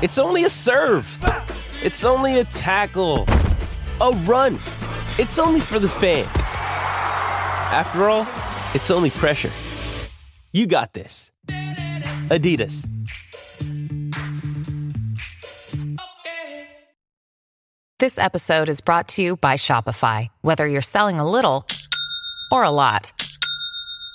It's 0.00 0.16
only 0.16 0.44
a 0.44 0.50
serve. 0.50 1.08
It's 1.82 2.04
only 2.04 2.38
a 2.38 2.44
tackle, 2.44 3.24
a 4.00 4.12
run. 4.26 4.54
It's 5.18 5.40
only 5.40 5.58
for 5.58 5.80
the 5.80 5.88
fans. 5.88 6.28
After 7.72 8.08
all, 8.08 8.24
it's 8.74 8.92
only 8.92 9.10
pressure. 9.10 9.50
You 10.52 10.68
got 10.68 10.92
this. 10.92 11.32
Adidas. 12.30 12.86
This 17.98 18.18
episode 18.18 18.68
is 18.68 18.80
brought 18.80 19.08
to 19.08 19.22
you 19.22 19.36
by 19.38 19.54
Shopify. 19.54 20.28
Whether 20.42 20.68
you're 20.68 20.80
selling 20.80 21.18
a 21.18 21.28
little 21.28 21.66
or 22.52 22.62
a 22.62 22.70
lot, 22.70 23.12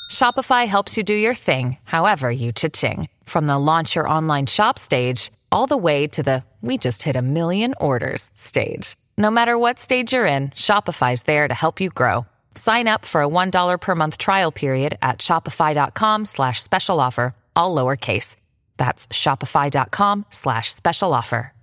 Shopify 0.10 0.66
helps 0.66 0.96
you 0.96 1.04
do 1.04 1.14
your 1.14 1.36
thing, 1.36 1.78
however 1.84 2.32
you 2.32 2.54
cha-ching. 2.54 3.10
From 3.26 3.48
the 3.48 3.60
launch 3.60 3.96
your 3.96 4.08
online 4.08 4.46
shop 4.46 4.80
stage, 4.80 5.30
all 5.54 5.68
the 5.68 5.78
way 5.78 6.08
to 6.08 6.24
the 6.24 6.44
we 6.62 6.78
just 6.78 7.04
hit 7.04 7.16
a 7.16 7.22
million 7.22 7.76
orders 7.80 8.30
stage. 8.34 8.96
No 9.18 9.30
matter 9.30 9.58
what 9.58 9.80
stage 9.80 10.14
you're 10.14 10.26
in, 10.26 10.50
Shopify's 10.52 11.24
there 11.24 11.48
to 11.48 11.54
help 11.54 11.82
you 11.82 11.90
grow. 11.90 12.26
Sign 12.56 12.88
up 12.88 13.06
for 13.06 13.22
a 13.22 13.28
$1 13.28 13.82
per 13.82 13.96
month 13.96 14.18
trial 14.18 14.52
period 14.52 14.98
at 15.02 15.20
shopify.com 15.20 16.26
slash 16.26 16.64
special 16.64 17.00
offer, 17.02 17.36
all 17.56 17.76
lowercase. 17.76 18.38
That's 18.78 19.08
shopify.com 19.08 20.26
slash 20.30 20.74
special 20.74 21.14
offer. 21.14 21.54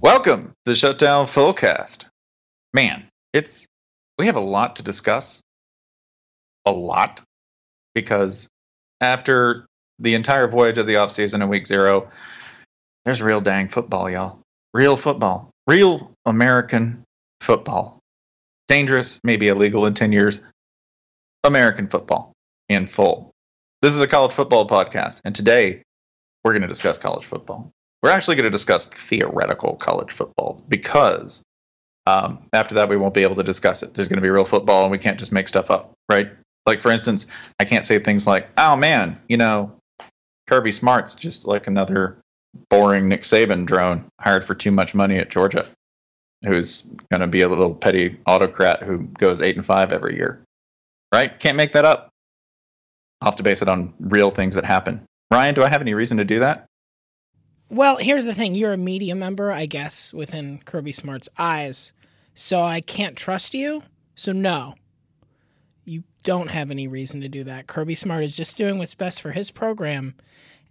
Welcome 0.00 0.52
to 0.64 0.74
Shutdown 0.76 1.26
Fullcast. 1.26 2.04
Man, 2.72 3.04
it's 3.32 3.66
we 4.18 4.26
have 4.26 4.36
a 4.36 4.40
lot 4.40 4.76
to 4.76 4.82
discuss. 4.82 5.40
A 6.66 6.70
lot. 6.70 7.20
Because 7.94 8.48
after 9.00 9.66
the 9.98 10.14
entire 10.14 10.46
voyage 10.46 10.78
of 10.78 10.86
the 10.86 10.94
offseason 10.94 11.42
in 11.42 11.48
week 11.48 11.66
zero, 11.66 12.08
there's 13.08 13.22
real 13.22 13.40
dang 13.40 13.68
football, 13.68 14.10
y'all. 14.10 14.38
Real 14.74 14.94
football. 14.94 15.48
Real 15.66 16.12
American 16.26 17.04
football. 17.40 18.00
Dangerous, 18.68 19.18
maybe 19.24 19.48
illegal 19.48 19.86
in 19.86 19.94
10 19.94 20.12
years. 20.12 20.42
American 21.42 21.88
football 21.88 22.34
in 22.68 22.86
full. 22.86 23.30
This 23.80 23.94
is 23.94 24.02
a 24.02 24.06
college 24.06 24.34
football 24.34 24.68
podcast, 24.68 25.22
and 25.24 25.34
today 25.34 25.80
we're 26.44 26.52
going 26.52 26.60
to 26.60 26.68
discuss 26.68 26.98
college 26.98 27.24
football. 27.24 27.70
We're 28.02 28.10
actually 28.10 28.36
going 28.36 28.44
to 28.44 28.50
discuss 28.50 28.88
theoretical 28.88 29.76
college 29.76 30.12
football 30.12 30.62
because 30.68 31.42
um, 32.06 32.40
after 32.52 32.74
that 32.74 32.90
we 32.90 32.98
won't 32.98 33.14
be 33.14 33.22
able 33.22 33.36
to 33.36 33.42
discuss 33.42 33.82
it. 33.82 33.94
There's 33.94 34.08
going 34.08 34.18
to 34.18 34.22
be 34.22 34.28
real 34.28 34.44
football, 34.44 34.82
and 34.82 34.90
we 34.90 34.98
can't 34.98 35.18
just 35.18 35.32
make 35.32 35.48
stuff 35.48 35.70
up, 35.70 35.94
right? 36.10 36.30
Like 36.66 36.82
for 36.82 36.90
instance, 36.90 37.26
I 37.58 37.64
can't 37.64 37.86
say 37.86 37.98
things 38.00 38.26
like, 38.26 38.50
"Oh 38.58 38.76
man, 38.76 39.18
you 39.30 39.38
know, 39.38 39.74
Kirby 40.46 40.72
Smart's 40.72 41.14
just 41.14 41.46
like 41.46 41.66
another 41.66 42.18
boring 42.70 43.08
Nick 43.08 43.22
Saban 43.22 43.66
drone 43.66 44.04
hired 44.20 44.44
for 44.44 44.54
too 44.54 44.70
much 44.70 44.94
money 44.94 45.18
at 45.18 45.30
Georgia, 45.30 45.66
who's 46.44 46.82
going 47.10 47.20
to 47.20 47.26
be 47.26 47.42
a 47.42 47.48
little 47.48 47.74
petty 47.74 48.18
autocrat 48.26 48.82
who 48.82 49.06
goes 49.18 49.42
eight 49.42 49.56
and 49.56 49.66
five 49.66 49.92
every 49.92 50.16
year, 50.16 50.42
right? 51.12 51.38
Can't 51.38 51.56
make 51.56 51.72
that 51.72 51.84
up. 51.84 52.10
I'll 53.20 53.32
have 53.32 53.36
to 53.36 53.42
base 53.42 53.62
it 53.62 53.68
on 53.68 53.92
real 54.00 54.30
things 54.30 54.54
that 54.54 54.64
happen. 54.64 55.04
Ryan, 55.32 55.54
do 55.54 55.62
I 55.62 55.68
have 55.68 55.80
any 55.80 55.94
reason 55.94 56.18
to 56.18 56.24
do 56.24 56.38
that? 56.38 56.66
Well, 57.70 57.96
here's 57.96 58.24
the 58.24 58.34
thing. 58.34 58.54
You're 58.54 58.72
a 58.72 58.78
media 58.78 59.14
member, 59.14 59.52
I 59.52 59.66
guess, 59.66 60.14
within 60.14 60.60
Kirby 60.64 60.92
Smart's 60.92 61.28
eyes. 61.36 61.92
So 62.34 62.62
I 62.62 62.80
can't 62.80 63.16
trust 63.16 63.52
you. 63.52 63.82
So 64.14 64.32
no. 64.32 64.74
You 65.84 66.04
don't 66.22 66.50
have 66.50 66.70
any 66.70 66.88
reason 66.88 67.20
to 67.20 67.28
do 67.28 67.44
that. 67.44 67.66
Kirby 67.66 67.94
Smart 67.94 68.24
is 68.24 68.36
just 68.36 68.56
doing 68.56 68.78
what's 68.78 68.94
best 68.94 69.20
for 69.20 69.32
his 69.32 69.50
program, 69.50 70.14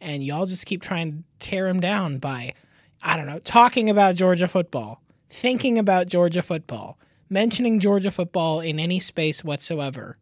and 0.01 0.23
y'all 0.23 0.45
just 0.45 0.65
keep 0.65 0.81
trying 0.81 1.11
to 1.11 1.23
tear 1.39 1.67
him 1.67 1.79
down 1.79 2.19
by, 2.19 2.53
I 3.01 3.17
don't 3.17 3.27
know, 3.27 3.39
talking 3.39 3.89
about 3.89 4.15
Georgia 4.15 4.47
football, 4.47 5.01
thinking 5.29 5.77
about 5.77 6.07
Georgia 6.07 6.41
football, 6.41 6.97
mentioning 7.29 7.79
Georgia 7.79 8.11
football 8.11 8.59
in 8.59 8.79
any 8.79 8.99
space 8.99 9.43
whatsoever. 9.43 10.17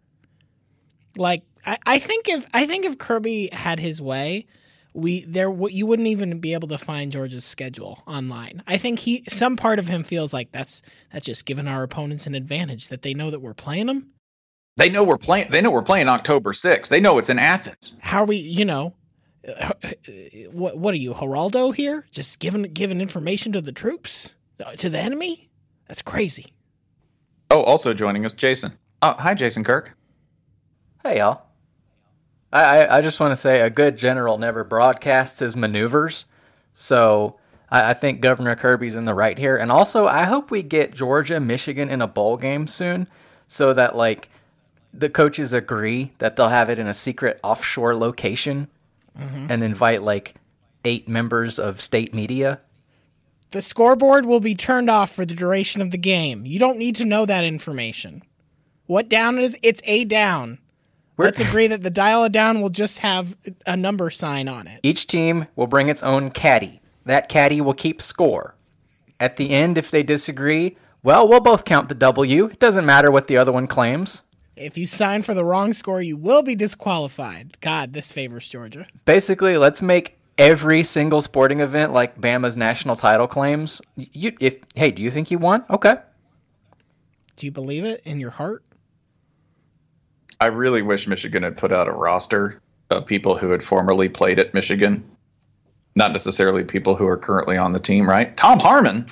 Like 1.17 1.43
I, 1.65 1.77
I 1.85 1.99
think 1.99 2.27
if 2.27 2.45
I 2.53 2.65
think 2.65 2.85
if 2.85 2.97
Kirby 2.97 3.49
had 3.51 3.79
his 3.79 4.01
way, 4.01 4.45
we 4.93 5.25
there 5.25 5.51
you 5.69 5.85
wouldn't 5.85 6.07
even 6.07 6.39
be 6.39 6.53
able 6.53 6.67
to 6.69 6.77
find 6.77 7.11
Georgia's 7.11 7.45
schedule 7.45 8.01
online. 8.07 8.63
I 8.67 8.77
think 8.77 8.99
he 8.99 9.23
some 9.27 9.57
part 9.57 9.79
of 9.79 9.87
him 9.87 10.03
feels 10.03 10.33
like 10.33 10.51
that's 10.51 10.81
that's 11.11 11.25
just 11.25 11.45
giving 11.45 11.67
our 11.67 11.83
opponents 11.83 12.27
an 12.27 12.35
advantage 12.35 12.89
that 12.89 13.01
they 13.01 13.13
know 13.13 13.31
that 13.31 13.39
we're 13.39 13.53
playing 13.53 13.87
them. 13.87 14.11
They 14.77 14.89
know 14.89 15.03
we're 15.03 15.17
playing. 15.17 15.47
They 15.51 15.61
know 15.61 15.71
we're 15.71 15.83
playing 15.83 16.09
October 16.09 16.51
6th. 16.51 16.89
They 16.89 16.99
know 16.99 17.17
it's 17.17 17.29
in 17.29 17.39
Athens. 17.39 17.97
How 18.01 18.23
are 18.23 18.25
we, 18.25 18.37
you 18.37 18.65
know, 18.65 18.93
what 20.51 20.78
what 20.78 20.94
are 20.94 20.97
you, 20.97 21.13
Geraldo 21.13 21.73
here? 21.73 22.06
Just 22.11 22.39
giving 22.39 22.63
giving 22.63 23.01
information 23.01 23.51
to 23.53 23.61
the 23.61 23.72
troops, 23.72 24.35
to 24.78 24.89
the 24.89 25.00
enemy? 25.00 25.50
That's 25.88 26.01
crazy. 26.01 26.53
Oh, 27.51 27.61
also 27.61 27.94
joining 27.94 28.25
us, 28.25 28.34
Jason. 28.34 28.78
Oh, 29.01 29.16
hi, 29.19 29.35
Jason 29.35 29.63
Kirk. 29.63 29.95
Hey, 31.03 31.19
y'all. 31.19 31.44
I, 32.51 32.63
I, 32.63 32.97
I 32.97 33.01
just 33.01 33.19
want 33.19 33.31
to 33.31 33.35
say 33.35 33.61
a 33.61 33.69
good 33.69 33.97
general 33.97 34.38
never 34.38 34.63
broadcasts 34.63 35.39
his 35.39 35.55
maneuvers. 35.55 36.25
So 36.73 37.38
I, 37.69 37.91
I 37.91 37.94
think 37.94 38.22
Governor 38.22 38.55
Kirby's 38.55 38.95
in 38.95 39.05
the 39.05 39.13
right 39.13 39.38
here. 39.38 39.57
And 39.57 39.72
also, 39.72 40.07
I 40.07 40.23
hope 40.23 40.50
we 40.50 40.63
get 40.63 40.94
Georgia, 40.94 41.39
Michigan 41.39 41.89
in 41.89 42.01
a 42.01 42.07
bowl 42.07 42.38
game 42.38 42.66
soon 42.67 43.07
so 43.47 43.73
that, 43.73 43.95
like, 43.95 44.29
the 44.91 45.09
coaches 45.09 45.53
agree 45.53 46.13
that 46.17 46.35
they'll 46.35 46.47
have 46.47 46.69
it 46.69 46.79
in 46.79 46.88
a 46.88 46.94
secret 46.94 47.39
offshore 47.44 47.95
location 47.95 48.69
Mm-hmm. 49.19 49.47
and 49.49 49.63
invite, 49.63 50.03
like, 50.03 50.35
eight 50.83 51.07
members 51.07 51.57
of 51.57 51.79
state 51.81 52.13
media. 52.13 52.59
The 53.51 53.61
scoreboard 53.61 54.25
will 54.25 54.41
be 54.41 54.55
turned 54.55 54.89
off 54.89 55.11
for 55.11 55.23
the 55.25 55.33
duration 55.33 55.81
of 55.81 55.91
the 55.91 55.97
game. 55.97 56.45
You 56.45 56.59
don't 56.59 56.77
need 56.77 56.97
to 56.97 57.05
know 57.05 57.25
that 57.25 57.43
information. 57.45 58.23
What 58.87 59.07
down 59.07 59.40
is? 59.40 59.57
It's 59.63 59.81
a 59.85 60.03
down. 60.03 60.59
We're- 61.17 61.28
Let's 61.28 61.40
agree 61.40 61.67
that 61.67 61.81
the 61.81 61.90
dial 61.90 62.25
a 62.25 62.29
down 62.29 62.61
will 62.61 62.69
just 62.69 62.99
have 62.99 63.37
a 63.66 63.78
number 63.78 64.09
sign 64.09 64.49
on 64.49 64.67
it. 64.67 64.81
Each 64.84 65.07
team 65.07 65.47
will 65.55 65.67
bring 65.67 65.87
its 65.87 66.03
own 66.03 66.29
caddy. 66.29 66.81
That 67.05 67.29
caddy 67.29 67.61
will 67.61 67.73
keep 67.73 68.01
score. 68.01 68.55
At 69.19 69.37
the 69.37 69.51
end, 69.51 69.78
if 69.78 69.90
they 69.90 70.03
disagree, 70.03 70.75
well, 71.03 71.25
we'll 71.25 71.40
both 71.40 71.63
count 71.63 71.87
the 71.87 71.95
W. 71.95 72.45
It 72.47 72.59
doesn't 72.59 72.85
matter 72.85 73.09
what 73.09 73.28
the 73.28 73.37
other 73.37 73.53
one 73.53 73.67
claims. 73.67 74.23
If 74.55 74.78
you 74.78 74.87
sign 74.87 75.22
for 75.22 75.34
the 75.34 75.43
wrong 75.43 75.73
score, 75.73 76.02
you 76.02 76.16
will 76.16 76.41
be 76.41 76.55
disqualified. 76.55 77.57
God, 77.59 77.93
this 77.93 78.11
favors 78.11 78.47
Georgia. 78.47 78.87
Basically, 79.03 79.57
let's 79.57 79.81
make 79.81 80.17
every 80.37 80.84
single 80.84 81.22
sporting 81.22 81.59
event 81.59 81.91
like 81.91 82.19
Bama's 82.19 82.55
national 82.55 82.96
title 82.96 83.28
claims. 83.28 83.81
You, 83.96 84.31
if 84.40 84.57
hey, 84.75 84.91
do 84.91 85.02
you 85.02 85.11
think 85.11 85.29
you 85.29 85.37
won? 85.37 85.66
Okay. 85.69 85.96
Do 87.35 87.46
you 87.46 87.52
believe 87.52 87.84
it 87.84 88.02
in 88.05 88.19
your 88.19 88.29
heart? 88.31 88.63
I 90.40 90.47
really 90.47 90.81
wish 90.81 91.07
Michigan 91.07 91.43
had 91.43 91.57
put 91.57 91.73
out 91.73 91.87
a 91.87 91.91
roster 91.91 92.61
of 92.90 93.05
people 93.05 93.37
who 93.37 93.52
had 93.52 93.63
formerly 93.63 94.07
played 94.09 94.40
at 94.40 94.53
Michigan, 94.53 95.03
not 95.96 96.11
necessarily 96.11 96.63
people 96.63 96.96
who 96.96 97.07
are 97.07 97.17
currently 97.17 97.57
on 97.57 97.73
the 97.73 97.79
team. 97.79 98.07
Right? 98.07 98.35
Tom 98.37 98.59
Harmon, 98.59 99.07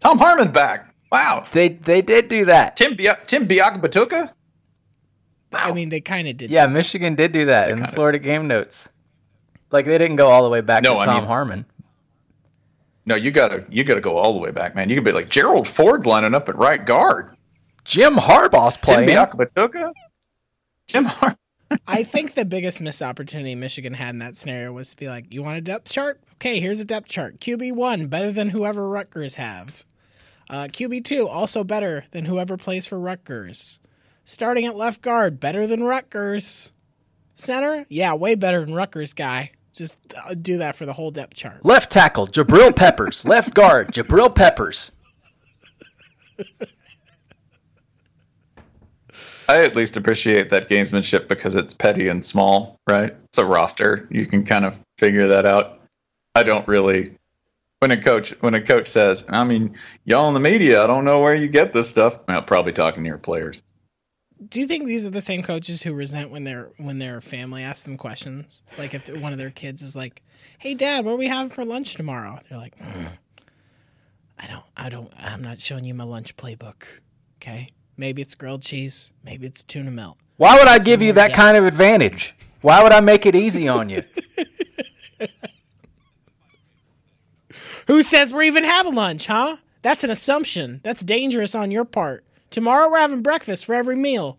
Tom 0.00 0.18
Harmon 0.18 0.52
back. 0.52 0.94
Wow. 1.10 1.46
They 1.52 1.70
they 1.70 2.00
did 2.02 2.28
do 2.28 2.44
that. 2.44 2.76
Tim 2.76 2.94
Bia- 2.94 3.18
Tim 3.26 3.48
Biakabutuka? 3.48 4.32
I 5.52 5.72
mean, 5.72 5.88
they 5.88 6.00
kind 6.00 6.28
of 6.28 6.36
did. 6.36 6.50
Yeah, 6.50 6.66
Michigan 6.66 7.14
did 7.14 7.32
do 7.32 7.46
that 7.46 7.70
in 7.70 7.80
the 7.80 7.88
Florida 7.88 8.18
game 8.18 8.46
notes. 8.46 8.88
Like 9.70 9.84
they 9.86 9.98
didn't 9.98 10.16
go 10.16 10.28
all 10.28 10.42
the 10.42 10.48
way 10.50 10.60
back 10.60 10.82
No, 10.82 10.94
to 10.94 10.98
I 11.00 11.06
Tom 11.06 11.16
mean- 11.16 11.24
Harmon. 11.26 11.66
No, 13.06 13.14
you 13.14 13.30
gotta 13.30 13.64
you 13.70 13.84
gotta 13.84 14.02
go 14.02 14.16
all 14.18 14.34
the 14.34 14.38
way 14.40 14.50
back, 14.50 14.74
man. 14.74 14.90
You 14.90 14.94
could 14.96 15.04
be 15.04 15.12
like 15.12 15.30
Gerald 15.30 15.66
Ford 15.66 16.04
lining 16.04 16.34
up 16.34 16.48
at 16.50 16.56
right 16.56 16.84
guard. 16.84 17.34
Jim 17.84 18.16
Harbaugh's 18.16 18.76
Tim 18.76 18.82
playing. 18.82 19.08
Biakabutuka? 19.08 19.92
Jim 20.88 21.04
Har- 21.06 21.36
I 21.86 22.02
think 22.02 22.34
the 22.34 22.44
biggest 22.44 22.80
missed 22.82 23.00
opportunity 23.00 23.54
Michigan 23.54 23.94
had 23.94 24.10
in 24.10 24.18
that 24.18 24.36
scenario 24.36 24.72
was 24.72 24.90
to 24.90 24.96
be 24.96 25.08
like, 25.08 25.32
"You 25.32 25.42
want 25.42 25.56
a 25.56 25.62
depth 25.62 25.90
chart? 25.90 26.20
Okay, 26.34 26.60
here's 26.60 26.80
a 26.80 26.84
depth 26.84 27.08
chart. 27.08 27.40
QB 27.40 27.74
one 27.74 28.08
better 28.08 28.30
than 28.30 28.50
whoever 28.50 28.88
Rutgers 28.88 29.34
have. 29.36 29.84
Uh, 30.50 30.64
QB 30.70 31.04
two 31.04 31.26
also 31.28 31.64
better 31.64 32.04
than 32.10 32.26
whoever 32.26 32.56
plays 32.58 32.84
for 32.86 32.98
Rutgers. 33.00 33.80
Starting 34.28 34.66
at 34.66 34.76
left 34.76 35.00
guard 35.00 35.40
better 35.40 35.66
than 35.66 35.84
Rutgers. 35.84 36.70
Center, 37.34 37.86
yeah, 37.88 38.12
way 38.12 38.34
better 38.34 38.62
than 38.62 38.74
Rutgers 38.74 39.14
guy. 39.14 39.52
Just 39.72 39.96
uh, 40.22 40.34
do 40.34 40.58
that 40.58 40.76
for 40.76 40.84
the 40.84 40.92
whole 40.92 41.10
depth 41.10 41.32
chart. 41.32 41.64
Left 41.64 41.90
tackle, 41.90 42.26
Jabril 42.26 42.76
Peppers. 42.76 43.24
Left 43.24 43.54
guard, 43.54 43.88
Jabril 43.88 44.34
Peppers. 44.34 44.92
I 49.48 49.64
at 49.64 49.74
least 49.74 49.96
appreciate 49.96 50.50
that 50.50 50.68
gamesmanship 50.68 51.26
because 51.26 51.54
it's 51.54 51.72
petty 51.72 52.08
and 52.08 52.22
small, 52.22 52.76
right? 52.86 53.16
It's 53.24 53.38
a 53.38 53.46
roster. 53.46 54.06
You 54.10 54.26
can 54.26 54.44
kind 54.44 54.66
of 54.66 54.78
figure 54.98 55.26
that 55.26 55.46
out. 55.46 55.80
I 56.34 56.42
don't 56.42 56.68
really 56.68 57.12
when 57.78 57.92
a 57.92 58.02
coach 58.02 58.32
when 58.40 58.52
a 58.52 58.60
coach 58.60 58.88
says, 58.88 59.24
I 59.30 59.44
mean, 59.44 59.74
y'all 60.04 60.28
in 60.28 60.34
the 60.34 60.40
media, 60.40 60.84
I 60.84 60.86
don't 60.86 61.06
know 61.06 61.20
where 61.20 61.34
you 61.34 61.48
get 61.48 61.72
this 61.72 61.88
stuff. 61.88 62.18
Well, 62.28 62.42
probably 62.42 62.72
talking 62.72 63.02
to 63.04 63.08
your 63.08 63.16
players. 63.16 63.62
Do 64.46 64.60
you 64.60 64.66
think 64.66 64.86
these 64.86 65.04
are 65.04 65.10
the 65.10 65.20
same 65.20 65.42
coaches 65.42 65.82
who 65.82 65.92
resent 65.92 66.30
when 66.30 66.44
their 66.44 66.70
when 66.76 66.98
their 66.98 67.20
family 67.20 67.62
asks 67.64 67.82
them 67.82 67.96
questions? 67.96 68.62
Like 68.78 68.94
if 68.94 69.08
one 69.20 69.32
of 69.32 69.38
their 69.38 69.50
kids 69.50 69.82
is 69.82 69.96
like, 69.96 70.22
"Hey, 70.58 70.74
Dad, 70.74 71.04
what 71.04 71.12
are 71.12 71.16
we 71.16 71.26
having 71.26 71.50
for 71.50 71.64
lunch 71.64 71.94
tomorrow?" 71.94 72.38
They're 72.48 72.58
like, 72.58 72.78
"Mm, 72.78 73.08
"I 74.38 74.46
don't, 74.46 74.64
I 74.76 74.88
don't, 74.88 75.12
I'm 75.18 75.42
not 75.42 75.60
showing 75.60 75.84
you 75.84 75.94
my 75.94 76.04
lunch 76.04 76.36
playbook." 76.36 76.84
Okay, 77.40 77.70
maybe 77.96 78.22
it's 78.22 78.36
grilled 78.36 78.62
cheese, 78.62 79.12
maybe 79.24 79.46
it's 79.46 79.64
tuna 79.64 79.90
melt. 79.90 80.18
Why 80.36 80.56
would 80.56 80.68
I 80.68 80.78
give 80.78 81.02
you 81.02 81.12
that 81.14 81.32
kind 81.32 81.56
of 81.56 81.64
advantage? 81.64 82.36
Why 82.60 82.82
would 82.82 82.92
I 82.92 83.00
make 83.00 83.26
it 83.26 83.34
easy 83.34 83.68
on 83.68 83.88
you? 83.90 84.02
Who 87.88 88.02
says 88.02 88.32
we're 88.32 88.42
even 88.42 88.64
having 88.64 88.94
lunch, 88.94 89.26
huh? 89.26 89.56
That's 89.82 90.04
an 90.04 90.10
assumption. 90.10 90.80
That's 90.84 91.02
dangerous 91.02 91.54
on 91.54 91.70
your 91.70 91.84
part. 91.84 92.24
Tomorrow 92.50 92.90
we're 92.90 92.98
having 92.98 93.22
breakfast 93.22 93.66
for 93.66 93.74
every 93.74 93.96
meal. 93.96 94.38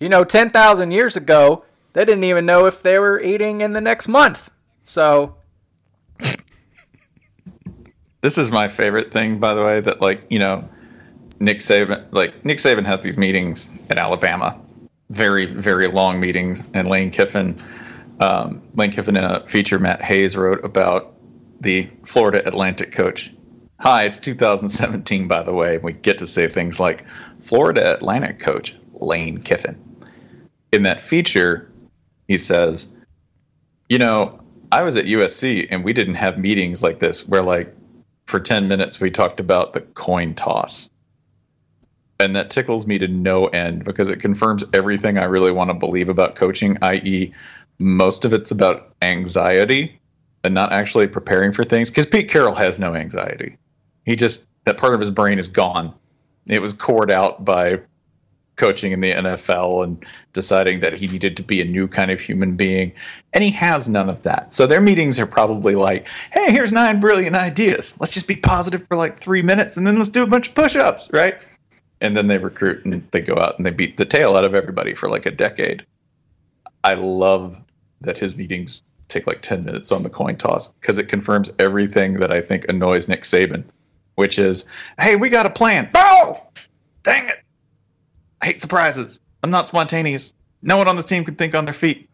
You 0.00 0.08
know, 0.08 0.24
10,000 0.24 0.90
years 0.90 1.16
ago, 1.16 1.64
they 1.92 2.04
didn't 2.04 2.24
even 2.24 2.46
know 2.46 2.66
if 2.66 2.82
they 2.82 2.98
were 2.98 3.20
eating 3.20 3.60
in 3.60 3.72
the 3.72 3.80
next 3.80 4.08
month. 4.08 4.50
So, 4.84 5.36
This 8.20 8.36
is 8.36 8.50
my 8.50 8.66
favorite 8.66 9.12
thing, 9.12 9.38
by 9.38 9.54
the 9.54 9.62
way, 9.62 9.80
that 9.80 10.00
like, 10.00 10.24
you 10.28 10.40
know, 10.40 10.68
Nick 11.38 11.58
Saban 11.58 12.04
like 12.10 12.44
Nick 12.44 12.58
Saban 12.58 12.84
has 12.84 12.98
these 12.98 13.16
meetings 13.16 13.70
at 13.90 13.98
Alabama. 13.98 14.60
Very, 15.10 15.46
very 15.46 15.86
long 15.86 16.18
meetings. 16.18 16.64
And 16.74 16.88
Lane 16.88 17.12
Kiffin 17.12 17.56
um, 18.20 18.62
Lane 18.74 18.90
Kiffin 18.90 19.16
in 19.16 19.24
a 19.24 19.46
feature 19.46 19.78
Matt 19.78 20.02
Hayes 20.02 20.36
wrote 20.36 20.64
about 20.64 21.14
the 21.60 21.88
Florida 22.04 22.46
Atlantic 22.46 22.92
coach. 22.92 23.32
Hi, 23.80 24.06
it's 24.06 24.18
2017, 24.18 25.28
by 25.28 25.44
the 25.44 25.52
way. 25.52 25.76
And 25.76 25.84
we 25.84 25.92
get 25.92 26.18
to 26.18 26.26
say 26.26 26.48
things 26.48 26.80
like 26.80 27.04
Florida 27.40 27.94
Atlantic 27.94 28.40
coach 28.40 28.74
Lane 28.94 29.38
Kiffin. 29.40 29.78
In 30.72 30.82
that 30.82 31.00
feature, 31.00 31.70
he 32.26 32.38
says, 32.38 32.92
You 33.88 33.98
know, 33.98 34.40
I 34.72 34.82
was 34.82 34.96
at 34.96 35.04
USC 35.04 35.68
and 35.70 35.84
we 35.84 35.92
didn't 35.92 36.16
have 36.16 36.38
meetings 36.38 36.82
like 36.82 36.98
this 36.98 37.28
where, 37.28 37.42
like, 37.42 37.72
for 38.26 38.40
10 38.40 38.66
minutes 38.66 39.00
we 39.00 39.12
talked 39.12 39.38
about 39.38 39.72
the 39.74 39.80
coin 39.80 40.34
toss. 40.34 40.90
And 42.18 42.34
that 42.34 42.50
tickles 42.50 42.84
me 42.84 42.98
to 42.98 43.06
no 43.06 43.46
end 43.46 43.84
because 43.84 44.08
it 44.08 44.18
confirms 44.18 44.64
everything 44.72 45.18
I 45.18 45.26
really 45.26 45.52
want 45.52 45.70
to 45.70 45.76
believe 45.76 46.08
about 46.08 46.34
coaching, 46.34 46.78
i.e., 46.82 47.32
most 47.78 48.24
of 48.24 48.32
it's 48.32 48.50
about 48.50 48.92
anxiety 49.02 50.00
and 50.42 50.52
not 50.52 50.72
actually 50.72 51.06
preparing 51.06 51.52
for 51.52 51.62
things. 51.62 51.90
Because 51.90 52.06
Pete 52.06 52.28
Carroll 52.28 52.56
has 52.56 52.80
no 52.80 52.96
anxiety. 52.96 53.56
He 54.08 54.16
just, 54.16 54.48
that 54.64 54.78
part 54.78 54.94
of 54.94 55.00
his 55.00 55.10
brain 55.10 55.38
is 55.38 55.48
gone. 55.48 55.92
It 56.46 56.62
was 56.62 56.72
cored 56.72 57.10
out 57.10 57.44
by 57.44 57.78
coaching 58.56 58.92
in 58.92 59.00
the 59.00 59.12
NFL 59.12 59.84
and 59.84 60.02
deciding 60.32 60.80
that 60.80 60.94
he 60.94 61.06
needed 61.08 61.36
to 61.36 61.42
be 61.42 61.60
a 61.60 61.64
new 61.66 61.86
kind 61.86 62.10
of 62.10 62.18
human 62.18 62.56
being. 62.56 62.90
And 63.34 63.44
he 63.44 63.50
has 63.50 63.86
none 63.86 64.08
of 64.08 64.22
that. 64.22 64.50
So 64.50 64.66
their 64.66 64.80
meetings 64.80 65.20
are 65.20 65.26
probably 65.26 65.74
like, 65.74 66.08
hey, 66.32 66.50
here's 66.50 66.72
nine 66.72 67.00
brilliant 67.00 67.36
ideas. 67.36 68.00
Let's 68.00 68.14
just 68.14 68.26
be 68.26 68.36
positive 68.36 68.86
for 68.88 68.96
like 68.96 69.18
three 69.18 69.42
minutes 69.42 69.76
and 69.76 69.86
then 69.86 69.98
let's 69.98 70.08
do 70.08 70.22
a 70.22 70.26
bunch 70.26 70.48
of 70.48 70.54
push 70.54 70.74
ups, 70.74 71.10
right? 71.12 71.36
And 72.00 72.16
then 72.16 72.28
they 72.28 72.38
recruit 72.38 72.86
and 72.86 73.06
they 73.10 73.20
go 73.20 73.36
out 73.36 73.58
and 73.58 73.66
they 73.66 73.72
beat 73.72 73.98
the 73.98 74.06
tail 74.06 74.36
out 74.36 74.44
of 74.44 74.54
everybody 74.54 74.94
for 74.94 75.10
like 75.10 75.26
a 75.26 75.30
decade. 75.30 75.84
I 76.82 76.94
love 76.94 77.60
that 78.00 78.16
his 78.16 78.36
meetings 78.36 78.80
take 79.08 79.26
like 79.26 79.42
10 79.42 79.66
minutes 79.66 79.92
on 79.92 80.02
the 80.02 80.08
coin 80.08 80.36
toss 80.36 80.68
because 80.68 80.96
it 80.96 81.08
confirms 81.08 81.50
everything 81.58 82.20
that 82.20 82.32
I 82.32 82.40
think 82.40 82.64
annoys 82.70 83.06
Nick 83.06 83.24
Saban, 83.24 83.64
which 84.18 84.40
is, 84.40 84.64
hey, 84.98 85.14
we 85.14 85.28
got 85.28 85.46
a 85.46 85.50
plan. 85.50 85.88
Oh, 85.94 86.42
dang 87.04 87.28
it. 87.28 87.36
I 88.42 88.46
hate 88.46 88.60
surprises. 88.60 89.20
I'm 89.44 89.50
not 89.52 89.68
spontaneous. 89.68 90.32
No 90.60 90.76
one 90.76 90.88
on 90.88 90.96
this 90.96 91.04
team 91.04 91.24
can 91.24 91.36
think 91.36 91.54
on 91.54 91.64
their 91.64 91.72
feet. 91.72 92.10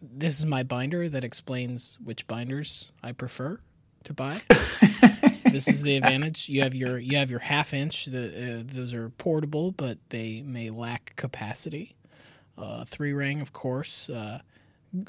This 0.00 0.38
is 0.38 0.46
my 0.46 0.62
binder 0.62 1.10
that 1.10 1.22
explains 1.22 1.98
which 2.02 2.26
binders 2.26 2.90
I 3.02 3.12
prefer 3.12 3.60
to 4.04 4.14
buy. 4.14 4.38
this 5.44 5.68
is 5.68 5.82
the 5.82 5.98
advantage. 5.98 6.48
You 6.48 6.62
have 6.62 6.74
your 6.74 6.96
you 6.98 7.18
have 7.18 7.30
your 7.30 7.40
half 7.40 7.74
inch. 7.74 8.06
The, 8.06 8.60
uh, 8.60 8.62
those 8.64 8.94
are 8.94 9.10
portable, 9.10 9.72
but 9.72 9.98
they 10.08 10.40
may 10.40 10.70
lack 10.70 11.12
capacity. 11.16 11.96
Uh, 12.56 12.86
three 12.86 13.12
ring, 13.12 13.42
of 13.42 13.52
course. 13.52 14.08
Uh, 14.08 14.40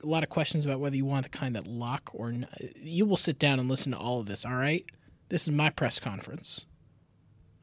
a 0.03 0.05
lot 0.05 0.23
of 0.23 0.29
questions 0.29 0.65
about 0.65 0.81
whether 0.81 0.97
you 0.97 1.05
want 1.05 1.23
the 1.23 1.29
kind 1.29 1.55
that 1.55 1.67
lock 1.67 2.11
or 2.13 2.27
n- 2.27 2.47
you 2.75 3.05
will 3.05 3.15
sit 3.15 3.39
down 3.39 3.61
and 3.61 3.69
listen 3.69 3.93
to 3.93 3.97
all 3.97 4.19
of 4.19 4.25
this. 4.25 4.45
All 4.45 4.55
right, 4.55 4.85
this 5.31 5.43
is 5.43 5.51
my 5.51 5.69
press 5.69 5.97
conference. 5.99 6.65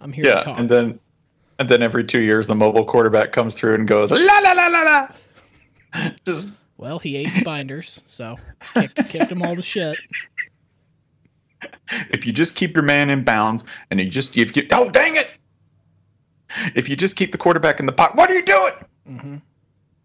I'm 0.00 0.12
here 0.12 0.25
to 0.25 0.31
Yeah, 0.31 0.41
talk. 0.41 0.59
and 0.59 0.69
then 0.69 0.99
and 1.59 1.69
then 1.69 1.82
every 1.82 2.03
two 2.05 2.23
years 2.23 2.49
the 2.49 2.55
mobile 2.55 2.85
quarterback 2.85 3.31
comes 3.32 3.55
through 3.55 3.75
and 3.75 3.87
goes 3.87 4.10
la 4.10 4.19
la 4.19 4.53
la 4.53 4.67
la 4.69 4.82
la. 4.82 6.10
Just 6.25 6.48
well, 6.79 6.98
he 6.98 7.17
ate 7.17 7.34
the 7.34 7.43
binders, 7.44 8.03
so 8.06 8.37
kicked, 8.75 9.08
kicked 9.10 9.29
them 9.29 9.43
all 9.43 9.55
to 9.55 9.63
shit. 9.63 9.98
if 12.10 12.25
you 12.27 12.32
just 12.32 12.55
keep 12.55 12.75
your 12.75 12.84
man 12.84 13.10
in 13.10 13.25
bounds 13.25 13.65
and 13.91 13.98
you 14.01 14.06
just 14.08 14.37
if 14.37 14.56
you 14.56 14.67
oh 14.72 14.89
dang 14.91 15.17
it, 15.17 15.29
if 16.75 16.89
you 16.89 16.96
just 16.96 17.17
keep 17.17 17.32
the 17.32 17.39
quarterback 17.39 17.81
in 17.81 17.87
the 17.87 17.93
pocket, 17.93 18.17
what 18.17 18.31
are 18.31 18.34
you 18.34 18.44
doing? 18.44 18.72
hmm 19.06 19.37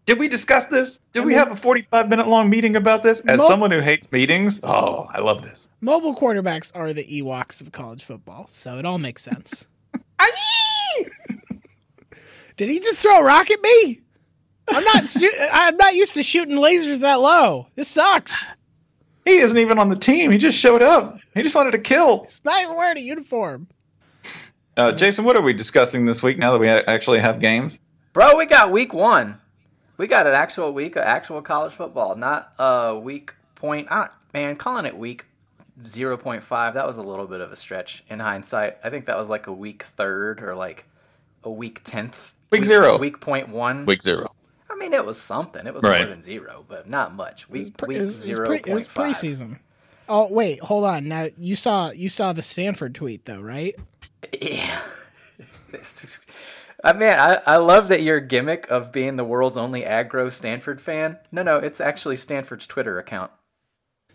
Did 0.06 0.18
we 0.18 0.28
discuss 0.28 0.66
this? 0.66 1.00
Did 1.12 1.22
I 1.22 1.24
we 1.24 1.28
mean- 1.30 1.38
have 1.38 1.50
a 1.50 1.56
45 1.56 2.08
minute 2.08 2.28
long 2.28 2.50
meeting 2.50 2.76
about 2.76 3.02
this? 3.02 3.20
As 3.20 3.38
Mo- 3.38 3.48
someone 3.48 3.70
who 3.70 3.80
hates 3.80 4.10
meetings, 4.12 4.60
oh, 4.62 5.06
I 5.10 5.20
love 5.20 5.42
this. 5.42 5.68
Mobile 5.80 6.14
quarterbacks 6.14 6.72
are 6.74 6.92
the 6.92 7.04
Ewoks 7.04 7.60
of 7.60 7.72
college 7.72 8.04
football, 8.04 8.46
so 8.48 8.78
it 8.78 8.84
all 8.84 8.98
makes 8.98 9.22
sense. 9.22 9.66
Did 12.56 12.68
he 12.68 12.78
just 12.80 13.00
throw 13.00 13.18
a 13.18 13.24
rock 13.24 13.50
at 13.50 13.60
me? 13.62 14.00
I'm 14.68 14.84
not. 14.84 15.08
Shoot- 15.08 15.34
I'm 15.52 15.76
not 15.76 15.94
used 15.94 16.14
to 16.14 16.22
shooting 16.22 16.56
lasers 16.56 17.00
that 17.00 17.20
low. 17.20 17.66
This 17.74 17.88
sucks. 17.88 18.52
He 19.24 19.38
isn't 19.38 19.58
even 19.58 19.78
on 19.78 19.88
the 19.88 19.96
team. 19.96 20.30
He 20.30 20.38
just 20.38 20.58
showed 20.58 20.82
up. 20.82 21.18
He 21.34 21.42
just 21.42 21.56
wanted 21.56 21.72
to 21.72 21.78
kill. 21.78 22.24
He's 22.24 22.44
not 22.44 22.62
even 22.62 22.76
wearing 22.76 22.98
a 22.98 23.00
uniform. 23.00 23.66
Uh, 24.76 24.92
Jason, 24.92 25.24
what 25.24 25.34
are 25.36 25.42
we 25.42 25.52
discussing 25.54 26.04
this 26.04 26.22
week 26.22 26.36
now 26.38 26.52
that 26.52 26.58
we 26.58 26.68
actually 26.68 27.20
have 27.20 27.40
games? 27.40 27.78
bro, 28.12 28.36
we 28.36 28.46
got 28.46 28.70
week 28.70 28.92
one. 28.94 29.40
We 29.96 30.06
got 30.06 30.26
an 30.26 30.34
actual 30.34 30.72
week 30.72 30.96
of 30.96 31.02
actual 31.04 31.40
college 31.42 31.72
football, 31.72 32.16
not 32.16 32.52
a 32.58 32.98
week 32.98 33.32
point. 33.54 33.88
Ah, 33.90 34.12
man, 34.32 34.56
calling 34.56 34.86
it 34.86 34.96
week 34.96 35.26
0.5, 35.84 36.74
that 36.74 36.86
was 36.86 36.96
a 36.96 37.02
little 37.02 37.26
bit 37.26 37.40
of 37.40 37.52
a 37.52 37.56
stretch 37.56 38.04
in 38.08 38.18
hindsight. 38.20 38.76
I 38.82 38.90
think 38.90 39.06
that 39.06 39.16
was 39.16 39.28
like 39.28 39.46
a 39.46 39.52
week 39.52 39.84
third 39.84 40.42
or 40.42 40.54
like 40.54 40.84
a 41.44 41.50
week 41.50 41.84
10th. 41.84 42.32
Week 42.50 42.64
zero. 42.64 42.96
Week 42.98 43.20
point 43.20 43.48
one. 43.48 43.84
Week 43.86 44.02
zero. 44.02 44.32
I 44.70 44.76
mean, 44.76 44.92
it 44.92 45.04
was 45.04 45.20
something. 45.20 45.66
It 45.66 45.74
was 45.74 45.82
Right. 45.82 46.00
more 46.00 46.08
than 46.08 46.22
zero, 46.22 46.64
but 46.68 46.88
not 46.88 47.14
much. 47.14 47.42
It 47.44 47.50
Week, 47.50 47.76
pre- 47.76 47.88
week 47.88 47.98
it 47.98 48.00
was, 48.02 48.26
it 48.26 48.28
was, 48.38 48.48
pre- 48.48 48.56
it 48.58 48.68
was 48.74 48.88
point 48.88 49.14
preseason. 49.14 49.58
Oh 50.08 50.30
wait, 50.32 50.60
hold 50.60 50.84
on. 50.84 51.08
Now 51.08 51.28
you 51.38 51.56
saw 51.56 51.90
you 51.90 52.08
saw 52.10 52.32
the 52.34 52.42
Stanford 52.42 52.94
tweet 52.94 53.24
though, 53.24 53.40
right? 53.40 53.74
Yeah. 54.40 54.80
I 56.84 56.92
mean, 56.92 57.08
I, 57.08 57.40
I 57.46 57.56
love 57.56 57.88
that 57.88 58.02
your 58.02 58.20
gimmick 58.20 58.70
of 58.70 58.92
being 58.92 59.16
the 59.16 59.24
world's 59.24 59.56
only 59.56 59.82
aggro 59.82 60.30
Stanford 60.30 60.82
fan. 60.82 61.16
No, 61.32 61.42
no, 61.42 61.56
it's 61.56 61.80
actually 61.80 62.16
Stanford's 62.16 62.66
Twitter 62.66 62.98
account. 62.98 63.32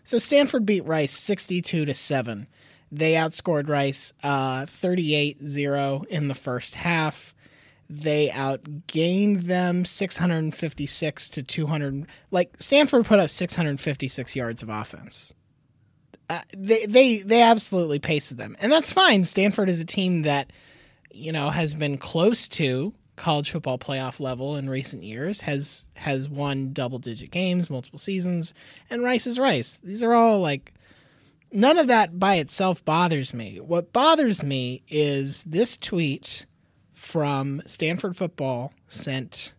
So 0.04 0.20
Stanford 0.20 0.68
beat 0.68 0.86
Rice 0.86 1.12
62 1.12 1.86
to 1.86 1.94
7. 1.96 2.48
They 2.92 3.14
outscored 3.14 3.70
Rice 3.70 4.14
uh, 4.22 4.66
38-0 4.66 6.06
in 6.06 6.28
the 6.28 6.36
first 6.36 6.76
half. 6.76 7.34
They 7.90 8.30
outgained 8.30 9.44
them 9.44 9.84
656 9.84 11.30
to 11.30 11.44
200. 11.44 12.06
Like 12.30 12.54
Stanford 12.62 13.06
put 13.06 13.20
up 13.20 13.32
656 13.32 14.36
yards 14.36 14.62
of 14.62 14.70
offense. 14.70 15.34
Uh, 16.30 16.42
they 16.56 16.86
they 16.86 17.18
they 17.24 17.42
absolutely 17.42 17.98
paced 17.98 18.38
them, 18.38 18.56
and 18.60 18.72
that's 18.72 18.94
fine. 18.94 19.24
Stanford 19.24 19.68
is 19.68 19.82
a 19.82 19.86
team 19.86 20.22
that 20.22 20.54
you 21.12 21.32
know 21.32 21.50
has 21.50 21.74
been 21.74 21.98
close 21.98 22.48
to 22.48 22.94
college 23.16 23.52
football 23.52 23.78
playoff 23.78 24.20
level 24.20 24.56
in 24.56 24.70
recent 24.70 25.04
years. 25.04 25.42
has 25.42 25.88
has 25.96 26.30
won 26.30 26.72
double 26.74 27.00
digit 27.00 27.32
games, 27.32 27.70
multiple 27.70 28.00
seasons, 28.00 28.54
and 28.90 29.04
Rice 29.04 29.28
is 29.28 29.38
Rice. 29.38 29.80
These 29.80 30.04
are 30.04 30.14
all 30.14 30.40
like 30.40 30.74
none 31.52 31.78
of 31.78 31.88
that 31.88 32.18
by 32.18 32.36
itself 32.36 32.84
bothers 32.86 33.34
me. 33.34 33.60
What 33.60 33.94
bothers 33.94 34.44
me 34.44 34.84
is 34.88 35.44
this 35.44 35.78
tweet 35.78 36.46
from 36.94 37.62
Stanford 37.66 38.16
football 38.16 38.74
sent 38.88 39.54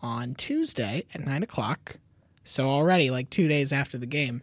on 0.00 0.34
Tuesday 0.34 1.04
at 1.12 1.20
nine 1.20 1.42
o'clock. 1.42 1.96
So 2.44 2.68
already 2.68 3.10
like 3.10 3.30
two 3.30 3.48
days 3.48 3.72
after 3.72 3.98
the 3.98 4.06
game. 4.06 4.42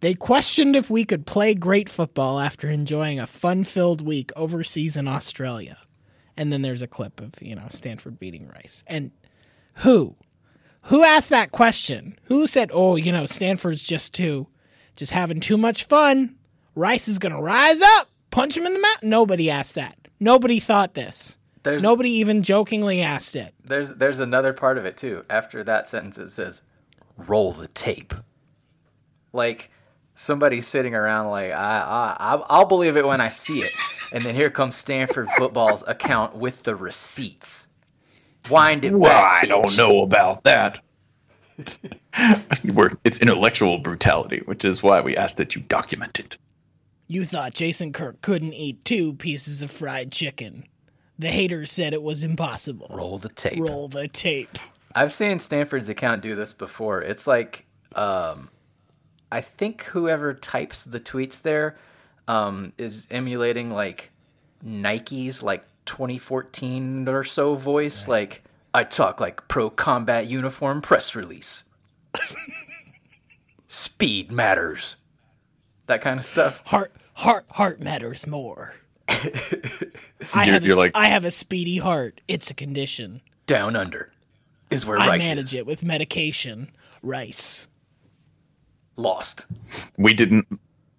They 0.00 0.14
questioned 0.14 0.76
if 0.76 0.88
we 0.90 1.04
could 1.04 1.26
play 1.26 1.54
great 1.54 1.88
football 1.88 2.40
after 2.40 2.68
enjoying 2.68 3.20
a 3.20 3.26
fun 3.26 3.64
filled 3.64 4.00
week 4.00 4.32
overseas 4.34 4.96
in 4.96 5.06
Australia. 5.06 5.76
And 6.36 6.52
then 6.52 6.62
there's 6.62 6.82
a 6.82 6.86
clip 6.86 7.20
of, 7.20 7.34
you 7.42 7.54
know, 7.54 7.66
Stanford 7.68 8.18
beating 8.18 8.48
Rice. 8.48 8.82
And 8.86 9.10
who? 9.74 10.16
Who 10.84 11.02
asked 11.04 11.28
that 11.30 11.52
question? 11.52 12.18
Who 12.24 12.46
said, 12.46 12.70
oh, 12.72 12.96
you 12.96 13.12
know, 13.12 13.26
Stanford's 13.26 13.82
just 13.82 14.14
too, 14.14 14.46
just 14.96 15.12
having 15.12 15.40
too 15.40 15.58
much 15.58 15.84
fun? 15.84 16.36
Rice 16.74 17.06
is 17.08 17.18
going 17.18 17.34
to 17.34 17.42
rise 17.42 17.82
up, 17.82 18.08
punch 18.30 18.56
him 18.56 18.64
in 18.64 18.72
the 18.72 18.80
mouth? 18.80 19.02
Nobody 19.02 19.50
asked 19.50 19.74
that. 19.74 19.98
Nobody 20.18 20.60
thought 20.60 20.94
this. 20.94 21.36
There's 21.62 21.82
Nobody 21.82 22.10
even 22.12 22.42
jokingly 22.42 23.02
asked 23.02 23.36
it. 23.36 23.54
there's 23.62 23.92
there's 23.94 24.18
another 24.20 24.54
part 24.54 24.78
of 24.78 24.86
it 24.86 24.96
too. 24.96 25.26
After 25.28 25.62
that 25.64 25.86
sentence, 25.86 26.16
it 26.16 26.30
says, 26.30 26.62
"Roll 27.18 27.52
the 27.52 27.68
tape." 27.68 28.14
Like 29.34 29.70
somebody's 30.20 30.66
sitting 30.66 30.94
around 30.94 31.30
like, 31.30 31.52
I, 31.52 32.16
I 32.18 32.34
I- 32.34 32.44
I'll 32.48 32.66
believe 32.66 32.96
it 32.96 33.06
when 33.06 33.20
I 33.20 33.28
see 33.30 33.62
it, 33.62 33.72
and 34.12 34.22
then 34.24 34.34
here 34.34 34.50
comes 34.50 34.76
Stanford 34.76 35.28
football's 35.36 35.82
account 35.86 36.36
with 36.36 36.62
the 36.62 36.76
receipts. 36.76 37.68
Wind 38.50 38.84
it 38.84 38.92
Well, 38.92 39.10
back. 39.10 39.44
I 39.44 39.46
don't 39.46 39.76
know 39.76 40.02
about 40.02 40.44
that. 40.44 40.78
We're, 42.74 42.90
it's 43.04 43.20
intellectual 43.20 43.78
brutality, 43.78 44.42
which 44.46 44.64
is 44.64 44.82
why 44.82 45.00
we 45.00 45.16
ask 45.16 45.36
that 45.36 45.54
you 45.54 45.62
document 45.62 46.18
it. 46.18 46.36
You 47.06 47.24
thought 47.24 47.54
Jason 47.54 47.92
Kirk 47.92 48.20
couldn't 48.22 48.54
eat 48.54 48.84
two 48.84 49.14
pieces 49.14 49.62
of 49.62 49.70
fried 49.70 50.10
chicken. 50.12 50.64
The 51.18 51.28
haters 51.28 51.70
said 51.70 51.92
it 51.92 52.02
was 52.02 52.22
impossible. 52.24 52.90
Roll 52.94 53.18
the 53.18 53.28
tape. 53.28 53.58
Roll 53.58 53.88
the 53.88 54.08
tape. 54.08 54.58
I've 54.94 55.12
seen 55.12 55.38
Stanford's 55.38 55.88
account 55.90 56.22
do 56.22 56.34
this 56.34 56.52
before. 56.54 57.02
It's 57.02 57.26
like, 57.26 57.66
um, 57.94 58.48
I 59.32 59.40
think 59.40 59.82
whoever 59.84 60.34
types 60.34 60.84
the 60.84 61.00
tweets 61.00 61.42
there 61.42 61.76
um, 62.28 62.72
is 62.78 63.06
emulating 63.10 63.70
like 63.70 64.10
Nike's 64.62 65.42
like 65.42 65.64
2014 65.86 67.08
or 67.08 67.24
so 67.24 67.54
voice. 67.54 68.08
Like, 68.08 68.42
I 68.74 68.84
talk 68.84 69.20
like 69.20 69.46
pro 69.48 69.70
combat 69.70 70.26
uniform 70.26 70.82
press 70.82 71.14
release. 71.14 71.64
Speed 73.68 74.32
matters. 74.32 74.96
That 75.86 76.00
kind 76.02 76.18
of 76.18 76.24
stuff. 76.24 76.62
Heart, 76.66 76.92
heart, 77.14 77.46
heart 77.50 77.80
matters 77.80 78.26
more. 78.26 78.74
I 79.08 79.18
You're- 79.22 80.46
have, 80.52 80.62
a, 80.64 80.66
you're 80.66 80.72
s- 80.72 80.78
like- 80.78 80.96
I 80.96 81.06
have 81.06 81.24
a 81.24 81.30
speedy 81.30 81.78
heart. 81.78 82.20
It's 82.28 82.50
a 82.50 82.54
condition. 82.54 83.20
Down 83.46 83.74
under 83.76 84.12
is 84.70 84.86
where 84.86 84.98
I 84.98 85.06
Rice 85.08 85.28
manage 85.28 85.44
is. 85.46 85.54
it 85.54 85.66
with 85.66 85.82
medication. 85.82 86.70
Rice. 87.02 87.66
Lost. 89.00 89.46
We 89.96 90.12
didn't, 90.12 90.46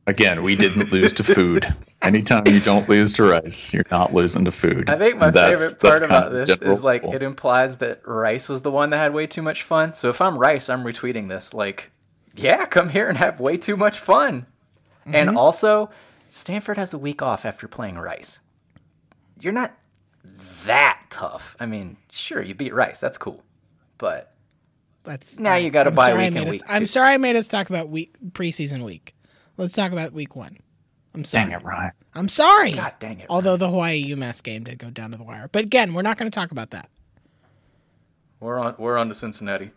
again, 0.08 0.44
we 0.44 0.56
didn't 0.56 0.92
lose 0.92 1.14
to 1.14 1.24
food. 1.24 1.66
Anytime 2.02 2.48
you 2.48 2.60
don't 2.60 2.90
lose 2.90 3.14
to 3.14 3.24
rice, 3.24 3.72
you're 3.74 3.86
not 3.92 4.12
losing 4.12 4.44
to 4.46 4.52
food. 4.52 4.90
I 4.90 4.98
think 4.98 5.18
my 5.18 5.30
that's- 5.30 5.62
favorite 5.62 5.80
part 5.80 6.04
about 6.04 6.32
this 6.32 6.50
is 6.50 6.82
like 6.84 7.04
rule. 7.04 7.14
it 7.14 7.22
implies 7.22 7.78
that 7.78 8.02
Rice 8.08 8.50
was 8.50 8.64
the 8.64 8.72
one 8.72 8.90
that 8.90 8.98
had 8.98 9.14
way 9.14 9.28
too 9.28 9.44
much 9.44 9.62
fun. 9.64 9.94
So 9.94 10.10
if 10.10 10.20
I'm 10.20 10.38
Rice, 10.38 10.68
I'm 10.70 10.84
retweeting 10.84 11.30
this. 11.30 11.54
Like, 11.54 11.92
yeah, 12.36 12.66
come 12.66 12.90
here 12.90 13.08
and 13.08 13.18
have 13.20 13.40
way 13.40 13.58
too 13.58 13.78
much 13.78 14.00
fun. 14.00 14.48
Mm-hmm. 15.02 15.16
And 15.16 15.38
also, 15.38 15.92
Stanford 16.30 16.78
has 16.78 16.94
a 16.94 16.98
week 16.98 17.22
off 17.22 17.46
after 17.46 17.68
playing 17.68 18.00
Rice. 18.00 18.40
You're 19.40 19.54
not 19.54 19.78
that 20.66 21.04
tough. 21.10 21.56
I 21.60 21.66
mean, 21.66 21.98
sure, 22.10 22.42
you 22.42 22.56
beat 22.56 22.74
Rice. 22.74 23.00
That's 23.00 23.18
cool. 23.18 23.44
But 23.98 24.34
That's 25.04 25.40
Now 25.40 25.56
you 25.56 25.70
gotta 25.72 25.92
buy 25.92 26.10
sorry 26.10 26.26
I 26.26 26.30
week 26.30 26.38
in 26.42 26.48
us- 26.48 26.52
week 26.54 26.62
I'm 26.70 26.86
sorry 26.86 27.14
I 27.14 27.18
made 27.18 27.36
us 27.36 27.48
talk 27.48 27.70
about 27.70 27.90
week 27.90 28.16
preseason 28.32 28.84
week. 28.84 29.16
Let's 29.58 29.74
talk 29.74 29.92
about 29.92 30.14
week 30.14 30.36
one. 30.36 30.58
I'm 31.14 31.24
sorry. 31.26 31.46
Dang 31.50 31.60
it, 31.60 31.64
Ryan. 31.64 31.92
I'm 32.14 32.28
sorry. 32.30 32.74
God 32.74 32.94
dang 33.00 33.20
it. 33.20 33.26
Although 33.30 33.58
the 33.58 33.70
Hawaii 33.70 34.04
UMass 34.14 34.42
game 34.44 34.64
did 34.64 34.78
go 34.80 34.90
down 34.90 35.12
to 35.12 35.18
the 35.18 35.24
wire, 35.24 35.50
but 35.52 35.64
again, 35.66 35.94
we're 35.94 36.02
not 36.04 36.18
going 36.18 36.30
to 36.30 36.34
talk 36.36 36.52
about 36.52 36.70
that. 36.72 36.90
we're 38.40 38.60
on 38.60 38.76
we're 38.78 38.98
on 38.98 39.10
to 39.10 39.16
Cincinnati. 39.16 39.72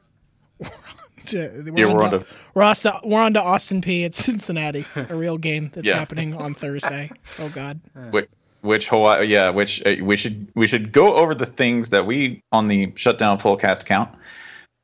To- 1.27 1.65
We're, 1.73 1.79
Yeah, 1.79 1.87
on 1.87 1.95
we're 1.97 2.03
on 2.05 2.11
to, 2.11 2.19
to- 2.21 2.27
we're, 2.55 2.63
on 2.63 2.75
to, 2.75 3.01
we're 3.05 3.21
on 3.23 3.33
to 3.35 3.43
Austin 3.43 3.81
Peay 3.81 4.05
at 4.05 4.15
Cincinnati, 4.15 4.85
a 4.95 5.15
real 5.17 5.39
game 5.39 5.71
that's 5.73 5.89
Yeah. 5.89 5.97
happening 5.99 6.35
on 6.35 6.53
Thursday. 6.55 7.11
Oh 7.39 7.49
God. 7.49 7.81
which, 8.11 8.29
which 8.61 8.89
Hawaii, 8.89 9.27
yeah, 9.27 9.49
which 9.51 9.83
uh, 9.87 9.93
we 10.03 10.17
should 10.19 10.51
we 10.55 10.67
should 10.67 10.93
go 10.93 11.15
over 11.17 11.35
the 11.35 11.47
things 11.47 11.89
that 11.91 12.07
we 12.07 12.43
on 12.53 12.69
the 12.69 12.93
shutdown 12.95 13.39
fullcast 13.39 13.83
account. 13.83 14.15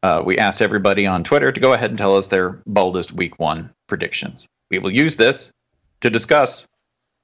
Uh, 0.02 0.22
we 0.24 0.38
asked 0.38 0.62
everybody 0.62 1.06
on 1.06 1.22
Twitter 1.24 1.52
to 1.52 1.60
go 1.60 1.72
ahead 1.72 1.90
and 1.90 1.98
tell 1.98 2.16
us 2.16 2.26
their 2.26 2.62
boldest 2.66 3.12
Week 3.12 3.38
One 3.38 3.70
predictions. 3.86 4.48
We 4.70 4.78
will 4.78 4.90
use 4.90 5.16
this 5.16 5.52
to 6.00 6.10
discuss 6.10 6.66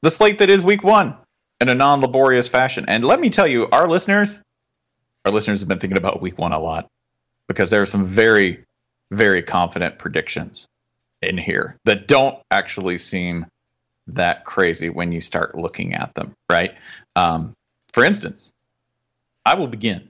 the 0.02 0.10
slate 0.10 0.38
that 0.38 0.50
is 0.50 0.62
Week 0.62 0.82
One 0.82 1.16
in 1.60 1.68
a 1.68 1.74
non-laborious 1.74 2.48
fashion. 2.48 2.84
And 2.88 3.04
let 3.04 3.20
me 3.20 3.30
tell 3.30 3.46
you, 3.46 3.68
our 3.72 3.88
listeners, 3.88 4.42
our 5.24 5.32
listeners 5.32 5.60
have 5.60 5.68
been 5.68 5.78
thinking 5.78 5.98
about 5.98 6.20
Week 6.20 6.38
One 6.38 6.52
a 6.52 6.58
lot 6.58 6.86
because 7.48 7.70
there 7.70 7.80
are 7.80 7.86
some 7.86 8.04
very, 8.04 8.64
very 9.10 9.42
confident 9.42 9.98
predictions 9.98 10.68
in 11.22 11.38
here 11.38 11.78
that 11.84 12.08
don't 12.08 12.38
actually 12.50 12.98
seem 12.98 13.46
that 14.08 14.44
crazy 14.44 14.90
when 14.90 15.12
you 15.12 15.20
start 15.20 15.56
looking 15.56 15.94
at 15.94 16.14
them, 16.14 16.34
right? 16.50 16.74
Um, 17.16 17.54
for 17.92 18.04
instance, 18.04 18.52
I 19.44 19.54
will 19.54 19.66
begin, 19.66 20.08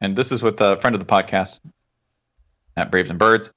and 0.00 0.16
this 0.16 0.32
is 0.32 0.42
with 0.42 0.60
a 0.60 0.80
friend 0.80 0.94
of 0.94 1.00
the 1.00 1.06
podcast 1.06 1.60
at 2.76 2.90
Braves 2.90 3.10
and 3.10 3.18
Birds. 3.18 3.52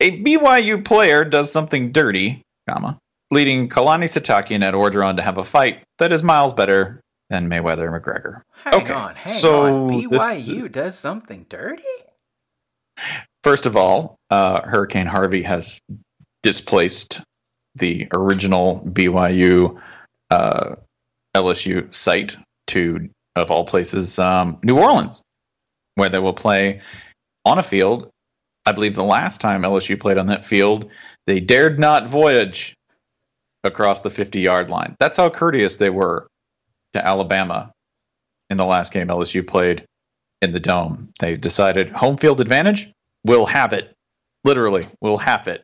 A 0.00 0.22
BYU 0.22 0.84
player 0.84 1.24
does 1.24 1.50
something 1.50 1.92
dirty, 1.92 2.42
comma, 2.68 2.98
leading 3.30 3.68
Kalani 3.68 4.04
Sitake 4.04 4.50
and 4.54 4.62
Ed 4.64 4.74
Orgeron 4.74 5.16
to 5.16 5.22
have 5.22 5.38
a 5.38 5.44
fight 5.44 5.82
that 5.98 6.12
is 6.12 6.22
miles 6.22 6.52
better 6.52 7.00
than 7.30 7.48
Mayweather 7.48 7.92
and 7.92 8.04
McGregor. 8.04 8.42
Hang 8.64 8.82
Okay, 8.82 8.92
on, 8.92 9.14
hang 9.14 9.28
so 9.28 9.86
on. 9.86 10.08
this- 10.10 10.46
BYU 10.48 10.70
does 10.70 10.98
something 10.98 11.46
dirty? 11.48 11.82
First 13.42 13.66
of 13.66 13.76
all, 13.76 14.16
uh, 14.30 14.62
Hurricane 14.62 15.06
Harvey 15.06 15.42
has 15.42 15.80
displaced 16.42 17.20
the 17.74 18.08
original 18.12 18.82
BYU 18.86 19.80
uh, 20.30 20.74
LSU 21.34 21.94
site 21.94 22.36
to, 22.68 23.08
of 23.36 23.50
all 23.50 23.64
places, 23.64 24.18
um, 24.18 24.58
New 24.62 24.78
Orleans, 24.78 25.22
where 25.94 26.08
they 26.08 26.18
will 26.18 26.32
play 26.32 26.80
on 27.44 27.58
a 27.58 27.62
field. 27.62 28.10
I 28.64 28.72
believe 28.72 28.96
the 28.96 29.04
last 29.04 29.40
time 29.40 29.62
LSU 29.62 29.98
played 29.98 30.18
on 30.18 30.26
that 30.26 30.44
field, 30.44 30.90
they 31.26 31.38
dared 31.38 31.78
not 31.78 32.08
voyage 32.08 32.74
across 33.62 34.00
the 34.00 34.10
50 34.10 34.40
yard 34.40 34.70
line. 34.70 34.96
That's 34.98 35.16
how 35.16 35.28
courteous 35.30 35.76
they 35.76 35.90
were 35.90 36.26
to 36.94 37.06
Alabama 37.06 37.72
in 38.50 38.56
the 38.56 38.64
last 38.64 38.92
game 38.92 39.08
LSU 39.08 39.46
played 39.46 39.84
in 40.42 40.52
the 40.52 40.60
dome. 40.60 41.10
They 41.20 41.34
decided 41.36 41.90
home 41.90 42.16
field 42.16 42.40
advantage, 42.40 42.90
we'll 43.24 43.46
have 43.46 43.72
it. 43.72 43.92
Literally, 44.44 44.86
we'll 45.00 45.18
have 45.18 45.48
it. 45.48 45.62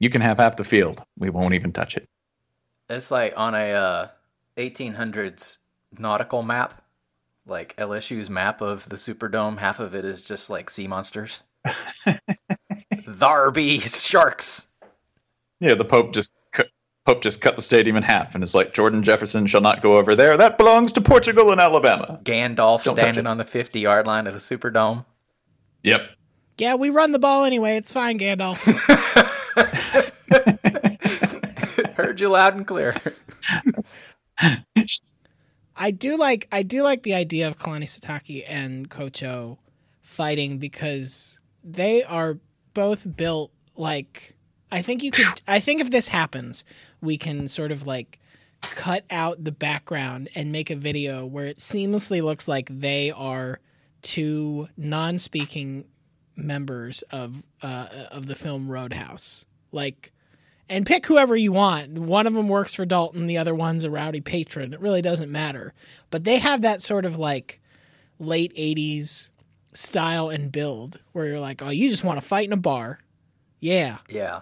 You 0.00 0.10
can 0.10 0.20
have 0.20 0.38
half 0.38 0.56
the 0.56 0.64
field. 0.64 1.02
We 1.18 1.30
won't 1.30 1.54
even 1.54 1.72
touch 1.72 1.96
it. 1.96 2.06
It's 2.90 3.10
like 3.10 3.32
on 3.36 3.54
a 3.54 3.72
uh, 3.72 4.08
1800s 4.58 5.58
nautical 5.98 6.42
map, 6.42 6.82
like 7.46 7.76
LSU's 7.76 8.30
map 8.30 8.60
of 8.60 8.88
the 8.88 8.96
Superdome. 8.96 9.58
Half 9.58 9.80
of 9.80 9.94
it 9.94 10.04
is 10.04 10.22
just 10.22 10.50
like 10.50 10.70
sea 10.70 10.86
monsters. 10.86 11.40
Tharby 12.94 13.80
sharks. 13.80 14.66
Yeah, 15.60 15.74
the 15.74 15.84
Pope 15.84 16.12
just 16.12 16.32
cut, 16.52 16.68
Pope 17.04 17.22
just 17.22 17.40
cut 17.40 17.56
the 17.56 17.62
stadium 17.62 17.96
in 17.96 18.02
half, 18.02 18.34
and 18.34 18.44
it's 18.44 18.54
like 18.54 18.74
Jordan 18.74 19.02
Jefferson 19.02 19.46
shall 19.46 19.60
not 19.60 19.82
go 19.82 19.96
over 19.96 20.14
there. 20.14 20.36
That 20.36 20.58
belongs 20.58 20.92
to 20.92 21.00
Portugal 21.00 21.50
and 21.50 21.60
Alabama. 21.60 22.20
Gandalf 22.24 22.84
Don't 22.84 22.96
standing 22.96 23.26
on 23.26 23.38
the 23.38 23.44
50 23.44 23.80
yard 23.80 24.06
line 24.06 24.26
of 24.26 24.34
the 24.34 24.40
Superdome. 24.40 25.04
Yep. 25.82 26.02
Yeah, 26.58 26.74
we 26.74 26.90
run 26.90 27.12
the 27.12 27.18
ball 27.18 27.44
anyway. 27.44 27.76
It's 27.76 27.92
fine, 27.92 28.18
Gandalf. 28.18 28.62
Heard 29.54 30.12
Heard 31.96 32.20
you 32.20 32.28
loud 32.28 32.56
and 32.56 32.66
clear. 32.66 32.94
I 35.76 35.90
do 35.90 36.16
like 36.16 36.48
I 36.50 36.62
do 36.62 36.82
like 36.82 37.02
the 37.02 37.14
idea 37.14 37.48
of 37.48 37.58
Kalani 37.58 37.84
Sitake 37.84 38.44
and 38.48 38.88
Coach 38.88 39.22
O 39.22 39.58
fighting 40.02 40.58
because 40.58 41.38
they 41.62 42.02
are 42.04 42.38
both 42.74 43.16
built 43.16 43.50
like 43.76 44.34
I 44.70 44.82
think 44.82 45.02
you 45.02 45.10
could 45.10 45.42
I 45.46 45.60
think 45.60 45.80
if 45.80 45.90
this 45.90 46.08
happens, 46.08 46.64
we 47.00 47.18
can 47.18 47.48
sort 47.48 47.72
of 47.72 47.86
like 47.86 48.18
cut 48.62 49.04
out 49.10 49.44
the 49.44 49.52
background 49.52 50.28
and 50.34 50.50
make 50.50 50.70
a 50.70 50.76
video 50.76 51.26
where 51.26 51.46
it 51.46 51.58
seamlessly 51.58 52.22
looks 52.22 52.48
like 52.48 52.68
they 52.70 53.10
are 53.10 53.60
two 54.02 54.68
non-speaking 54.76 55.84
members 56.36 57.02
of 57.10 57.44
uh, 57.62 57.88
of 58.10 58.26
the 58.26 58.34
film 58.34 58.68
Roadhouse. 58.68 59.44
Like 59.72 60.12
and 60.68 60.84
pick 60.86 61.06
whoever 61.06 61.36
you 61.36 61.52
want. 61.52 61.92
One 61.92 62.26
of 62.26 62.34
them 62.34 62.48
works 62.48 62.74
for 62.74 62.84
Dalton, 62.84 63.26
the 63.26 63.38
other 63.38 63.54
one's 63.54 63.84
a 63.84 63.90
rowdy 63.90 64.20
patron. 64.20 64.72
It 64.74 64.80
really 64.80 65.02
doesn't 65.02 65.30
matter. 65.30 65.72
But 66.10 66.24
they 66.24 66.38
have 66.38 66.62
that 66.62 66.82
sort 66.82 67.04
of 67.04 67.18
like 67.18 67.60
late 68.18 68.54
80s 68.56 69.28
style 69.74 70.30
and 70.30 70.50
build 70.50 71.00
where 71.12 71.26
you're 71.26 71.40
like, 71.40 71.62
oh, 71.62 71.70
you 71.70 71.90
just 71.90 72.04
want 72.04 72.20
to 72.20 72.26
fight 72.26 72.46
in 72.46 72.52
a 72.52 72.56
bar. 72.56 72.98
Yeah. 73.60 73.98
Yeah. 74.08 74.40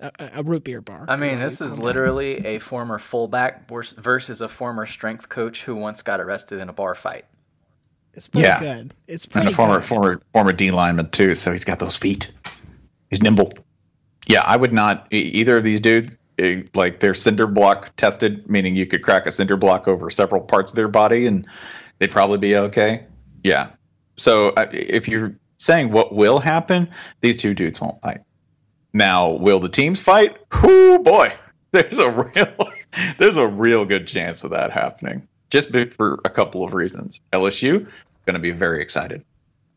A, 0.00 0.10
a 0.34 0.42
root 0.42 0.64
beer 0.64 0.80
bar. 0.80 1.04
I 1.08 1.14
mean, 1.16 1.38
this 1.38 1.60
is 1.60 1.78
literally 1.78 2.44
a 2.44 2.58
former 2.58 2.98
fullback 2.98 3.68
versus 3.68 4.40
a 4.40 4.48
former 4.48 4.84
strength 4.84 5.28
coach 5.28 5.62
who 5.62 5.76
once 5.76 6.02
got 6.02 6.20
arrested 6.20 6.58
in 6.58 6.68
a 6.68 6.72
bar 6.72 6.94
fight. 6.96 7.24
It's 8.14 8.26
pretty 8.26 8.48
Yeah. 8.48 8.58
good. 8.58 8.94
It's 9.06 9.24
and 9.26 9.32
pretty 9.32 9.52
a 9.52 9.54
former 9.54 9.76
good. 9.76 9.84
former 9.84 10.20
former 10.32 10.52
D 10.52 10.70
lineman 10.72 11.08
too. 11.10 11.34
So 11.36 11.52
he's 11.52 11.64
got 11.64 11.78
those 11.78 11.96
feet. 11.96 12.32
He's 13.10 13.22
nimble. 13.22 13.52
Yeah, 14.28 14.42
I 14.42 14.56
would 14.56 14.72
not 14.72 15.06
either 15.10 15.56
of 15.56 15.64
these 15.64 15.80
dudes. 15.80 16.16
Like 16.74 17.00
they're 17.00 17.14
cinder 17.14 17.46
block 17.46 17.94
tested, 17.96 18.48
meaning 18.48 18.74
you 18.74 18.86
could 18.86 19.02
crack 19.02 19.26
a 19.26 19.32
cinder 19.32 19.56
block 19.56 19.86
over 19.86 20.10
several 20.10 20.40
parts 20.40 20.72
of 20.72 20.76
their 20.76 20.88
body 20.88 21.26
and 21.26 21.46
they'd 21.98 22.10
probably 22.10 22.38
be 22.38 22.56
okay. 22.56 23.04
Yeah. 23.44 23.72
So 24.16 24.48
uh, 24.50 24.66
if 24.72 25.08
you're 25.08 25.34
saying 25.58 25.92
what 25.92 26.14
will 26.14 26.38
happen, 26.38 26.88
these 27.20 27.36
two 27.36 27.54
dudes 27.54 27.80
won't 27.80 28.00
fight. 28.00 28.20
Now, 28.92 29.32
will 29.32 29.60
the 29.60 29.68
teams 29.68 30.00
fight? 30.00 30.36
Whoo 30.62 30.98
boy, 30.98 31.32
there's 31.72 31.98
a 31.98 32.10
real 32.10 32.56
there's 33.18 33.36
a 33.36 33.46
real 33.46 33.84
good 33.84 34.06
chance 34.06 34.44
of 34.44 34.50
that 34.50 34.70
happening. 34.70 35.26
Just 35.50 35.70
for 35.94 36.18
a 36.24 36.30
couple 36.30 36.64
of 36.64 36.72
reasons. 36.72 37.20
LSU 37.32 37.86
going 38.24 38.34
to 38.34 38.38
be 38.38 38.52
very 38.52 38.80
excited 38.80 39.22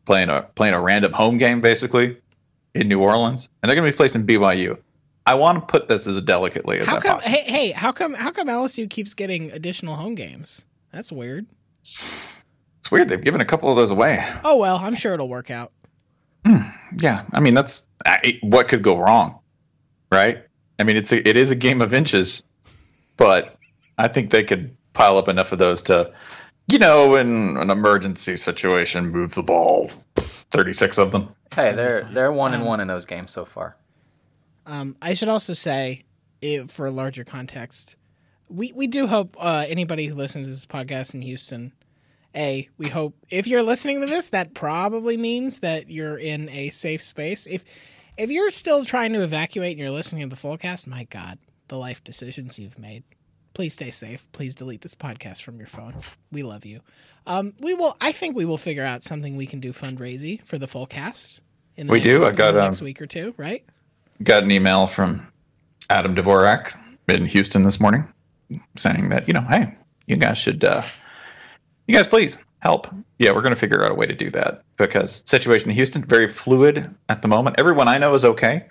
playing 0.06 0.30
a 0.30 0.42
playing 0.54 0.74
a 0.74 0.80
random 0.80 1.12
home 1.12 1.36
game 1.36 1.60
basically 1.60 2.16
in 2.80 2.88
New 2.88 3.00
Orleans, 3.00 3.48
and 3.62 3.68
they're 3.68 3.76
going 3.76 3.90
to 3.90 3.92
be 3.92 3.96
placing 3.96 4.26
BYU. 4.26 4.78
I 5.26 5.34
want 5.34 5.58
to 5.58 5.66
put 5.66 5.88
this 5.88 6.06
as 6.06 6.20
delicately 6.22 6.78
as 6.78 6.86
How 6.86 7.00
come 7.00 7.14
possibly. 7.14 7.38
hey 7.38 7.50
hey, 7.50 7.70
how 7.72 7.90
come 7.90 8.14
how 8.14 8.30
come 8.30 8.46
LSU 8.46 8.88
keeps 8.88 9.14
getting 9.14 9.50
additional 9.50 9.96
home 9.96 10.14
games? 10.14 10.64
That's 10.92 11.10
weird. 11.10 11.46
It's 11.82 12.90
weird 12.90 13.08
they've 13.08 13.20
given 13.20 13.40
a 13.40 13.44
couple 13.44 13.70
of 13.70 13.76
those 13.76 13.90
away. 13.90 14.24
Oh 14.44 14.56
well, 14.56 14.76
I'm 14.76 14.94
sure 14.94 15.14
it'll 15.14 15.28
work 15.28 15.50
out. 15.50 15.72
Hmm, 16.46 16.68
yeah, 16.98 17.24
I 17.32 17.40
mean 17.40 17.54
that's 17.54 17.88
I, 18.06 18.38
what 18.42 18.68
could 18.68 18.82
go 18.82 18.96
wrong, 18.96 19.40
right? 20.12 20.44
I 20.78 20.84
mean 20.84 20.96
it's 20.96 21.12
a, 21.12 21.28
it 21.28 21.36
is 21.36 21.50
a 21.50 21.56
game 21.56 21.82
of 21.82 21.92
inches, 21.92 22.44
but 23.16 23.56
I 23.98 24.06
think 24.08 24.30
they 24.30 24.44
could 24.44 24.76
pile 24.92 25.18
up 25.18 25.28
enough 25.28 25.50
of 25.50 25.58
those 25.58 25.82
to, 25.84 26.12
you 26.68 26.78
know, 26.78 27.16
in 27.16 27.56
an 27.56 27.70
emergency 27.70 28.36
situation, 28.36 29.08
move 29.10 29.34
the 29.34 29.42
ball, 29.42 29.90
thirty 30.50 30.72
six 30.72 30.98
of 30.98 31.12
them. 31.12 31.34
Hey, 31.54 31.72
they're 31.72 32.02
they're 32.12 32.32
one 32.32 32.54
and 32.54 32.64
one 32.64 32.80
in 32.80 32.88
those 32.88 33.06
games 33.06 33.32
so 33.32 33.44
far. 33.44 33.76
Um, 34.66 34.96
I 35.00 35.14
should 35.14 35.28
also 35.28 35.52
say, 35.52 36.04
if, 36.40 36.70
for 36.70 36.86
a 36.86 36.90
larger 36.90 37.24
context, 37.24 37.96
we, 38.48 38.72
we 38.72 38.88
do 38.88 39.06
hope 39.06 39.36
uh, 39.38 39.64
anybody 39.68 40.06
who 40.06 40.16
listens 40.16 40.48
to 40.48 40.50
this 40.50 40.66
podcast 40.66 41.14
in 41.14 41.22
Houston, 41.22 41.72
a 42.34 42.68
we 42.76 42.88
hope 42.88 43.14
if 43.30 43.46
you're 43.46 43.62
listening 43.62 44.00
to 44.00 44.06
this, 44.06 44.30
that 44.30 44.54
probably 44.54 45.16
means 45.16 45.60
that 45.60 45.88
you're 45.88 46.18
in 46.18 46.48
a 46.50 46.70
safe 46.70 47.02
space. 47.02 47.46
If 47.46 47.64
if 48.16 48.30
you're 48.30 48.50
still 48.50 48.84
trying 48.84 49.12
to 49.12 49.22
evacuate 49.22 49.72
and 49.72 49.80
you're 49.80 49.90
listening 49.90 50.22
to 50.22 50.28
the 50.28 50.40
full 50.40 50.56
cast, 50.56 50.86
my 50.86 51.04
God, 51.04 51.38
the 51.68 51.78
life 51.78 52.02
decisions 52.02 52.58
you've 52.58 52.78
made. 52.78 53.04
Please 53.54 53.72
stay 53.72 53.90
safe. 53.90 54.30
Please 54.32 54.54
delete 54.54 54.82
this 54.82 54.94
podcast 54.94 55.42
from 55.42 55.58
your 55.58 55.66
phone. 55.66 55.94
We 56.30 56.42
love 56.42 56.66
you. 56.66 56.80
Um, 57.26 57.54
we 57.58 57.74
will. 57.74 57.96
I 58.00 58.12
think 58.12 58.36
we 58.36 58.44
will 58.44 58.58
figure 58.58 58.84
out 58.84 59.02
something 59.02 59.36
we 59.36 59.46
can 59.46 59.60
do 59.60 59.72
fundraising 59.72 60.42
for 60.44 60.58
the 60.58 60.66
full 60.66 60.86
cast. 60.86 61.40
In 61.76 61.86
the 61.86 61.92
We 61.92 61.98
next, 61.98 62.06
do? 62.06 62.24
I 62.24 62.32
got, 62.32 62.56
um, 62.56 62.64
next 62.64 62.80
week 62.80 63.02
or 63.02 63.06
two, 63.06 63.34
right? 63.36 63.64
got 64.22 64.42
an 64.42 64.50
email 64.50 64.86
from 64.86 65.20
Adam 65.90 66.14
Dvorak 66.14 66.72
in 67.08 67.26
Houston 67.26 67.62
this 67.64 67.78
morning 67.78 68.10
saying 68.76 69.10
that, 69.10 69.28
you 69.28 69.34
know, 69.34 69.42
hey, 69.42 69.66
you 70.06 70.16
guys 70.16 70.38
should, 70.38 70.64
uh, 70.64 70.80
you 71.86 71.94
guys 71.94 72.08
please 72.08 72.38
help. 72.60 72.86
Yeah, 73.18 73.32
we're 73.32 73.42
going 73.42 73.52
to 73.52 73.60
figure 73.60 73.84
out 73.84 73.90
a 73.90 73.94
way 73.94 74.06
to 74.06 74.14
do 74.14 74.30
that 74.30 74.62
because 74.78 75.22
situation 75.26 75.68
in 75.68 75.76
Houston 75.76 76.02
very 76.02 76.28
fluid 76.28 76.94
at 77.10 77.20
the 77.20 77.28
moment. 77.28 77.56
Everyone 77.58 77.88
I 77.88 77.98
know 77.98 78.14
is 78.14 78.24
okay, 78.24 78.64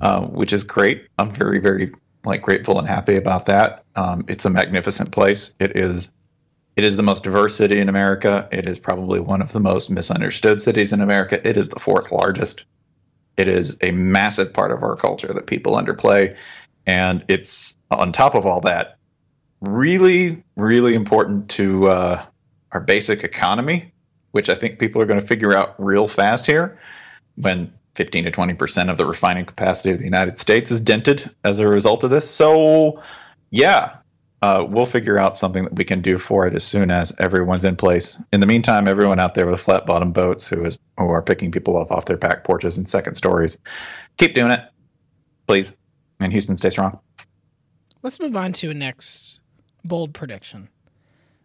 uh, 0.00 0.22
which 0.26 0.52
is 0.52 0.62
great. 0.62 1.08
I'm 1.18 1.30
very, 1.30 1.58
very 1.58 1.92
like 2.24 2.42
grateful 2.42 2.78
and 2.78 2.86
happy 2.86 3.16
about 3.16 3.46
that. 3.46 3.82
Um, 3.96 4.24
it's 4.28 4.44
a 4.44 4.50
magnificent 4.50 5.10
place. 5.10 5.54
It 5.58 5.76
is. 5.76 6.10
It 6.78 6.84
is 6.84 6.96
the 6.96 7.02
most 7.02 7.24
diverse 7.24 7.56
city 7.56 7.78
in 7.78 7.90
America. 7.90 8.48
It 8.50 8.66
is 8.66 8.78
probably 8.78 9.20
one 9.20 9.42
of 9.42 9.52
the 9.52 9.60
most 9.60 9.90
misunderstood 9.90 10.60
cities 10.60 10.92
in 10.92 11.02
America. 11.02 11.46
It 11.46 11.58
is 11.58 11.68
the 11.68 11.78
fourth 11.78 12.10
largest 12.10 12.64
it 13.38 13.48
is 13.48 13.76
a 13.82 13.92
massive 13.92 14.52
part 14.52 14.72
of 14.72 14.82
our 14.82 14.96
culture 14.96 15.32
that 15.32 15.46
people 15.46 15.76
underplay 15.76 16.36
and 16.86 17.24
it's 17.28 17.76
on 17.90 18.12
top 18.12 18.34
of 18.34 18.44
all 18.44 18.60
that 18.60 18.98
really 19.62 20.42
really 20.56 20.94
important 20.94 21.48
to 21.48 21.88
uh, 21.88 22.22
our 22.72 22.80
basic 22.80 23.24
economy 23.24 23.90
which 24.32 24.50
i 24.50 24.54
think 24.54 24.78
people 24.78 25.00
are 25.00 25.06
going 25.06 25.20
to 25.20 25.26
figure 25.26 25.54
out 25.54 25.74
real 25.78 26.06
fast 26.06 26.44
here 26.44 26.78
when 27.36 27.72
15 27.94 28.24
to 28.24 28.30
20 28.30 28.54
percent 28.54 28.90
of 28.90 28.98
the 28.98 29.06
refining 29.06 29.46
capacity 29.46 29.90
of 29.90 29.98
the 29.98 30.04
united 30.04 30.36
states 30.36 30.70
is 30.70 30.80
dented 30.80 31.30
as 31.44 31.58
a 31.58 31.66
result 31.66 32.04
of 32.04 32.10
this 32.10 32.28
so 32.28 33.00
yeah 33.50 33.96
uh, 34.42 34.64
we'll 34.68 34.86
figure 34.86 35.18
out 35.18 35.36
something 35.36 35.64
that 35.64 35.76
we 35.76 35.84
can 35.84 36.00
do 36.00 36.16
for 36.16 36.46
it 36.46 36.54
as 36.54 36.64
soon 36.64 36.90
as 36.90 37.12
everyone's 37.18 37.64
in 37.64 37.74
place. 37.74 38.22
In 38.32 38.40
the 38.40 38.46
meantime, 38.46 38.86
everyone 38.86 39.18
out 39.18 39.34
there 39.34 39.46
with 39.46 39.60
flat 39.60 39.84
bottom 39.84 40.12
boats 40.12 40.46
who 40.46 40.64
is 40.64 40.78
who 40.96 41.08
are 41.08 41.22
picking 41.22 41.50
people 41.50 41.76
up 41.76 41.90
off 41.90 42.04
their 42.04 42.16
back 42.16 42.44
porches 42.44 42.76
and 42.76 42.88
second 42.88 43.14
stories, 43.14 43.58
keep 44.16 44.34
doing 44.34 44.50
it, 44.50 44.60
please. 45.46 45.72
And 46.20 46.32
Houston, 46.32 46.56
stay 46.56 46.70
strong. 46.70 46.98
Let's 48.02 48.20
move 48.20 48.36
on 48.36 48.52
to 48.54 48.70
a 48.70 48.74
next 48.74 49.40
bold 49.84 50.14
prediction. 50.14 50.68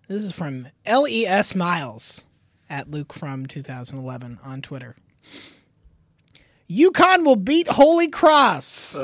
This 0.07 0.23
is 0.23 0.31
from 0.31 0.67
LES 0.85 1.55
Miles 1.55 2.25
at 2.69 2.89
Luke 2.91 3.13
from 3.13 3.45
2011 3.45 4.39
on 4.43 4.61
Twitter. 4.61 4.95
UConn 6.69 7.25
will 7.25 7.35
beat 7.35 7.67
Holy 7.67 8.09
Cross. 8.09 8.97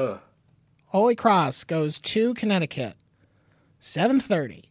Holy 0.87 1.15
Cross 1.15 1.63
goes 1.65 1.99
to 1.99 2.33
Connecticut. 2.33 2.95
7:30 3.79 4.65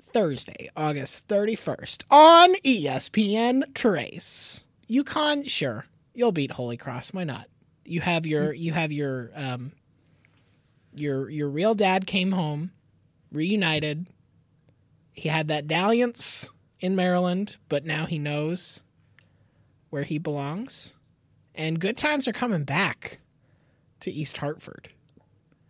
Thursday, 0.00 0.70
August 0.76 1.26
31st 1.28 2.04
on 2.10 2.54
ESPN 2.56 3.74
Trace. 3.74 4.64
UConn, 4.88 5.48
sure. 5.48 5.86
You'll 6.14 6.32
beat 6.32 6.50
Holy 6.50 6.76
Cross. 6.76 7.14
Why 7.14 7.24
not? 7.24 7.48
You 7.84 8.00
have 8.02 8.26
your 8.26 8.52
you 8.52 8.72
have 8.72 8.92
your 8.92 9.30
um 9.34 9.72
your 10.94 11.30
your 11.30 11.48
real 11.48 11.74
dad 11.74 12.06
came 12.06 12.32
home, 12.32 12.72
reunited. 13.30 14.08
He 15.12 15.28
had 15.28 15.48
that 15.48 15.66
dalliance 15.66 16.50
in 16.80 16.96
Maryland, 16.96 17.56
but 17.68 17.84
now 17.84 18.06
he 18.06 18.18
knows 18.18 18.82
where 19.90 20.02
he 20.02 20.18
belongs. 20.18 20.94
And 21.54 21.80
good 21.80 21.96
times 21.96 22.28
are 22.28 22.32
coming 22.32 22.64
back 22.64 23.18
to 24.00 24.10
East 24.10 24.38
Hartford. 24.38 24.88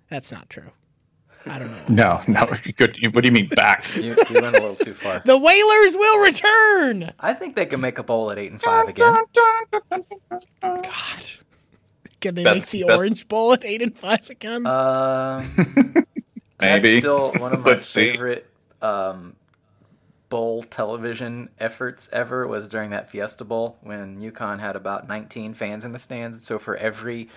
That's 0.08 0.32
not 0.32 0.48
true. 0.48 0.70
I 1.46 1.58
don't 1.58 1.70
know. 1.70 1.82
No, 1.88 2.20
no. 2.28 2.46
Good. 2.76 2.98
What 3.14 3.22
do 3.22 3.28
you 3.28 3.32
mean 3.32 3.48
back? 3.48 3.84
You, 3.96 4.16
you 4.30 4.40
went 4.40 4.56
a 4.56 4.60
little 4.60 4.76
too 4.76 4.94
far. 4.94 5.20
The 5.24 5.36
Whalers 5.36 5.96
will 5.96 6.20
return. 6.20 7.12
I 7.20 7.34
think 7.34 7.56
they 7.56 7.66
can 7.66 7.80
make 7.80 7.98
a 7.98 8.02
bowl 8.02 8.30
at 8.30 8.38
eight 8.38 8.52
and 8.52 8.62
five 8.62 8.88
again. 8.88 9.16
God. 9.32 11.24
Can 12.20 12.34
they 12.36 12.44
Best- 12.44 12.60
make 12.60 12.70
the 12.70 12.84
best- 12.86 12.98
Orange 12.98 13.28
Bowl 13.28 13.52
at 13.52 13.64
eight 13.64 13.82
and 13.82 13.96
five 13.96 14.28
again? 14.30 14.66
Um, 14.66 15.44
Maybe. 16.60 16.94
That's 16.94 16.98
still 16.98 17.32
one 17.32 17.52
of 17.52 17.60
my 17.60 17.72
Let's 17.72 17.92
favorite 17.92 18.46
um, 18.80 19.34
bowl 20.28 20.62
television 20.62 21.48
efforts 21.58 22.08
ever 22.12 22.46
was 22.46 22.68
during 22.68 22.90
that 22.90 23.10
Fiesta 23.10 23.44
Bowl 23.44 23.76
when 23.82 24.20
UConn 24.20 24.60
had 24.60 24.76
about 24.76 25.08
19 25.08 25.54
fans 25.54 25.84
in 25.84 25.90
the 25.92 25.98
stands. 25.98 26.46
So 26.46 26.60
for 26.60 26.76
every 26.76 27.28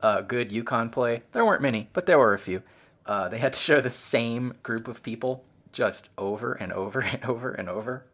uh, 0.00 0.20
good 0.20 0.50
UConn 0.50 0.92
play, 0.92 1.22
there 1.32 1.44
weren't 1.44 1.62
many, 1.62 1.88
but 1.92 2.06
there 2.06 2.18
were 2.20 2.34
a 2.34 2.38
few. 2.38 2.62
Uh, 3.08 3.28
they 3.28 3.38
had 3.38 3.54
to 3.54 3.58
show 3.58 3.80
the 3.80 3.90
same 3.90 4.54
group 4.62 4.86
of 4.86 5.02
people 5.02 5.44
just 5.72 6.10
over 6.16 6.52
and 6.52 6.72
over 6.72 7.00
and 7.00 7.24
over 7.24 7.50
and 7.50 7.68
over. 7.68 8.04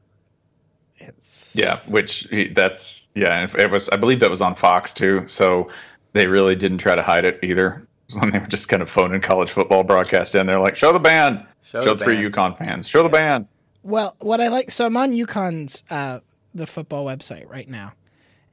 it's 0.96 1.54
Yeah, 1.54 1.78
which 1.88 2.26
that's 2.52 3.08
yeah. 3.14 3.46
It 3.58 3.70
was. 3.70 3.90
I 3.90 3.96
believe 3.96 4.20
that 4.20 4.30
was 4.30 4.40
on 4.40 4.54
Fox 4.54 4.92
too. 4.92 5.26
So 5.26 5.68
they 6.14 6.26
really 6.26 6.56
didn't 6.56 6.78
try 6.78 6.94
to 6.94 7.02
hide 7.02 7.26
it 7.26 7.40
either. 7.42 7.86
when 8.18 8.30
they 8.30 8.38
were 8.38 8.46
just 8.46 8.68
kind 8.68 8.82
of 8.82 8.90
phoning 8.90 9.20
college 9.20 9.50
football 9.50 9.82
broadcast 9.82 10.34
in. 10.34 10.46
They're 10.46 10.58
like, 10.58 10.76
"Show 10.76 10.92
the 10.92 10.98
band, 10.98 11.46
Show 11.62 11.80
show, 11.80 11.90
the 11.90 11.96
the 11.96 12.04
three 12.04 12.22
band." 12.22 12.34
UConn 12.34 12.58
fans, 12.58 12.88
show 12.88 13.02
the 13.02 13.08
band." 13.08 13.46
Well, 13.82 14.16
what 14.20 14.40
I 14.40 14.48
like, 14.48 14.70
so 14.70 14.86
I'm 14.86 14.96
on 14.96 15.12
UConn's 15.12 15.82
uh, 15.90 16.20
the 16.54 16.66
football 16.66 17.04
website 17.04 17.48
right 17.48 17.68
now, 17.68 17.92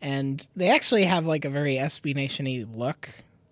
and 0.01 0.45
they 0.55 0.69
actually 0.69 1.03
have 1.03 1.25
like 1.25 1.45
a 1.45 1.49
very 1.49 1.75
SB 1.75 2.15
Nation-y 2.15 2.65
look. 2.73 3.09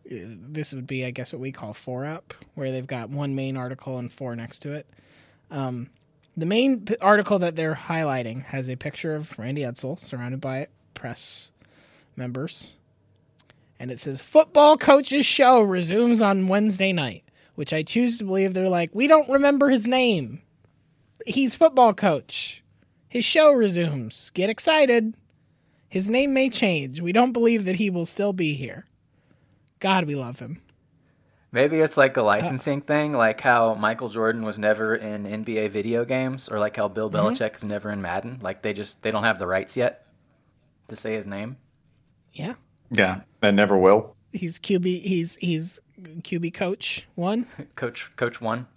This 0.10 0.74
would 0.74 0.88
be, 0.88 1.06
I 1.06 1.12
guess, 1.12 1.32
what 1.32 1.40
we 1.40 1.52
call 1.52 1.74
four 1.74 2.06
up, 2.06 2.34
where 2.56 2.72
they've 2.72 2.88
got 2.88 3.10
one 3.10 3.36
main 3.36 3.56
article 3.56 4.00
and 4.00 4.12
four 4.12 4.36
next 4.36 4.60
to 4.60 4.74
it. 4.74 4.88
Um, 5.52 5.90
the 6.36 6.48
main 6.48 6.82
p- 6.86 6.96
article 7.00 7.40
that 7.40 7.56
they're 7.56 7.76
highlighting 7.76 8.44
has 8.46 8.70
a 8.70 8.76
picture 8.76 9.16
of 9.16 9.38
Randy 9.38 9.62
Edsall 9.62 10.00
surrounded 10.00 10.42
by 10.42 10.68
press 10.94 11.52
members, 12.16 12.76
and 13.80 13.92
it 13.92 14.00
says 14.00 14.22
"Football 14.22 14.78
coaches 14.78 15.26
show 15.26 15.62
resumes 15.62 16.22
on 16.22 16.48
Wednesday 16.48 16.92
night," 16.92 17.24
which 17.56 17.74
I 17.74 17.84
choose 17.84 18.18
to 18.18 18.24
believe 18.24 18.54
they're 18.54 18.70
like, 18.70 18.90
we 18.94 19.08
don't 19.08 19.30
remember 19.30 19.70
his 19.70 19.88
name 19.88 20.42
he's 21.26 21.56
football 21.56 21.94
coach. 21.94 22.64
His 23.08 23.26
show 23.26 23.52
resumes. 23.52 24.32
Get 24.32 24.50
excited. 24.50 25.16
His 25.88 26.10
name 26.10 26.34
may 26.34 26.50
change. 26.50 27.02
We 27.02 27.12
don't 27.12 27.34
believe 27.34 27.66
that 27.66 27.76
he 27.76 27.90
will 27.90 28.06
still 28.06 28.34
be 28.34 28.54
here. 28.54 28.86
God, 29.80 30.06
we 30.06 30.16
love 30.16 30.40
him. 30.40 30.62
Maybe 31.52 31.80
it's 31.80 31.98
like 31.98 32.16
a 32.18 32.22
licensing 32.22 32.82
thing, 32.82 33.14
like 33.14 33.42
how 33.42 33.74
Michael 33.74 34.10
Jordan 34.10 34.44
was 34.44 34.60
never 34.60 34.94
in 34.96 35.24
NBA 35.24 35.72
video 35.72 36.06
games, 36.06 36.48
or 36.48 36.60
like 36.60 36.76
how 36.76 36.88
Bill 36.88 37.10
Mm-hmm. 37.10 37.28
Belichick 37.28 37.56
is 37.56 37.64
never 37.64 37.90
in 37.90 38.02
Madden. 38.02 38.40
Like 38.42 38.62
they 38.62 38.74
just 38.74 39.02
they 39.02 39.10
don't 39.12 39.24
have 39.24 39.40
the 39.40 39.48
rights 39.48 39.76
yet 39.76 40.06
to 40.90 40.96
say 40.96 41.16
his 41.16 41.26
name. 41.26 41.58
Yeah. 42.34 42.54
Yeah, 42.92 43.22
and 43.42 43.56
never 43.56 43.78
will. 43.78 44.16
He's 44.32 44.60
QB 44.60 44.86
he's 45.02 45.36
he's 45.38 45.80
QB 46.02 46.54
coach 46.54 47.08
one. 47.16 47.48
Coach 47.76 48.12
Coach 48.16 48.40
one. 48.42 48.68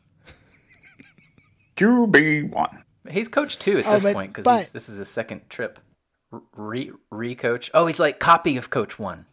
QB 1.77 2.51
one. 2.53 2.85
He's 3.11 3.29
coach 3.29 3.59
two 3.59 3.79
at 3.79 3.87
Oh, 3.87 3.95
this 3.95 4.03
but- 4.03 4.15
point 4.15 4.31
because 4.33 4.45
but- 4.45 4.71
this 4.73 4.89
is 4.89 4.99
his 4.99 5.09
second 5.09 5.43
trip. 5.51 5.79
Re 6.57 6.91
re 7.11 7.35
coach. 7.35 7.71
Oh, 7.75 7.87
he's 7.87 8.01
like 8.01 8.19
copy 8.19 8.57
of 8.57 8.71
Coach 8.71 8.99
one. 8.99 9.27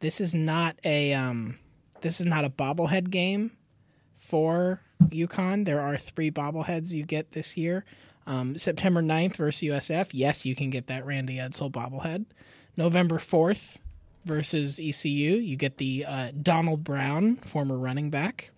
This 0.00 0.20
is 0.20 0.34
not 0.34 0.76
a 0.84 1.12
um 1.14 1.58
this 2.00 2.20
is 2.20 2.26
not 2.26 2.44
a 2.44 2.50
bobblehead 2.50 3.10
game 3.10 3.52
for 4.14 4.80
UConn. 5.06 5.64
There 5.64 5.80
are 5.80 5.96
three 5.96 6.30
bobbleheads 6.30 6.92
you 6.92 7.04
get 7.04 7.32
this 7.32 7.56
year. 7.56 7.84
Um, 8.26 8.56
September 8.58 9.00
9th 9.00 9.36
versus 9.36 9.68
USF. 9.68 10.10
Yes, 10.12 10.44
you 10.44 10.54
can 10.54 10.70
get 10.70 10.88
that 10.88 11.06
Randy 11.06 11.36
Edsall 11.36 11.72
bobblehead. 11.72 12.26
November 12.76 13.16
4th 13.16 13.78
versus 14.24 14.78
ECU. 14.78 15.36
You 15.36 15.56
get 15.56 15.78
the 15.78 16.04
uh, 16.06 16.32
Donald 16.42 16.84
Brown, 16.84 17.36
former 17.36 17.78
running 17.78 18.10
back. 18.10 18.50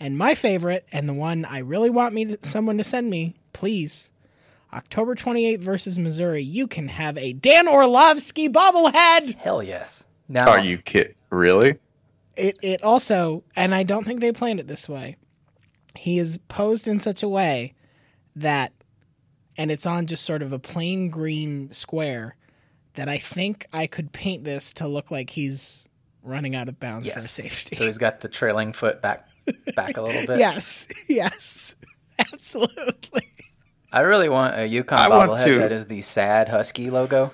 And 0.00 0.18
my 0.18 0.34
favorite, 0.34 0.86
and 0.90 1.08
the 1.08 1.14
one 1.14 1.44
I 1.44 1.58
really 1.58 1.90
want 1.90 2.14
me 2.14 2.24
to, 2.24 2.38
someone 2.42 2.78
to 2.78 2.84
send 2.84 3.10
me, 3.10 3.34
please, 3.52 4.10
October 4.72 5.14
28th 5.14 5.62
versus 5.62 5.98
Missouri. 5.98 6.42
You 6.42 6.66
can 6.66 6.88
have 6.88 7.16
a 7.18 7.34
Dan 7.34 7.68
Orlovsky 7.68 8.48
bobblehead. 8.48 9.34
Hell 9.34 9.62
yes. 9.62 10.04
Now 10.28 10.48
Are 10.50 10.58
you 10.60 10.78
kid? 10.78 11.14
Really? 11.30 11.78
it 12.36 12.56
it 12.62 12.82
also 12.82 13.44
and 13.54 13.72
i 13.72 13.84
don't 13.84 14.02
think 14.04 14.20
they 14.20 14.32
planned 14.32 14.58
it 14.58 14.66
this 14.66 14.88
way 14.88 15.14
he 15.96 16.18
is 16.18 16.36
posed 16.48 16.88
in 16.88 16.98
such 16.98 17.22
a 17.22 17.28
way 17.28 17.72
that 18.34 18.72
and 19.56 19.70
it's 19.70 19.86
on 19.86 20.04
just 20.08 20.24
sort 20.24 20.42
of 20.42 20.52
a 20.52 20.58
plain 20.58 21.08
green 21.10 21.70
square 21.70 22.34
that 22.94 23.08
i 23.08 23.16
think 23.16 23.66
i 23.72 23.86
could 23.86 24.12
paint 24.12 24.42
this 24.42 24.72
to 24.72 24.88
look 24.88 25.12
like 25.12 25.30
he's 25.30 25.86
running 26.24 26.56
out 26.56 26.68
of 26.68 26.80
bounds 26.80 27.08
for 27.08 27.20
safety 27.20 27.76
So 27.76 27.84
he's 27.84 27.98
got 27.98 28.20
the 28.20 28.28
trailing 28.28 28.72
foot 28.72 29.00
back 29.00 29.28
back 29.76 29.96
a 29.96 30.02
little 30.02 30.26
bit. 30.26 30.38
yes 30.40 30.88
yes 31.08 31.76
absolutely 32.18 33.30
I 33.92 34.00
really 34.00 34.28
want 34.28 34.54
a 34.56 34.68
UConn 34.68 34.92
I 34.98 35.08
want 35.08 35.30
bobblehead 35.30 35.58
that 35.60 35.70
is 35.70 35.86
the 35.86 36.02
sad 36.02 36.48
husky 36.48 36.90
logo. 36.90 37.30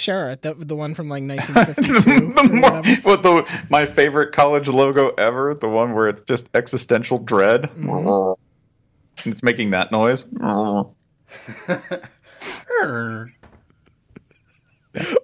Sure 0.00 0.36
the, 0.36 0.54
the 0.54 0.74
one 0.74 0.94
from 0.94 1.08
like 1.08 1.22
1952 1.26 2.32
the 2.32 2.40
or 2.40 2.54
more, 2.54 2.82
what 3.02 3.22
the 3.22 3.64
my 3.68 3.86
favorite 3.86 4.32
college 4.32 4.68
logo 4.68 5.10
ever, 5.18 5.54
the 5.54 5.68
one 5.68 5.94
where 5.94 6.08
it's 6.08 6.22
just 6.22 6.50
existential 6.54 7.18
dread. 7.18 7.62
Mm-hmm. 7.62 9.28
It's 9.28 9.42
making 9.42 9.70
that 9.70 9.92
noise. 9.92 10.26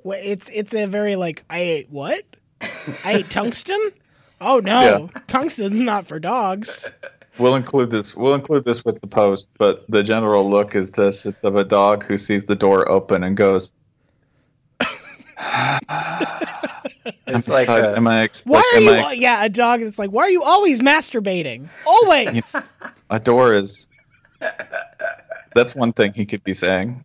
Well, 0.04 0.18
it's 0.22 0.48
it's 0.50 0.74
a 0.74 0.86
very 0.86 1.16
like 1.16 1.44
I 1.50 1.58
ate 1.58 1.90
what? 1.90 2.24
I 2.60 3.14
ate 3.14 3.30
tungsten? 3.30 3.90
Oh 4.40 4.60
no, 4.60 5.10
tungsten's 5.26 5.80
not 5.80 6.06
for 6.06 6.20
dogs. 6.20 6.92
We'll 7.38 7.56
include 7.56 7.90
this. 7.90 8.16
We'll 8.16 8.34
include 8.34 8.64
this 8.64 8.84
with 8.84 9.00
the 9.00 9.06
post, 9.06 9.48
but 9.58 9.84
the 9.90 10.02
general 10.02 10.48
look 10.48 10.74
is 10.74 10.90
this: 10.92 11.26
it's 11.26 11.42
of 11.42 11.56
a 11.56 11.64
dog 11.64 12.04
who 12.04 12.16
sees 12.16 12.44
the 12.44 12.56
door 12.56 12.88
open 12.90 13.24
and 13.24 13.36
goes. 13.36 13.72
It's 17.28 17.48
like 17.48 17.62
excited- 17.62 17.92
a- 17.92 17.96
am 17.96 18.06
I 18.08 18.20
ex- 18.22 18.44
Why 18.46 18.58
like, 18.58 18.64
are 18.64 18.76
am 18.76 18.82
you? 18.82 18.90
I 18.90 19.10
ex- 19.10 19.18
yeah, 19.18 19.44
a 19.44 19.48
dog 19.48 19.80
that's 19.80 19.98
like, 19.98 20.10
why 20.10 20.22
are 20.22 20.30
you 20.30 20.42
always 20.42 20.80
masturbating? 20.80 21.68
Always. 21.86 22.70
a 23.10 23.18
door 23.20 23.52
is. 23.52 23.88
That's 25.54 25.74
one 25.74 25.92
thing 25.92 26.12
he 26.14 26.24
could 26.26 26.42
be 26.44 26.52
saying. 26.52 27.04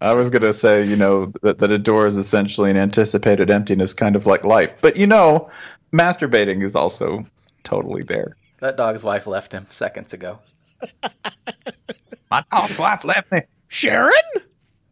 I 0.00 0.14
was 0.14 0.30
gonna 0.30 0.52
say, 0.52 0.84
you 0.84 0.96
know, 0.96 1.32
that, 1.42 1.58
that 1.58 1.70
a 1.70 1.78
door 1.78 2.06
is 2.06 2.16
essentially 2.16 2.70
an 2.70 2.76
anticipated 2.76 3.50
emptiness, 3.50 3.92
kind 3.94 4.16
of 4.16 4.26
like 4.26 4.44
life. 4.44 4.74
But 4.80 4.96
you 4.96 5.06
know, 5.06 5.50
masturbating 5.92 6.62
is 6.62 6.76
also 6.76 7.26
totally 7.64 8.02
there. 8.02 8.36
That 8.60 8.76
dog's 8.76 9.02
wife 9.04 9.26
left 9.26 9.52
him 9.52 9.66
seconds 9.70 10.12
ago. 10.12 10.38
My 12.30 12.44
dog's 12.52 12.78
wife 12.78 13.04
left 13.04 13.32
me. 13.32 13.42
Sharon? 13.68 14.12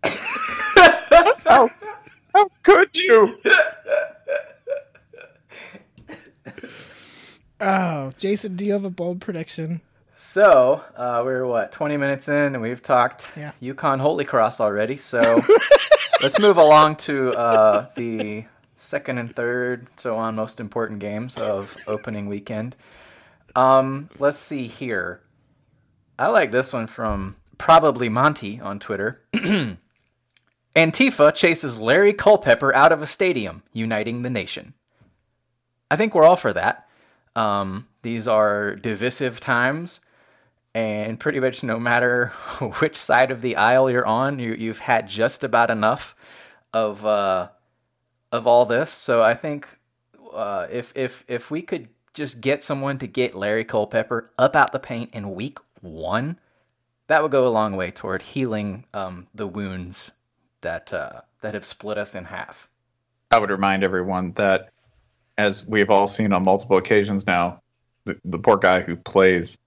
How, 0.03 0.11
oh. 1.47 1.71
How 2.37 2.49
could 2.63 2.95
you? 2.99 3.39
Oh, 7.59 8.13
Jason, 8.19 8.57
do 8.57 8.67
you 8.67 8.75
have 8.75 8.85
a 8.85 8.91
bold 8.91 9.23
prediction? 9.23 9.81
So 10.15 10.85
uh, 10.95 11.23
we're 11.25 11.47
what 11.47 11.73
twenty 11.73 11.97
minutes 11.97 12.29
in, 12.29 12.35
and 12.55 12.61
we've 12.61 12.83
talked 12.83 13.33
Yeah. 13.39 13.53
UConn 13.63 14.01
Holy 14.01 14.27
Cross 14.27 14.61
already. 14.61 14.99
So 14.99 15.41
let's 16.23 16.39
move 16.39 16.59
along 16.59 16.97
to 16.97 17.31
uh, 17.31 17.87
the 17.97 18.45
second 18.77 19.17
and 19.17 19.35
third, 19.35 19.87
so 19.97 20.17
on 20.17 20.35
most 20.35 20.61
important 20.61 20.99
games 20.99 21.39
of 21.39 21.75
opening 21.87 22.27
weekend. 22.29 22.77
Um, 23.55 24.11
let's 24.19 24.39
see 24.39 24.67
here. 24.67 25.23
I 26.19 26.27
like 26.27 26.53
this 26.53 26.75
one 26.75 26.87
from 26.87 27.37
probably 27.57 28.11
Monty 28.11 28.61
on 28.61 28.79
Twitter. 28.79 29.23
Antifa 30.77 31.35
chases 31.35 31.79
Larry 31.79 32.13
Culpepper 32.13 32.75
out 32.75 32.93
of 32.93 33.01
a 33.01 33.07
stadium, 33.07 33.63
uniting 33.73 34.21
the 34.21 34.29
nation. 34.29 34.75
I 35.91 35.97
think 35.97 36.15
we're 36.15 36.25
all 36.25 36.37
for 36.37 36.53
that. 36.53 36.87
Um, 37.35 37.89
these 38.03 38.29
are 38.29 38.77
divisive 38.77 39.41
times, 39.41 40.01
and 40.75 41.19
pretty 41.19 41.41
much 41.41 41.63
no 41.63 41.81
matter 41.81 42.27
which 42.81 42.95
side 42.95 43.31
of 43.31 43.41
the 43.41 43.57
aisle 43.57 43.91
you're 43.91 44.07
on, 44.07 44.39
you, 44.39 44.53
you've 44.53 44.81
had 44.81 45.09
just 45.09 45.43
about 45.43 45.71
enough 45.71 46.15
of 46.75 47.07
uh, 47.07 47.49
of 48.31 48.47
all 48.47 48.67
this. 48.67 48.91
So 48.91 49.23
I 49.23 49.33
think 49.33 49.67
uh, 50.35 50.67
if 50.71 50.93
if 50.95 51.25
if 51.27 51.51
we 51.51 51.63
could 51.63 51.89
just 52.13 52.43
get 52.43 52.63
someone 52.63 52.99
to 52.99 53.07
get 53.07 53.35
Larry 53.35 53.65
Culpepper 53.65 54.31
up 54.39 54.55
out 54.55 54.73
the 54.73 54.79
paint 54.79 55.15
in 55.15 55.35
week 55.35 55.59
one, 55.81 56.39
that 57.07 57.23
would 57.23 57.33
go 57.33 57.47
a 57.47 57.49
long 57.49 57.77
way 57.77 57.91
toward 57.91 58.21
healing 58.21 58.85
um, 58.93 59.27
the 59.35 59.47
wounds 59.47 60.13
that 60.67 60.93
uh, 60.93 61.21
that 61.43 61.55
have 61.55 61.65
split 61.65 61.97
us 61.97 62.17
in 62.17 62.25
half. 62.25 62.69
I 63.31 63.39
would 63.39 63.51
remind 63.51 63.85
everyone 63.85 64.33
that, 64.33 64.71
as 65.39 65.65
we've 65.65 65.91
all 65.91 66.09
seen 66.09 66.33
on 66.33 66.43
multiple 66.43 66.77
occasions 66.77 67.25
now, 67.25 67.63
the, 68.05 68.19
the 68.25 68.39
poor 68.39 68.57
guy 68.57 68.81
who 68.81 68.97
plays 68.97 69.59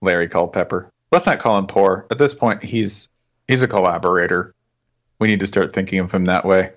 Larry 0.00 0.28
Culpepper. 0.28 0.90
Let's 1.12 1.26
not 1.26 1.40
call 1.40 1.58
him 1.58 1.66
poor. 1.66 2.06
At 2.10 2.16
this 2.16 2.32
point, 2.32 2.64
he's 2.64 3.10
he's 3.48 3.62
a 3.62 3.68
collaborator. 3.68 4.54
We 5.18 5.28
need 5.28 5.40
to 5.40 5.46
start 5.46 5.72
thinking 5.72 5.98
of 5.98 6.10
him 6.10 6.24
that 6.24 6.46
way. 6.46 6.72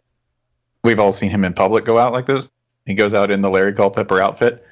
We've 0.84 1.00
all 1.00 1.14
seen 1.14 1.30
him 1.30 1.46
in 1.46 1.54
public 1.54 1.86
go 1.86 1.98
out 1.98 2.12
like 2.12 2.26
this. 2.26 2.50
He 2.86 2.96
goes 2.96 3.14
out 3.14 3.32
in 3.32 3.40
the 3.40 3.50
Larry 3.50 3.72
Culpepper 3.72 4.22
outfit, 4.22 4.66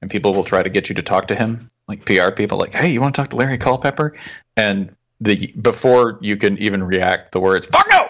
and 0.00 0.10
people 0.10 0.32
will 0.32 0.44
try 0.44 0.62
to 0.62 0.70
get 0.70 0.88
you 0.88 0.94
to 0.94 1.02
talk 1.02 1.28
to 1.28 1.34
him, 1.34 1.70
like 1.86 2.06
PR 2.06 2.30
people, 2.30 2.56
like, 2.56 2.74
"Hey, 2.74 2.90
you 2.90 3.02
want 3.02 3.14
to 3.14 3.20
talk 3.20 3.28
to 3.30 3.36
Larry 3.36 3.58
Culpepper?" 3.58 4.16
And 4.56 4.96
the 5.20 5.48
before 5.60 6.18
you 6.22 6.38
can 6.38 6.56
even 6.56 6.82
react, 6.82 7.32
the 7.32 7.40
words 7.40 7.66
"fuck 7.66 7.86
no" 7.90 8.07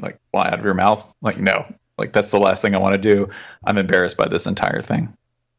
like 0.00 0.18
fly 0.32 0.46
out 0.48 0.58
of 0.58 0.64
your 0.64 0.74
mouth. 0.74 1.12
Like, 1.22 1.38
no, 1.38 1.66
like 1.98 2.12
that's 2.12 2.30
the 2.30 2.38
last 2.40 2.62
thing 2.62 2.74
I 2.74 2.78
want 2.78 2.94
to 2.94 3.00
do. 3.00 3.28
I'm 3.64 3.78
embarrassed 3.78 4.16
by 4.16 4.28
this 4.28 4.46
entire 4.46 4.80
thing. 4.80 5.12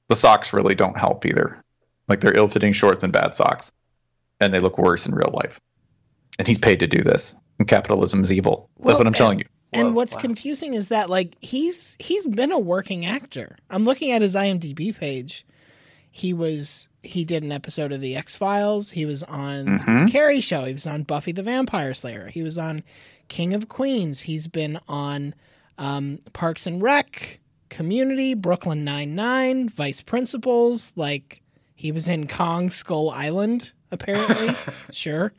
The 0.08 0.16
socks 0.16 0.54
really 0.54 0.76
don't 0.76 0.98
help 0.98 1.26
either. 1.26 1.64
Like 2.08 2.20
they're 2.22 2.36
ill-fitting 2.36 2.74
shorts 2.74 3.04
and 3.04 3.14
bad 3.14 3.34
socks, 3.36 3.72
and 4.40 4.54
they 4.54 4.60
look 4.60 4.78
worse 4.78 5.06
in 5.08 5.14
real 5.16 5.32
life. 5.34 5.60
And 6.40 6.48
he's 6.48 6.58
paid 6.58 6.80
to 6.80 6.88
do 6.88 7.04
this. 7.04 7.36
And 7.60 7.68
capitalism 7.68 8.24
is 8.24 8.32
evil. 8.32 8.70
That's 8.78 8.86
Well, 8.88 8.98
what 8.98 9.08
I'm 9.08 9.14
telling 9.14 9.40
you. 9.40 9.46
and 9.72 9.90
Whoa, 9.90 9.94
what's 9.94 10.16
wow. 10.16 10.22
confusing 10.22 10.74
is 10.74 10.88
that 10.90 11.10
like 11.10 11.36
he's 11.42 11.96
he's 12.00 12.26
been 12.26 12.52
a 12.52 12.60
working 12.60 13.06
actor. 13.06 13.58
I'm 13.70 13.84
looking 13.86 14.12
at 14.12 14.22
his 14.22 14.36
IMDb 14.36 14.98
page. 14.98 15.46
He 16.10 16.34
was 16.34 16.90
he 17.04 17.24
did 17.24 17.44
an 17.44 17.52
episode 17.52 17.92
of 17.92 18.02
the 18.02 18.16
X 18.16 18.36
Files. 18.36 18.92
He 18.92 19.06
was 19.06 19.24
on 19.24 19.66
the 19.66 19.72
Mhm. 19.72 20.12
Carrie 20.12 20.42
Show. 20.42 20.66
He 20.66 20.74
was 20.74 20.86
on 20.88 21.04
Buffy 21.04 21.32
the 21.32 21.44
Vampire 21.44 21.94
Slayer. 21.94 22.28
He 22.28 22.42
was 22.44 22.58
on 22.58 22.80
King 23.32 23.54
of 23.54 23.70
Queens. 23.70 24.20
He's 24.20 24.48
been 24.48 24.78
on 24.90 25.34
um, 25.78 26.20
Parks 26.34 26.68
and 26.68 26.82
Rec, 26.82 27.40
Community, 27.70 28.34
Brooklyn 28.34 28.84
Nine 28.84 29.16
Nine, 29.16 29.70
Vice 29.70 30.02
Principals. 30.02 30.92
Like 30.98 31.42
he 31.74 31.94
was 31.94 32.10
in 32.10 32.28
Kong 32.28 32.70
Skull 32.70 33.10
Island. 33.10 33.72
Apparently, 33.90 34.54
sure. 34.92 35.32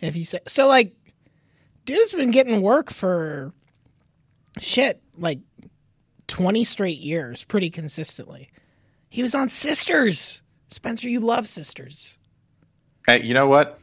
If 0.00 0.14
you 0.14 0.24
say 0.24 0.38
so, 0.46 0.68
like 0.68 0.94
dude's 1.86 2.12
been 2.12 2.30
getting 2.30 2.62
work 2.62 2.88
for 2.88 3.52
shit 4.60 5.02
like 5.18 5.40
20 6.28 6.62
straight 6.62 6.98
years 6.98 7.42
pretty 7.42 7.68
consistently. 7.68 8.48
He 9.08 9.22
was 9.22 9.34
on 9.34 9.48
Sisters. 9.48 10.40
Spencer, 10.68 11.08
you 11.08 11.18
love 11.18 11.48
Sisters. 11.48 12.16
Hey, 13.08 13.24
you 13.24 13.34
know 13.34 13.48
what? 13.48 13.80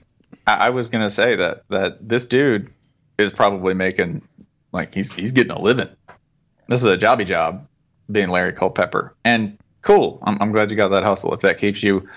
I, 0.47 0.67
I 0.67 0.69
was 0.69 0.89
gonna 0.89 1.09
say 1.09 1.35
that 1.35 1.65
that 1.67 2.07
this 2.07 2.25
dude 2.25 2.71
is 3.17 3.31
probably 3.31 3.73
making 3.73 4.21
like 4.71 4.93
he's 4.93 5.11
he's 5.11 5.31
getting 5.31 5.51
a 5.51 5.59
living. 5.59 5.89
This 6.69 6.81
is 6.83 6.85
a 6.85 6.97
jobby 6.97 7.25
job, 7.25 7.67
being 8.11 8.29
Larry 8.29 8.53
Culpepper, 8.53 9.15
and 9.25 9.57
cool. 9.81 10.19
I'm 10.23 10.37
I'm 10.41 10.51
glad 10.51 10.71
you 10.71 10.77
got 10.77 10.89
that 10.89 11.03
hustle. 11.03 11.33
If 11.33 11.41
that 11.41 11.57
keeps 11.57 11.83
you 11.83 12.07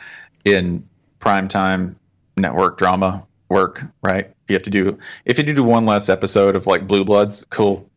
in 0.44 0.86
primetime 1.18 1.96
network 2.36 2.78
drama 2.78 3.26
work, 3.48 3.82
right? 4.02 4.26
If 4.26 4.36
you 4.48 4.54
have 4.54 4.62
to 4.62 4.70
do 4.70 4.98
if 5.24 5.38
you 5.38 5.44
do 5.44 5.64
one 5.64 5.86
less 5.86 6.08
episode 6.08 6.56
of 6.56 6.66
like 6.66 6.86
Blue 6.86 7.04
Bloods, 7.04 7.44
cool. 7.50 7.88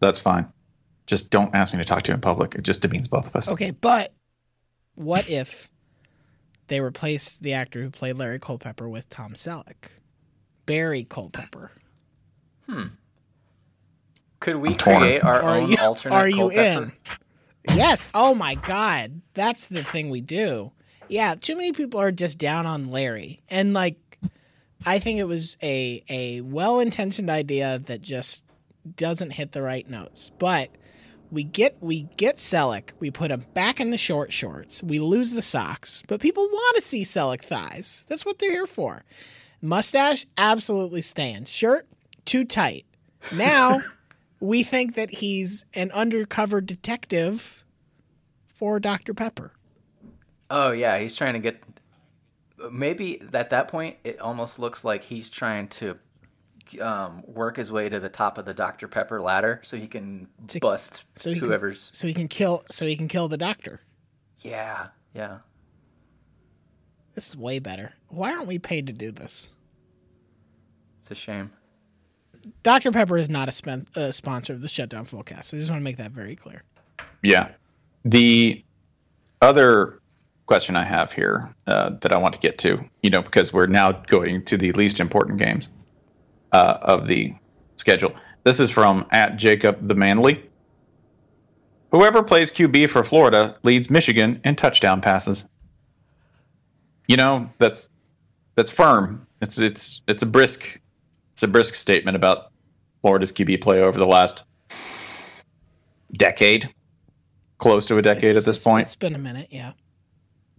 That's 0.00 0.20
fine. 0.20 0.46
Just 1.06 1.30
don't 1.30 1.54
ask 1.54 1.74
me 1.74 1.78
to 1.78 1.84
talk 1.84 2.02
to 2.02 2.10
you 2.10 2.14
in 2.14 2.20
public. 2.20 2.54
It 2.54 2.62
just 2.62 2.80
demeans 2.80 3.08
both 3.08 3.26
of 3.26 3.36
us. 3.36 3.50
Okay, 3.50 3.72
but 3.72 4.12
what 4.94 5.28
if 5.28 5.70
they 6.68 6.80
replaced 6.80 7.42
the 7.42 7.52
actor 7.52 7.82
who 7.82 7.90
played 7.90 8.16
Larry 8.16 8.38
Culpepper 8.38 8.88
with 8.88 9.08
Tom 9.08 9.34
Selleck? 9.34 9.90
Barry 10.66 11.04
Culpepper. 11.04 11.72
Hmm. 12.70 12.86
Could 14.38 14.56
we 14.56 14.74
create 14.74 15.22
our 15.24 15.42
Are 15.42 15.58
own 15.58 15.70
you, 15.70 15.76
alternate 15.78 16.14
are 16.14 16.28
you 16.28 16.50
in? 16.50 16.92
Yes. 17.74 18.08
Oh 18.14 18.34
my 18.34 18.54
God. 18.54 19.20
That's 19.34 19.66
the 19.66 19.82
thing 19.82 20.08
we 20.08 20.20
do. 20.20 20.72
Yeah. 21.08 21.34
Too 21.34 21.56
many 21.56 21.72
people 21.72 22.00
are 22.00 22.12
just 22.12 22.38
down 22.38 22.66
on 22.66 22.90
Larry. 22.90 23.42
And 23.50 23.74
like, 23.74 23.98
I 24.86 24.98
think 24.98 25.18
it 25.18 25.24
was 25.24 25.58
a, 25.62 26.02
a 26.08 26.40
well 26.42 26.80
intentioned 26.80 27.28
idea 27.28 27.80
that 27.80 28.00
just 28.00 28.44
doesn't 28.96 29.30
hit 29.30 29.52
the 29.52 29.62
right 29.62 29.88
notes. 29.88 30.30
But 30.30 30.70
we 31.30 31.44
get 31.44 31.76
we 31.80 32.02
get 32.16 32.38
Selleck, 32.38 32.90
we 32.98 33.10
put 33.10 33.30
him 33.30 33.44
back 33.54 33.80
in 33.80 33.90
the 33.90 33.98
short 33.98 34.32
shorts, 34.32 34.82
we 34.82 34.98
lose 34.98 35.32
the 35.32 35.42
socks, 35.42 36.02
but 36.08 36.20
people 36.20 36.44
want 36.44 36.76
to 36.76 36.82
see 36.82 37.02
Selleck 37.02 37.42
thighs. 37.42 38.04
That's 38.08 38.26
what 38.26 38.38
they're 38.38 38.50
here 38.50 38.66
for. 38.66 39.04
Mustache, 39.62 40.26
absolutely 40.38 41.02
staying. 41.02 41.44
Shirt, 41.44 41.86
too 42.24 42.44
tight. 42.44 42.84
Now 43.34 43.82
we 44.40 44.62
think 44.62 44.94
that 44.94 45.10
he's 45.10 45.64
an 45.74 45.90
undercover 45.92 46.60
detective 46.60 47.64
for 48.46 48.80
Dr. 48.80 49.14
Pepper. 49.14 49.52
Oh 50.50 50.72
yeah, 50.72 50.98
he's 50.98 51.14
trying 51.16 51.34
to 51.34 51.38
get. 51.38 51.62
Maybe 52.70 53.20
at 53.32 53.50
that 53.50 53.68
point, 53.68 53.96
it 54.04 54.18
almost 54.20 54.58
looks 54.58 54.84
like 54.84 55.02
he's 55.02 55.30
trying 55.30 55.68
to 55.68 55.96
um, 56.80 57.22
work 57.26 57.56
his 57.56 57.72
way 57.72 57.88
to 57.88 57.98
the 57.98 58.08
top 58.10 58.36
of 58.36 58.44
the 58.44 58.52
Dr 58.52 58.86
Pepper 58.86 59.20
ladder, 59.22 59.60
so 59.62 59.76
he 59.78 59.86
can 59.86 60.28
To- 60.48 60.60
bust 60.60 61.04
So 61.16 61.32
he 61.32 61.38
whoever's. 61.38 61.86
can, 61.86 61.94
so 61.94 62.06
he 62.06 62.12
can 62.14 62.28
kill 62.28 62.62
so 62.70 62.84
he 62.84 62.96
can 62.96 63.08
kill 63.08 63.28
the 63.28 63.38
doctor. 63.38 63.80
Yeah, 64.40 64.88
yeah. 65.14 65.38
This 67.14 67.28
is 67.28 67.36
way 67.36 67.58
better. 67.60 67.92
Why 68.08 68.32
aren't 68.32 68.46
we 68.46 68.58
paid 68.58 68.86
to 68.88 68.92
do 68.92 69.10
this? 69.10 69.52
It's 71.00 71.10
a 71.10 71.14
shame. 71.14 71.50
Dr. 72.62 72.92
Pepper 72.92 73.16
is 73.16 73.28
not 73.28 73.48
a 73.48 73.52
spen- 73.52 73.84
uh, 73.96 74.12
sponsor 74.12 74.52
of 74.52 74.62
the 74.62 74.68
Shutdown 74.68 75.04
Fullcast. 75.04 75.54
I 75.54 75.58
just 75.58 75.70
want 75.70 75.80
to 75.80 75.84
make 75.84 75.96
that 75.98 76.12
very 76.12 76.36
clear. 76.36 76.62
Yeah. 77.22 77.48
The 78.04 78.64
other 79.40 80.00
question 80.46 80.76
I 80.76 80.84
have 80.84 81.12
here 81.12 81.54
uh, 81.66 81.90
that 82.00 82.12
I 82.12 82.18
want 82.18 82.34
to 82.34 82.40
get 82.40 82.58
to, 82.58 82.82
you 83.02 83.10
know, 83.10 83.22
because 83.22 83.52
we're 83.52 83.66
now 83.66 83.92
going 83.92 84.44
to 84.46 84.56
the 84.56 84.72
least 84.72 85.00
important 85.00 85.38
games 85.38 85.68
uh, 86.52 86.78
of 86.82 87.06
the 87.06 87.34
schedule. 87.76 88.14
This 88.44 88.58
is 88.58 88.70
from 88.70 89.06
at 89.10 89.36
Jacob 89.36 89.86
the 89.86 89.94
Manly. 89.94 90.42
Whoever 91.92 92.22
plays 92.22 92.50
QB 92.50 92.90
for 92.90 93.02
Florida 93.02 93.56
leads 93.62 93.90
Michigan 93.90 94.40
in 94.44 94.56
touchdown 94.56 95.00
passes. 95.00 95.44
You 97.06 97.16
know, 97.16 97.48
that's 97.58 97.90
that's 98.54 98.70
firm. 98.70 99.26
It's 99.40 99.58
it's 99.58 100.02
it's 100.06 100.22
a 100.22 100.26
brisk 100.26 100.80
it's 101.32 101.42
a 101.42 101.48
brisk 101.48 101.74
statement 101.74 102.16
about 102.16 102.50
Florida's 103.02 103.32
QB 103.32 103.60
play 103.62 103.82
over 103.82 103.98
the 103.98 104.06
last 104.06 104.44
decade, 106.12 106.72
close 107.58 107.86
to 107.86 107.98
a 107.98 108.02
decade 108.02 108.24
It's- 108.24 108.36
at 108.38 108.44
this 108.44 108.62
point. 108.64 108.82
It's 108.82 108.94
been 108.94 109.14
a 109.14 109.18
minute, 109.18 109.48
yeah. 109.50 109.72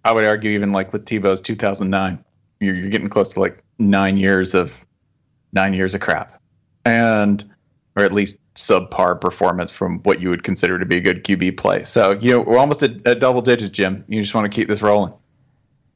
I 0.04 0.12
would 0.14 0.26
argue 0.26 0.52
even 0.52 0.72
like 0.72 0.94
with 0.94 1.06
Tebow's 1.06 1.42
2009, 1.42 2.24
you're, 2.60 2.76
you're 2.76 2.90
getting 2.90 3.10
close 3.10 3.34
to 3.36 3.40
like 3.40 3.64
nine 3.78 4.18
years 4.18 4.56
of 4.56 4.86
nine 5.54 5.74
years 5.74 5.94
of 5.94 6.02
crap, 6.02 6.32
and 6.86 7.44
or 7.96 8.04
at 8.04 8.12
least 8.12 8.38
subpar 8.56 9.20
performance 9.20 9.72
from 9.72 10.00
what 10.00 10.20
you 10.20 10.30
would 10.30 10.44
consider 10.44 10.80
to 10.80 10.86
be 10.86 10.98
a 10.98 11.02
good 11.02 11.24
QB 11.24 11.58
play. 11.58 11.84
So 11.84 12.12
you 12.20 12.32
know 12.32 12.42
we're 12.42 12.58
almost 12.58 12.82
at, 12.82 13.06
at 13.06 13.20
double 13.20 13.42
digits, 13.42 13.70
Jim. 13.70 14.04
You 14.08 14.22
just 14.22 14.34
want 14.34 14.52
to 14.52 14.56
keep 14.56 14.68
this 14.68 14.82
rolling. 14.82 15.14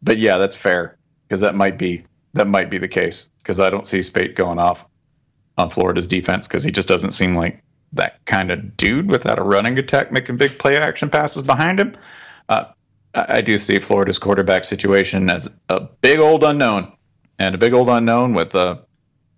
But 0.03 0.17
yeah, 0.17 0.37
that's 0.37 0.55
fair 0.55 0.97
because 1.27 1.39
that 1.41 1.55
might 1.55 1.79
be 1.79 2.03
that 2.33 2.47
might 2.47 2.69
be 2.69 2.77
the 2.77 2.87
case 2.87 3.27
because 3.45 3.59
I 3.59 3.69
don't 3.69 3.85
see 3.85 3.99
Speight 3.99 4.33
going 4.33 4.57
off 4.57 4.87
on 5.55 5.69
Florida's 5.69 6.07
defense 6.07 6.47
because 6.47 6.63
he 6.63 6.71
just 6.71 6.87
doesn't 6.87 7.11
seem 7.11 7.35
like 7.35 7.63
that 7.93 8.25
kind 8.25 8.51
of 8.51 8.75
dude 8.75 9.11
without 9.11 9.37
a 9.37 9.43
running 9.43 9.77
attack 9.77 10.11
making 10.11 10.37
big 10.37 10.57
play 10.57 10.75
action 10.77 11.09
passes 11.09 11.43
behind 11.43 11.79
him. 11.79 11.93
Uh, 12.49 12.65
I 13.13 13.41
do 13.41 13.59
see 13.59 13.77
Florida's 13.77 14.17
quarterback 14.17 14.63
situation 14.63 15.29
as 15.29 15.47
a 15.69 15.81
big 16.01 16.19
old 16.19 16.43
unknown, 16.43 16.91
and 17.37 17.53
a 17.53 17.57
big 17.57 17.73
old 17.73 17.87
unknown 17.87 18.33
with 18.33 18.55
a 18.55 18.83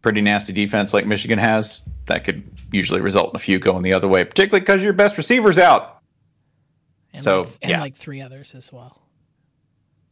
pretty 0.02 0.22
nasty 0.22 0.54
defense 0.54 0.94
like 0.94 1.06
Michigan 1.06 1.38
has. 1.38 1.84
That 2.06 2.24
could 2.24 2.50
usually 2.72 3.02
result 3.02 3.32
in 3.32 3.36
a 3.36 3.40
few 3.40 3.60
going 3.60 3.84
the 3.84 3.94
other 3.94 4.08
way, 4.08 4.24
particularly 4.24 4.62
because 4.62 4.82
your 4.82 4.94
best 4.94 5.18
receiver's 5.18 5.60
out. 5.60 6.02
And 7.14 7.22
So, 7.22 7.42
like, 7.42 7.50
and 7.62 7.72
yeah. 7.72 7.82
like 7.82 7.96
three 7.96 8.22
others 8.22 8.56
as 8.56 8.72
well. 8.72 9.07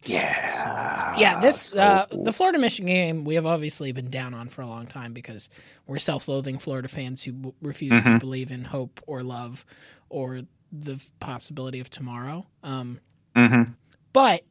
Yeah. 0.05 1.17
Yeah, 1.17 1.39
this 1.39 1.75
uh, 1.75 2.05
the 2.11 2.31
Florida 2.33 2.59
Michigan 2.59 2.87
game 2.87 3.23
we 3.25 3.35
have 3.35 3.45
obviously 3.45 3.91
been 3.91 4.09
down 4.09 4.33
on 4.33 4.49
for 4.49 4.61
a 4.61 4.67
long 4.67 4.85
time 4.85 5.13
because 5.13 5.49
we're 5.87 5.97
self-loathing 5.99 6.57
Florida 6.59 6.87
fans 6.87 7.23
who 7.23 7.53
refuse 7.61 8.03
to 8.03 8.09
Mhm. 8.09 8.19
believe 8.19 8.51
in 8.51 8.63
hope 8.65 9.01
or 9.07 9.23
love 9.23 9.65
or 10.09 10.41
the 10.71 11.01
possibility 11.19 11.79
of 11.79 11.89
tomorrow. 11.89 12.45
Um, 12.63 12.99
Mm-hmm. 13.35 13.71
but 14.13 14.43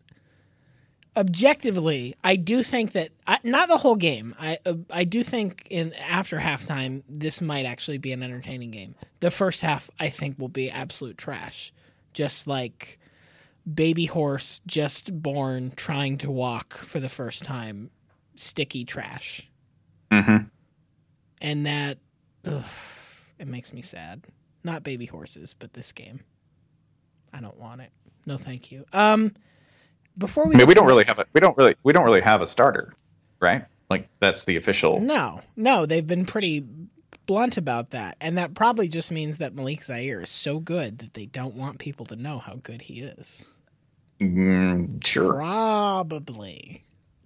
objectively, 1.17 2.15
I 2.25 2.37
do 2.37 2.63
think 2.63 2.93
that 2.93 3.11
I, 3.27 3.39
not 3.45 3.69
the 3.69 3.77
whole 3.77 3.97
game. 3.97 4.35
I 4.39 4.59
uh, 4.67 4.75
I 4.91 5.05
do 5.05 5.23
think 5.23 5.67
in 5.71 5.93
after 5.95 6.39
halftime 6.39 7.03
this 7.09 7.41
might 7.41 7.67
actually 7.67 7.99
be 7.99 8.13
an 8.13 8.23
entertaining 8.23 8.71
game. 8.71 8.95
The 9.21 9.31
first 9.31 9.63
half 9.63 9.91
I 9.99 10.09
think 10.09 10.39
will 10.39 10.49
be 10.49 10.71
absolute 10.71 11.19
trash, 11.19 11.73
just 12.13 12.47
like 12.47 12.99
baby 13.73 14.05
horse 14.07 14.61
just 14.67 15.23
born 15.23 15.73
trying 15.77 16.19
to 16.19 16.31
walk 16.31 16.75
for 16.75 17.01
the 17.01 17.09
first 17.09 17.45
time, 17.45 17.91
sticky 18.37 18.85
trash, 18.85 19.49
Mm-hmm. 20.11 20.47
and 21.41 21.67
that 21.67 21.99
ugh, 22.47 22.63
it 23.39 23.49
makes 23.49 23.73
me 23.73 23.81
sad. 23.83 24.25
Not 24.63 24.83
baby 24.83 25.07
horses, 25.07 25.55
but 25.59 25.73
this 25.73 25.93
game. 25.93 26.21
I 27.33 27.41
don't 27.41 27.59
want 27.59 27.81
it. 27.81 27.91
No, 28.27 28.39
thank 28.39 28.71
you. 28.73 28.85
Um, 28.93 29.35
before 30.17 30.47
we 30.47 30.55
I 30.55 30.59
mean, 30.59 30.67
we 30.69 30.75
don't 30.75 30.87
really 30.87 31.05
have 31.05 31.19
a 31.19 31.27
we 31.33 31.41
don't 31.41 31.57
really 31.59 31.75
we 31.83 31.93
don't 31.93 32.05
really 32.05 32.21
have 32.21 32.41
a 32.43 32.47
starter, 32.47 32.93
right? 33.41 33.65
Like 33.91 34.09
that's 34.21 34.45
the 34.45 34.57
official. 34.57 35.01
No, 35.01 35.41
no, 35.57 35.85
they've 35.87 36.07
been 36.07 36.25
pretty 36.27 36.65
blunt 37.27 37.57
about 37.57 37.91
that, 37.91 38.17
and 38.21 38.39
that 38.39 38.55
probably 38.55 38.89
just 38.89 39.11
means 39.11 39.39
that 39.39 39.55
Malik 39.55 39.83
Zaire 39.83 40.21
is 40.23 40.31
so 40.31 40.61
good 40.61 40.99
that 40.99 41.15
they 41.15 41.27
don't 41.27 41.55
want 41.57 41.79
people 41.79 42.07
to 42.07 42.17
know 42.17 42.39
how 42.39 42.55
good 42.63 42.83
he 42.83 43.01
is. 43.01 43.47
Mm, 44.31 45.05
sure. 45.05 45.35
Probably. 45.35 46.85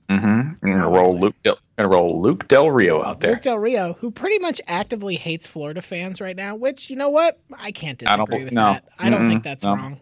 Mm-hmm. 0.08 0.26
I'm 0.64 0.70
gonna 0.72 0.88
roll 0.88 1.18
Luke. 1.18 1.34
Del, 1.44 1.58
gonna 1.76 1.88
roll 1.90 2.20
Luke 2.22 2.48
Del 2.48 2.70
Rio 2.70 3.02
out 3.04 3.20
there. 3.20 3.32
Luke 3.32 3.42
Del 3.42 3.58
Rio, 3.58 3.92
who 3.94 4.10
pretty 4.10 4.38
much 4.38 4.60
actively 4.66 5.16
hates 5.16 5.46
Florida 5.46 5.82
fans 5.82 6.20
right 6.20 6.36
now, 6.36 6.54
which 6.56 6.88
you 6.88 6.96
know 6.96 7.10
what? 7.10 7.38
I 7.52 7.72
can't 7.72 8.02
I 8.06 8.16
don't 8.16 8.24
disagree 8.28 8.44
with 8.44 8.54
no. 8.54 8.72
that. 8.72 8.88
I 8.98 9.10
don't 9.10 9.28
think 9.28 9.40
Mm-mm, 9.40 9.44
that's 9.44 9.64
no. 9.64 9.74
wrong. 9.74 10.00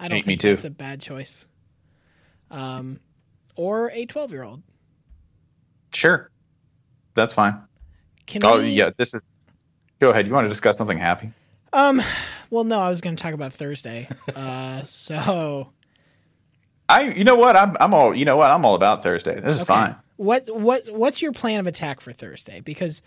I 0.00 0.08
don't 0.08 0.16
Hate 0.16 0.26
me 0.26 0.32
think 0.32 0.40
too. 0.40 0.50
that's 0.50 0.64
a 0.64 0.70
bad 0.70 1.00
choice. 1.00 1.46
Um, 2.50 2.98
or 3.54 3.90
a 3.92 4.06
twelve-year-old. 4.06 4.62
Sure, 5.94 6.30
that's 7.14 7.32
fine. 7.32 7.60
Can 8.26 8.44
Oh 8.44 8.58
we, 8.58 8.70
yeah, 8.70 8.90
this 8.96 9.14
is 9.14 9.22
Go 10.00 10.10
ahead. 10.10 10.26
You 10.26 10.32
want 10.32 10.44
to 10.44 10.48
discuss 10.48 10.78
something 10.78 10.98
happy? 10.98 11.32
Um, 11.72 12.00
well, 12.50 12.64
no, 12.64 12.78
I 12.78 12.88
was 12.88 13.00
going 13.00 13.16
to 13.16 13.22
talk 13.22 13.34
about 13.34 13.52
Thursday. 13.52 14.08
Uh, 14.34 14.82
so 14.84 15.72
I, 16.88 17.02
you 17.02 17.24
know 17.24 17.34
what? 17.34 17.56
I'm, 17.56 17.76
I'm 17.80 17.92
all, 17.94 18.14
you 18.14 18.24
know 18.24 18.36
what? 18.36 18.50
I'm 18.50 18.64
all 18.64 18.74
about 18.74 19.02
Thursday. 19.02 19.40
This 19.40 19.56
is 19.56 19.62
Okay. 19.62 19.66
fine. 19.72 19.96
What 20.16 20.46
what 20.48 20.86
what's 20.90 21.22
your 21.22 21.30
plan 21.32 21.60
of 21.60 21.66
attack 21.68 22.00
for 22.00 22.12
Thursday? 22.12 22.58
Because 22.60 23.02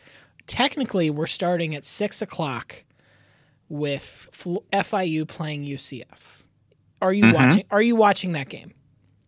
technically, 0.48 1.10
we're 1.10 1.28
starting 1.28 1.76
at 1.76 1.84
six 1.84 2.22
o'clock 2.22 2.86
with 3.70 4.30
FIU 4.72 5.28
playing 5.28 5.64
UCF. 5.66 6.46
Are 7.02 7.12
you 7.12 7.26
Mhm. 7.26 7.34
watching? 7.34 7.64
Are 7.72 7.82
you 7.82 7.96
watching 7.96 8.32
that 8.34 8.48
game? 8.50 8.74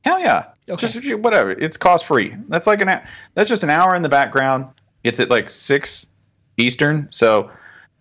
Hell 0.06 0.20
yeah. 0.20 0.46
Okay. 0.70 0.88
Just 0.88 1.16
whatever. 1.20 1.52
It's 1.52 1.76
cost 1.78 2.06
free. 2.06 2.36
That's 2.48 2.68
like 2.68 2.82
an, 2.82 3.02
that's 3.36 3.50
just 3.50 3.64
an 3.64 3.70
hour 3.70 3.96
in 3.96 4.02
the 4.02 4.10
background. 4.10 4.66
It's 5.04 5.20
at 5.20 5.30
like 5.30 5.50
six 5.50 6.06
Eastern. 6.58 7.08
So, 7.10 7.50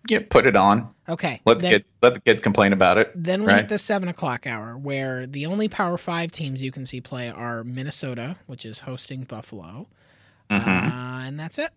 yeah, 0.09 0.19
put 0.29 0.45
it 0.45 0.55
on. 0.55 0.89
Okay. 1.09 1.41
Let 1.45 1.59
the 1.59 1.61
then, 1.63 1.71
kids, 1.73 1.87
let 2.01 2.13
the 2.13 2.21
kids 2.21 2.41
complain 2.41 2.73
about 2.73 2.97
it. 2.97 3.11
then 3.15 3.41
we 3.41 3.47
right? 3.47 3.57
hit 3.57 3.69
the 3.69 3.77
seven 3.77 4.09
o'clock 4.09 4.45
hour, 4.47 4.77
where 4.77 5.25
the 5.27 5.45
only 5.45 5.67
Power 5.67 5.97
Five 5.97 6.31
teams 6.31 6.61
you 6.63 6.71
can 6.71 6.85
see 6.85 7.01
play 7.01 7.29
are 7.29 7.63
Minnesota, 7.63 8.35
which 8.47 8.65
is 8.65 8.79
hosting 8.79 9.23
Buffalo, 9.23 9.87
Mhm. 10.49 10.91
uh, 10.91 11.27
and 11.27 11.39
that's 11.39 11.57
it. 11.59 11.71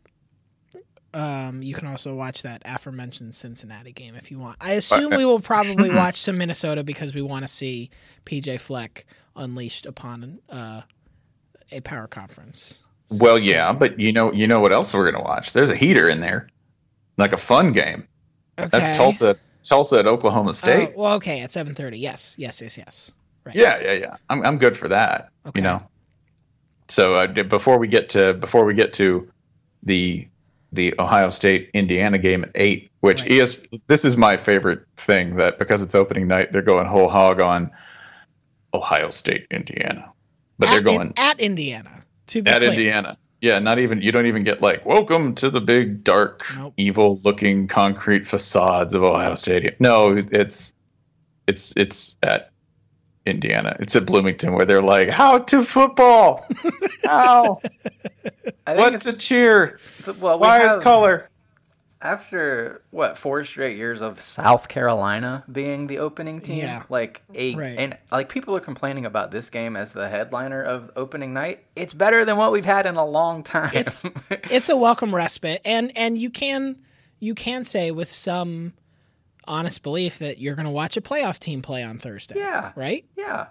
Um, 1.14 1.62
you 1.62 1.74
can 1.74 1.86
also 1.86 2.14
watch 2.14 2.42
that 2.42 2.60
aforementioned 2.66 3.34
Cincinnati 3.34 3.92
game 3.92 4.14
if 4.16 4.30
you 4.30 4.38
want. 4.38 4.58
I 4.60 4.72
assume 4.72 5.16
we 5.16 5.24
will 5.24 5.40
probably 5.40 5.88
watch 5.94 6.16
some 6.16 6.36
Minnesota 6.36 6.84
because 6.84 7.14
we 7.14 7.22
want 7.22 7.42
to 7.42 7.48
see 7.48 7.88
PJ 8.26 8.60
Fleck 8.60 9.06
unleashed 9.34 9.86
upon 9.86 10.40
uh, 10.50 10.82
a 11.72 11.80
power 11.80 12.06
conference. 12.06 12.84
Well, 13.20 13.38
yeah, 13.38 13.72
but 13.72 13.98
you 13.98 14.12
know, 14.12 14.30
you 14.32 14.46
know 14.46 14.60
what 14.60 14.72
else 14.72 14.92
we're 14.92 15.10
gonna 15.10 15.24
watch? 15.24 15.52
There's 15.52 15.70
a 15.70 15.76
heater 15.76 16.08
in 16.08 16.20
there, 16.20 16.48
like 17.16 17.32
a 17.32 17.36
fun 17.38 17.72
game. 17.72 18.06
Okay. 18.58 18.68
That's 18.72 18.96
Tulsa, 18.96 19.36
Tulsa 19.62 19.96
at 19.98 20.06
Oklahoma 20.06 20.50
Oh, 20.50 20.52
State. 20.52 20.96
well, 20.96 21.14
okay, 21.14 21.40
at 21.40 21.52
seven 21.52 21.74
thirty. 21.74 21.98
Yes, 21.98 22.36
yes, 22.38 22.60
yes, 22.62 22.78
yes. 22.78 23.12
Right. 23.44 23.54
Yeah, 23.54 23.78
yeah, 23.82 23.92
yeah. 23.92 24.16
I'm 24.30 24.44
I'm 24.44 24.58
good 24.58 24.76
for 24.76 24.88
that. 24.88 25.28
Okay. 25.46 25.60
You 25.60 25.62
know. 25.64 25.82
So 26.88 27.14
uh, 27.14 27.26
before 27.44 27.78
we 27.78 27.88
get 27.88 28.08
to 28.10 28.34
before 28.34 28.64
we 28.64 28.74
get 28.74 28.92
to 28.94 29.28
the 29.82 30.26
the 30.72 30.94
Ohio 30.98 31.30
State 31.30 31.70
Indiana 31.74 32.18
game 32.18 32.44
at 32.44 32.50
eight, 32.54 32.90
which 33.00 33.22
Right. 33.22 33.30
is 33.30 33.60
this 33.88 34.04
is 34.04 34.16
my 34.16 34.36
favorite 34.36 34.84
thing 34.96 35.36
that 35.36 35.58
because 35.58 35.82
it's 35.82 35.94
opening 35.94 36.26
night, 36.26 36.52
they're 36.52 36.62
going 36.62 36.86
whole 36.86 37.08
hog 37.08 37.40
on 37.40 37.70
Ohio 38.74 39.10
State 39.10 39.46
Indiana, 39.50 40.10
but 40.58 40.66
they're 40.68 40.78
At- 40.78 40.84
going 40.84 41.12
at 41.16 41.40
Indiana. 41.40 42.02
To 42.28 42.42
be 42.42 42.50
at 42.50 42.58
clear. 42.58 42.70
Indiana. 42.72 43.16
Yeah, 43.40 43.58
not 43.58 43.78
even 43.78 44.00
you 44.00 44.12
don't 44.12 44.26
even 44.26 44.44
get 44.44 44.62
like 44.62 44.84
welcome 44.86 45.34
to 45.36 45.50
the 45.50 45.60
big 45.60 46.02
dark 46.02 46.44
Nope. 46.56 46.72
evil 46.76 47.20
looking 47.24 47.68
concrete 47.68 48.26
facades 48.26 48.94
of 48.94 49.02
Ohio 49.02 49.34
Stadium. 49.34 49.74
No, 49.78 50.16
it's 50.32 50.72
it's 51.46 51.72
it's 51.76 52.16
at 52.22 52.50
Indiana. 53.26 53.76
It's 53.80 53.94
at 53.94 54.06
Bloomington 54.06 54.52
where 54.52 54.64
they're 54.64 54.82
like, 54.82 55.08
"How 55.10 55.38
to 55.38 55.62
football? 55.62 56.46
How? 57.04 57.60
I 58.66 58.74
think 58.74 58.78
What's 58.78 59.06
a 59.06 59.16
cheer? 59.16 59.78
well, 60.18 60.38
we 60.38 60.46
Why 60.46 60.66
is 60.66 60.76
color?" 60.78 61.28
After 62.06 62.82
what 62.90 63.18
four 63.18 63.44
straight 63.44 63.76
years 63.76 64.00
of 64.00 64.20
South 64.20 64.68
Carolina 64.68 65.44
being 65.50 65.86
the 65.88 65.98
opening 65.98 66.40
team, 66.40 66.58
Yeah. 66.58 66.82
like 66.88 67.22
eight, 67.34 67.56
Right. 67.56 67.78
and 67.78 67.96
like 68.12 68.28
people 68.28 68.54
are 68.56 68.60
complaining 68.60 69.04
about 69.06 69.30
this 69.30 69.50
game 69.50 69.76
as 69.76 69.92
the 69.92 70.08
headliner 70.08 70.62
of 70.62 70.90
opening 70.96 71.32
night. 71.34 71.64
It's 71.74 71.92
better 71.92 72.24
than 72.24 72.36
what 72.36 72.52
we've 72.52 72.64
had 72.64 72.86
in 72.86 72.96
a 72.96 73.04
long 73.04 73.42
time. 73.42 73.70
It's 73.74 74.04
it's 74.30 74.68
a 74.68 74.76
welcome 74.76 75.14
respite, 75.14 75.60
and 75.64 75.92
and 75.96 76.16
you 76.16 76.30
can 76.30 76.76
you 77.18 77.34
can 77.34 77.64
say 77.64 77.90
with 77.90 78.10
some 78.10 78.72
honest 79.48 79.82
belief 79.82 80.18
that 80.20 80.38
you're 80.38 80.54
going 80.54 80.66
to 80.66 80.70
watch 80.72 80.96
a 80.96 81.00
playoff 81.00 81.38
team 81.38 81.62
play 81.62 81.82
on 81.82 81.98
Thursday. 81.98 82.36
Yeah. 82.38 82.72
Right. 82.74 83.04
yeah, 83.16 83.46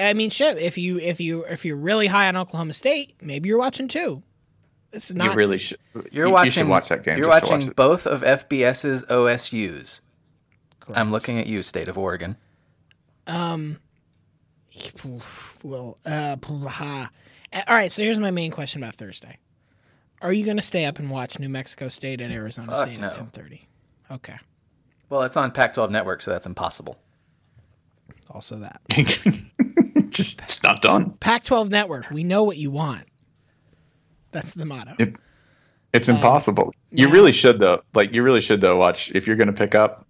I 0.00 0.12
mean, 0.14 0.30
shit. 0.30 0.58
If 0.58 0.78
you 0.78 0.98
if 0.98 1.20
you 1.20 1.44
if 1.44 1.64
you're 1.64 1.76
really 1.76 2.06
high 2.06 2.28
on 2.28 2.36
Oklahoma 2.36 2.72
State, 2.72 3.14
maybe 3.20 3.48
you're 3.48 3.58
watching 3.58 3.88
two. 3.88 4.22
It's 4.92 5.12
not 5.12 5.30
you 5.30 5.36
really 5.36 5.58
should. 5.58 5.78
you're 6.10 6.26
you, 6.26 6.32
watching. 6.32 6.46
You 6.46 6.50
should 6.50 6.68
watch 6.68 6.88
that 6.88 7.02
game. 7.02 7.18
You're 7.18 7.26
just 7.26 7.40
to 7.40 7.46
watching 7.46 7.66
watch 7.66 7.70
it. 7.70 7.76
both 7.76 8.06
of 8.06 8.22
FBS's 8.22 9.04
OSU's. 9.04 10.00
I'm 10.94 11.12
looking 11.12 11.38
at 11.38 11.46
you, 11.46 11.62
state 11.62 11.88
of 11.88 11.98
Oregon. 11.98 12.36
Um. 13.26 13.78
Well, 15.64 15.98
uh, 16.06 16.36
ha. 16.68 17.10
all 17.66 17.76
right. 17.76 17.90
So 17.90 18.02
here's 18.02 18.18
my 18.18 18.30
main 18.30 18.50
question 18.50 18.82
about 18.82 18.94
Thursday: 18.94 19.38
Are 20.22 20.32
you 20.32 20.44
going 20.44 20.56
to 20.56 20.62
stay 20.62 20.84
up 20.84 20.98
and 20.98 21.10
watch 21.10 21.38
New 21.38 21.48
Mexico 21.48 21.88
State 21.88 22.20
and 22.20 22.32
Arizona 22.32 22.72
Fuck 22.72 22.86
State 22.86 23.00
no. 23.00 23.08
at 23.08 23.14
10:30? 23.14 23.60
Okay. 24.10 24.36
Well, 25.10 25.22
it's 25.22 25.36
on 25.36 25.50
Pac-12 25.50 25.90
Network, 25.90 26.22
so 26.22 26.30
that's 26.30 26.46
impossible. 26.46 26.98
Also 28.30 28.56
that 28.56 28.80
just 30.10 30.40
it's 30.42 30.62
not 30.62 30.82
done. 30.82 31.10
Pac-12 31.20 31.70
Network. 31.70 32.10
We 32.10 32.24
know 32.24 32.44
what 32.44 32.58
you 32.58 32.70
want. 32.70 33.07
That's 34.30 34.54
the 34.54 34.64
motto. 34.66 34.94
It, 34.98 35.16
it's 35.92 36.08
impossible. 36.08 36.72
you 36.90 37.06
now- 37.06 37.12
really 37.12 37.32
should 37.32 37.58
though. 37.58 37.82
Like 37.94 38.14
you 38.14 38.22
really 38.22 38.40
should 38.40 38.60
though. 38.60 38.76
Watch 38.76 39.10
if 39.12 39.26
you're 39.26 39.36
going 39.36 39.46
to 39.48 39.52
pick 39.54 39.74
up 39.74 40.06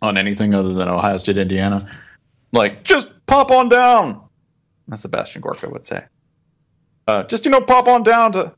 on 0.00 0.16
anything 0.16 0.54
other 0.54 0.72
than 0.72 0.88
Ohio 0.88 1.16
State, 1.16 1.36
Indiana. 1.38 1.90
Like 2.52 2.82
just 2.84 3.08
pop 3.26 3.50
on 3.50 3.68
down. 3.68 4.22
That's 4.88 5.02
Sebastian 5.02 5.42
Gorka 5.42 5.68
would 5.68 5.84
say. 5.86 6.04
Uh, 7.08 7.24
just 7.24 7.44
you 7.44 7.50
know, 7.50 7.60
pop 7.60 7.88
on 7.88 8.02
down 8.02 8.32
to 8.32 8.52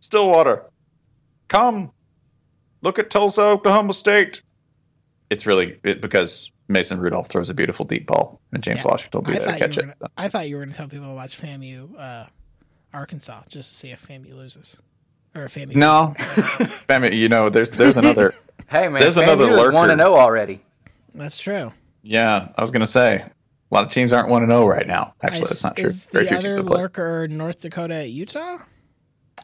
Stillwater. 0.00 0.64
Come 1.48 1.90
look 2.82 2.98
at 2.98 3.10
Tulsa, 3.10 3.42
Oklahoma 3.42 3.92
State. 3.92 4.42
It's 5.30 5.46
really 5.46 5.78
it, 5.84 6.00
because 6.00 6.50
Mason 6.68 7.00
Rudolph 7.00 7.28
throws 7.28 7.50
a 7.50 7.54
beautiful 7.54 7.84
deep 7.84 8.06
ball, 8.06 8.40
and 8.52 8.62
James 8.62 8.80
Yeah. 8.84 8.90
Washington 8.90 9.20
will 9.22 9.32
be 9.32 9.36
I 9.36 9.38
there 9.40 9.52
to 9.52 9.58
catch 9.58 9.78
it. 9.78 9.82
gonna, 9.82 9.94
I 10.16 10.28
thought 10.28 10.48
you 10.48 10.56
were 10.56 10.62
going 10.62 10.70
to 10.72 10.76
tell 10.76 10.88
people 10.88 11.06
to 11.08 11.14
watch 11.14 11.40
FAMU, 11.40 11.98
uh, 11.98 12.26
Arkansas, 12.92 13.42
just 13.48 13.70
to 13.70 13.76
see 13.76 13.90
if 13.90 14.06
FAMU 14.06 14.34
loses, 14.34 14.78
or 15.34 15.44
if 15.44 15.54
FAMU. 15.54 15.74
No, 15.76 16.14
wins. 16.58 16.84
I 16.88 16.98
mean, 16.98 17.12
you 17.12 17.28
know, 17.28 17.48
there's 17.50 17.70
there's 17.70 17.96
another. 17.96 18.34
Hey 18.68 18.86
man, 18.86 19.00
There's 19.00 19.16
another 19.16 19.46
FAMU 19.46 19.52
is 19.52 19.58
lurker. 19.58 19.72
one 19.72 19.88
to 19.88 19.94
oh 19.94 19.96
know 19.96 20.14
already. 20.14 20.60
that's 21.14 21.38
true. 21.40 21.72
Yeah, 22.02 22.48
I 22.56 22.60
was 22.60 22.70
gonna 22.70 22.86
say 22.86 23.16
a 23.16 23.74
lot 23.74 23.82
of 23.84 23.90
teams 23.90 24.12
aren't 24.12 24.28
one 24.28 24.42
to 24.42 24.46
oh 24.54 24.58
zero 24.60 24.66
right 24.68 24.86
now. 24.86 25.12
Actually, 25.24 25.42
is, 25.42 25.48
that's 25.48 25.64
not 25.64 25.76
true. 25.76 25.86
Is 25.86 26.06
Very 26.12 26.24
the 26.26 26.28
few 26.28 26.38
other 26.38 26.62
lurker 26.62 27.26
North 27.26 27.62
Dakota 27.62 27.96
at 27.96 28.10
Utah? 28.10 28.58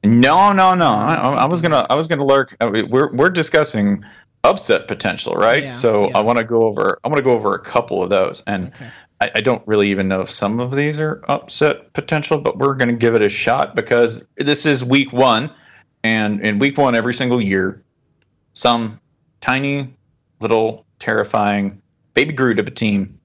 No, 0.05 0.53
no, 0.53 0.75
no. 0.75 0.87
I, 0.91 1.15
I 1.15 1.45
was 1.47 1.61
gonna 1.61 1.85
I 1.91 1.95
was 1.97 2.07
gonna 2.07 2.25
lurk. 2.25 2.57
I 2.61 2.69
mean, 2.71 2.89
we're 2.91 3.13
we're 3.15 3.31
discussing 3.31 4.05
upset 4.45 4.87
potential, 4.87 5.35
right? 5.35 5.65
Yeah, 5.65 5.69
so 5.71 6.09
yeah. 6.09 6.19
I 6.19 6.21
want 6.21 6.39
to 6.39 6.45
go 6.45 6.63
over. 6.63 7.01
I 7.03 7.09
want 7.09 7.17
to 7.19 7.25
go 7.25 7.33
over 7.33 7.55
a 7.55 7.59
couple 7.61 8.03
of 8.05 8.11
those, 8.11 8.45
and 8.47 8.69
Okay. 8.69 8.87
I, 9.21 9.31
I 9.37 9.41
don't 9.41 9.63
really 9.67 9.91
even 9.91 10.09
know 10.09 10.21
if 10.21 10.31
some 10.31 10.61
of 10.61 10.75
these 10.75 11.01
are 11.01 11.23
upset 11.29 11.93
potential, 11.93 12.39
but 12.39 12.59
we're 12.59 12.75
gonna 12.75 12.93
give 12.93 13.15
it 13.15 13.23
a 13.23 13.29
shot 13.29 13.75
because 13.75 14.25
this 14.37 14.67
is 14.67 14.85
week 14.85 15.13
one, 15.13 15.51
and 16.05 16.41
in 16.41 16.59
week 16.59 16.79
one 16.79 16.95
every 16.95 17.15
single 17.15 17.41
year, 17.41 17.83
some 18.53 19.01
tiny 19.41 19.95
little 20.41 20.85
terrifying 20.99 21.81
baby 22.15 22.33
Groot 22.33 22.59
of 22.59 22.67
a 22.67 22.71
team 22.71 23.19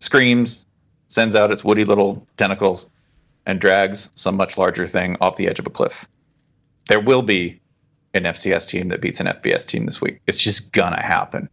screams, 0.00 0.66
sends 1.08 1.34
out 1.36 1.50
its 1.50 1.62
woody 1.64 1.84
little 1.84 2.26
tentacles, 2.36 2.90
and 3.46 3.60
drags 3.60 4.10
some 4.14 4.36
much 4.36 4.56
larger 4.56 4.86
thing 4.86 5.16
off 5.20 5.36
the 5.36 5.48
edge 5.48 5.58
of 5.58 5.66
a 5.66 5.70
cliff. 5.70 6.06
There 6.88 7.00
will 7.00 7.22
be 7.22 7.60
an 8.14 8.24
FCS 8.24 8.68
team 8.68 8.88
that 8.88 9.00
beats 9.00 9.20
an 9.20 9.26
FBS 9.26 9.66
team 9.66 9.86
this 9.86 10.00
week. 10.00 10.20
It's 10.26 10.38
just 10.38 10.72
gonna 10.72 11.00
happen. 11.02 11.48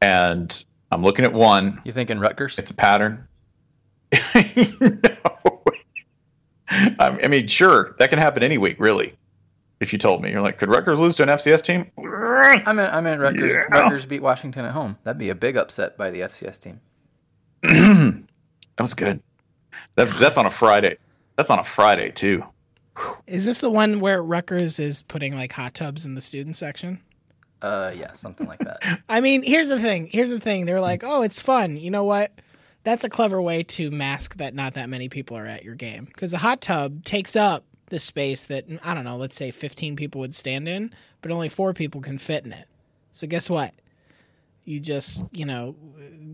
And 0.00 0.64
I'm 0.94 1.02
looking 1.02 1.24
at 1.24 1.32
one. 1.32 1.80
You 1.84 1.90
thinking 1.90 2.20
Rutgers? 2.20 2.56
It's 2.56 2.70
a 2.70 2.74
pattern. 2.74 3.26
no. 4.12 5.62
I 6.70 7.18
I 7.24 7.28
mean, 7.28 7.48
sure, 7.48 7.96
that 7.98 8.10
can 8.10 8.20
happen 8.20 8.44
any 8.44 8.58
week, 8.58 8.76
really. 8.78 9.14
If 9.80 9.92
you 9.92 9.98
told 9.98 10.22
me, 10.22 10.30
you're 10.30 10.40
like, 10.40 10.56
could 10.56 10.68
Rutgers 10.68 11.00
lose 11.00 11.16
to 11.16 11.24
an 11.24 11.30
FCS 11.30 11.62
team? 11.62 11.90
I 11.98 12.72
mean, 12.72 12.86
I 12.86 13.00
mean 13.00 13.18
Rutgers. 13.18 13.52
Yeah. 13.52 13.64
Rutgers 13.76 14.06
beat 14.06 14.22
Washington 14.22 14.64
at 14.64 14.70
home. 14.70 14.96
That'd 15.02 15.18
be 15.18 15.30
a 15.30 15.34
big 15.34 15.56
upset 15.56 15.96
by 15.98 16.10
the 16.10 16.20
FCS 16.20 16.60
team. 16.60 16.80
that 17.62 18.24
was 18.78 18.94
good. 18.94 19.20
That, 19.96 20.16
that's 20.20 20.38
on 20.38 20.46
a 20.46 20.50
Friday. 20.50 20.96
That's 21.36 21.50
on 21.50 21.58
a 21.58 21.64
Friday 21.64 22.12
too. 22.12 22.44
Is 23.26 23.44
this 23.44 23.60
the 23.60 23.70
one 23.70 23.98
where 23.98 24.22
Rutgers 24.22 24.78
is 24.78 25.02
putting 25.02 25.34
like 25.34 25.50
hot 25.50 25.74
tubs 25.74 26.06
in 26.06 26.14
the 26.14 26.20
student 26.20 26.54
section? 26.54 27.00
Uh, 27.64 27.92
yeah, 27.96 28.12
something 28.12 28.46
like 28.46 28.58
that. 28.58 29.00
I 29.08 29.22
mean, 29.22 29.42
here's 29.42 29.70
the 29.70 29.78
thing. 29.78 30.06
Here's 30.06 30.28
the 30.28 30.38
thing. 30.38 30.66
They're 30.66 30.82
like, 30.82 31.02
oh, 31.02 31.22
it's 31.22 31.40
fun. 31.40 31.78
You 31.78 31.90
know 31.90 32.04
what? 32.04 32.30
That's 32.82 33.04
a 33.04 33.08
clever 33.08 33.40
way 33.40 33.62
to 33.62 33.90
mask 33.90 34.36
that 34.36 34.54
not 34.54 34.74
that 34.74 34.90
many 34.90 35.08
people 35.08 35.38
are 35.38 35.46
at 35.46 35.64
your 35.64 35.74
game 35.74 36.04
because 36.04 36.34
a 36.34 36.38
hot 36.38 36.60
tub 36.60 37.04
takes 37.04 37.36
up 37.36 37.64
the 37.86 37.98
space 37.98 38.44
that 38.44 38.66
I 38.84 38.92
don't 38.92 39.04
know. 39.04 39.16
Let's 39.16 39.34
say 39.34 39.50
15 39.50 39.96
people 39.96 40.20
would 40.20 40.34
stand 40.34 40.68
in, 40.68 40.92
but 41.22 41.32
only 41.32 41.48
four 41.48 41.72
people 41.72 42.02
can 42.02 42.18
fit 42.18 42.44
in 42.44 42.52
it. 42.52 42.68
So 43.12 43.26
guess 43.26 43.48
what? 43.48 43.72
You 44.64 44.78
just 44.78 45.24
you 45.32 45.46
know 45.46 45.74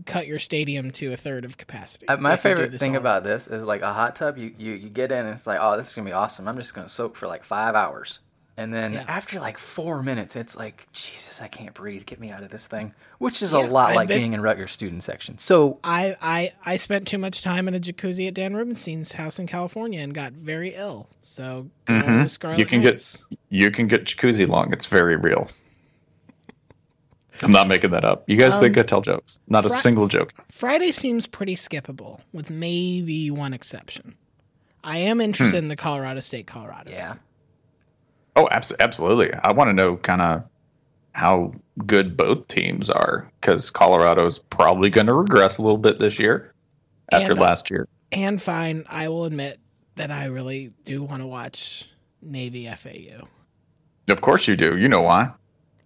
cut 0.05 0.27
your 0.27 0.39
stadium 0.39 0.91
to 0.91 1.13
a 1.13 1.17
third 1.17 1.45
of 1.45 1.57
capacity. 1.57 2.09
Uh, 2.09 2.17
my 2.17 2.33
if 2.33 2.43
you 2.43 2.49
do 2.49 2.55
favorite 2.57 2.77
thing 2.77 2.95
all 2.95 3.01
about 3.01 3.23
this 3.23 3.47
is 3.47 3.63
like 3.63 3.81
a 3.81 3.93
hot 3.93 4.17
tub. 4.17 4.37
You, 4.37 4.53
you 4.57 4.73
you 4.73 4.89
get 4.89 5.13
in 5.13 5.19
and 5.25 5.29
it's 5.29 5.47
like, 5.47 5.59
oh, 5.61 5.77
this 5.77 5.87
is 5.87 5.93
gonna 5.93 6.09
be 6.09 6.13
awesome. 6.13 6.49
I'm 6.49 6.57
just 6.57 6.73
gonna 6.73 6.89
soak 6.89 7.15
for 7.15 7.27
like 7.27 7.45
five 7.45 7.75
hours, 7.75 8.19
And 8.61 8.71
then 8.73 8.93
Yeah. 8.93 9.05
after 9.07 9.39
like 9.39 9.57
four 9.57 10.03
minutes, 10.03 10.35
it's 10.35 10.55
like, 10.55 10.85
Jesus, 10.93 11.41
I 11.41 11.47
can't 11.47 11.73
breathe. 11.73 12.05
Get 12.05 12.19
me 12.19 12.29
out 12.29 12.43
of 12.43 12.49
this 12.51 12.67
thing. 12.67 12.93
Which 13.17 13.41
is 13.41 13.53
Yeah, 13.53 13.65
a 13.65 13.67
lot 13.67 13.89
I've 13.89 13.95
like 13.95 14.07
been- 14.07 14.19
being 14.19 14.33
in 14.33 14.41
Rutgers 14.41 14.71
student 14.71 15.03
section. 15.03 15.37
So 15.39 15.79
I, 15.83 16.15
I 16.21 16.53
I 16.65 16.77
spent 16.77 17.07
too 17.07 17.17
much 17.17 17.41
time 17.41 17.67
in 17.67 17.73
a 17.73 17.79
jacuzzi 17.79 18.27
at 18.27 18.33
Dan 18.35 18.55
Rubenstein's 18.55 19.13
house 19.13 19.39
in 19.39 19.47
California 19.47 19.99
and 20.01 20.13
got 20.13 20.33
very 20.33 20.75
ill. 20.75 21.09
So 21.19 21.69
go 21.85 21.93
Mhm. 21.95 22.29
Scarlet 22.29 22.59
You 22.59 22.65
can 22.65 22.81
Knights. 22.81 23.25
get 23.29 23.37
you 23.49 23.71
can 23.71 23.87
get 23.87 24.05
jacuzzi 24.05 24.47
long. 24.47 24.71
It's 24.71 24.85
very 24.85 25.15
real. 25.15 25.49
I'm 27.43 27.51
not 27.51 27.67
making 27.67 27.91
that 27.91 28.05
up. 28.05 28.23
You 28.27 28.37
guys 28.37 28.55
think 28.57 28.77
I 28.77 28.83
tell 28.83 29.01
jokes? 29.01 29.39
Not 29.47 29.65
a 29.65 29.69
single 29.69 30.07
joke. 30.07 30.33
Friday 30.49 30.91
seems 30.91 31.25
pretty 31.25 31.55
skippable, 31.55 32.19
with 32.33 32.49
maybe 32.51 33.31
one 33.31 33.53
exception. 33.53 34.15
I 34.83 34.97
am 34.97 35.21
interested 35.21 35.57
Hmm. 35.59 35.63
in 35.65 35.67
the 35.69 35.75
Colorado 35.75 36.19
State 36.19 36.45
Colorado. 36.45 36.91
yeah. 36.91 37.15
Oh, 38.35 38.47
abs- 38.49 38.73
absolutely. 38.79 39.33
I 39.33 39.51
want 39.51 39.69
to 39.69 39.73
know 39.73 39.97
kind 39.97 40.21
of 40.21 40.43
how 41.13 41.51
good 41.85 42.15
both 42.15 42.47
teams 42.47 42.89
are 42.89 43.31
because 43.39 43.69
Colorado's 43.69 44.39
probably 44.39 44.89
going 44.89 45.07
to 45.07 45.13
regress 45.13 45.57
a 45.57 45.61
little 45.61 45.77
bit 45.77 45.99
this 45.99 46.17
year 46.19 46.51
after 47.11 47.31
And, 47.31 47.39
uh, 47.39 47.43
last 47.43 47.69
year. 47.69 47.87
And 48.11 48.41
fine, 48.41 48.85
I 48.89 49.09
will 49.09 49.25
admit 49.25 49.59
that 49.95 50.11
I 50.11 50.25
really 50.25 50.73
do 50.83 51.03
want 51.03 51.21
to 51.21 51.27
watch 51.27 51.85
Navy 52.21 52.67
FAU. 52.67 53.27
Of 54.09 54.21
course 54.21 54.47
you 54.47 54.55
do. 54.55 54.77
You 54.77 54.87
know 54.87 55.01
why? 55.01 55.31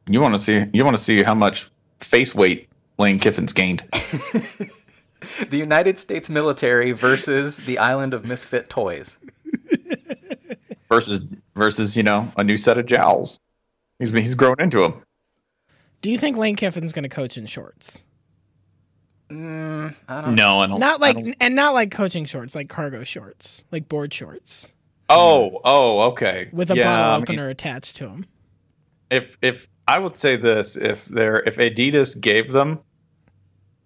You 0.07 0.21
want 0.21 0.35
to 0.35 0.37
see 0.37 0.65
you 0.71 0.83
want 0.83 0.95
to 0.95 1.01
see 1.01 1.23
how 1.23 1.33
much 1.33 1.69
face 1.99 2.35
weight 2.35 2.69
Lane 2.97 3.19
Kiffin's 3.19 3.53
gained. 3.53 3.83
The 5.49 5.57
United 5.57 5.97
States 5.99 6.29
military 6.29 6.91
versus 6.91 7.57
the 7.57 7.77
island 7.79 8.13
of 8.13 8.25
misfit 8.25 8.69
toys. 8.69 9.17
versus 10.89 11.21
versus 11.55 11.95
you 11.97 12.03
know 12.03 12.31
a 12.37 12.43
new 12.43 12.57
set 12.57 12.77
of 12.77 12.85
jowls. 12.85 13.39
He's 13.99 14.09
he's 14.11 14.35
grown 14.35 14.55
into 14.59 14.79
them. 14.81 15.01
Do 16.01 16.09
you 16.11 16.17
think 16.17 16.37
Lane 16.37 16.55
Kiffin's 16.55 16.93
going 16.93 17.03
to 17.03 17.09
coach 17.09 17.37
in 17.37 17.45
shorts? 17.45 18.03
Mm, 19.29 19.95
I 20.07 20.21
don't 20.21 20.35
No, 20.35 20.59
I 20.59 20.67
don't. 20.67 20.79
Not 20.79 21.01
like 21.01 21.15
don't- 21.15 21.35
and 21.39 21.55
not 21.55 21.73
like 21.73 21.89
coaching 21.91 22.25
shorts, 22.25 22.53
like 22.55 22.69
cargo 22.69 23.03
shorts, 23.03 23.63
like 23.71 23.87
board 23.89 24.13
shorts 24.13 24.71
oh 25.09 25.61
oh 25.63 25.99
okay 26.11 26.49
with 26.51 26.71
a 26.71 26.75
Yeah, 26.75 26.91
I 26.91 26.95
bottle 26.95 27.13
mean, 27.17 27.23
opener 27.39 27.49
attached 27.49 27.95
to 27.97 28.07
them. 28.07 28.25
if 29.11 29.37
if 29.41 29.67
I 29.87 29.99
would 29.99 30.15
say 30.15 30.35
this, 30.35 30.75
if 30.77 31.05
they're 31.05 31.41
if 31.45 31.57
Adidas 31.57 32.19
gave 32.19 32.51
them 32.51 32.79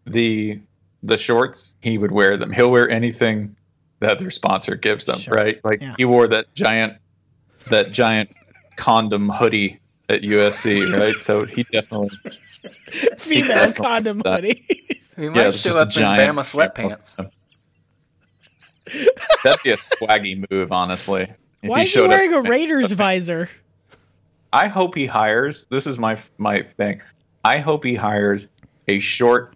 the 0.05 0.59
the 1.03 1.17
shorts, 1.17 1.75
he 1.81 1.97
would 1.97 2.11
wear 2.11 2.35
them. 2.37 2.51
He'll 2.51 2.71
wear 2.71 2.89
anything 2.89 3.55
that 3.99 4.19
their 4.19 4.29
sponsor 4.29 4.75
gives 4.75 5.05
them, 5.05 5.19
Sure. 5.19 5.33
right? 5.33 5.59
Like 5.63 5.81
Yeah. 5.81 5.95
he 5.97 6.03
wore 6.05 6.27
that 6.27 6.53
giant 6.55 6.97
that 7.69 7.91
giant 7.91 8.29
condom 8.75 9.29
hoodie 9.29 9.79
at 10.09 10.21
USC, 10.21 10.97
right? 10.97 11.15
So 11.15 11.45
he 11.45 11.63
definitely 11.63 12.09
Female 13.17 13.47
definitely 13.47 13.73
condom 13.73 14.19
that. 14.19 14.43
hoodie. 14.43 14.65
He 15.15 15.29
might 15.29 15.35
yeah, 15.35 15.51
show 15.51 15.51
just 15.51 15.77
a 15.77 15.81
up 15.81 15.87
in 15.87 15.91
giant 15.91 16.37
Bama 16.37 16.41
sweatpants. 16.41 17.15
That'd 19.43 19.63
be 19.63 19.71
a 19.71 19.75
swaggy 19.75 20.45
move, 20.49 20.71
honestly. 20.71 21.31
If 21.61 21.69
Why 21.69 21.81
is 21.81 21.93
he 21.93 22.01
wearing 22.01 22.33
a 22.33 22.41
Raiders 22.41 22.91
visor? 22.91 23.49
I 24.51 24.67
hope 24.67 24.95
he 24.95 25.05
hires. 25.05 25.65
This 25.69 25.85
is 25.85 25.99
my 25.99 26.17
my 26.37 26.61
thing. 26.61 27.01
I 27.43 27.59
hope 27.59 27.83
he 27.83 27.95
hires 27.95 28.47
a 28.87 28.99
short 28.99 29.55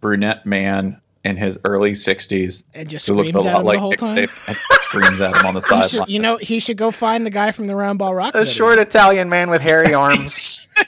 brunette 0.00 0.44
man 0.44 1.00
in 1.24 1.36
his 1.36 1.58
early 1.64 1.94
sixties 1.94 2.64
And 2.74 2.88
just 2.88 3.06
who 3.06 3.14
looks 3.14 3.34
a 3.34 3.38
at 3.38 3.44
lot 3.44 3.64
like 3.64 3.76
the 3.76 3.80
whole 3.80 3.90
Nick 3.90 3.98
time. 4.00 4.16
Saban 4.16 4.48
and 4.48 4.80
screams 4.82 5.20
at 5.20 5.36
him 5.36 5.46
on 5.46 5.54
the 5.54 5.60
sideline. 5.62 6.06
you 6.08 6.18
know, 6.18 6.36
he 6.36 6.60
should 6.60 6.76
go 6.76 6.90
find 6.90 7.24
the 7.24 7.30
guy 7.30 7.50
from 7.52 7.66
the 7.66 7.74
Round 7.76 7.98
Ball 7.98 8.14
Rock. 8.14 8.34
A 8.34 8.40
video. 8.40 8.52
short 8.52 8.78
Italian 8.78 9.28
man 9.28 9.50
with 9.50 9.60
hairy 9.62 9.94
arms. 9.94 10.68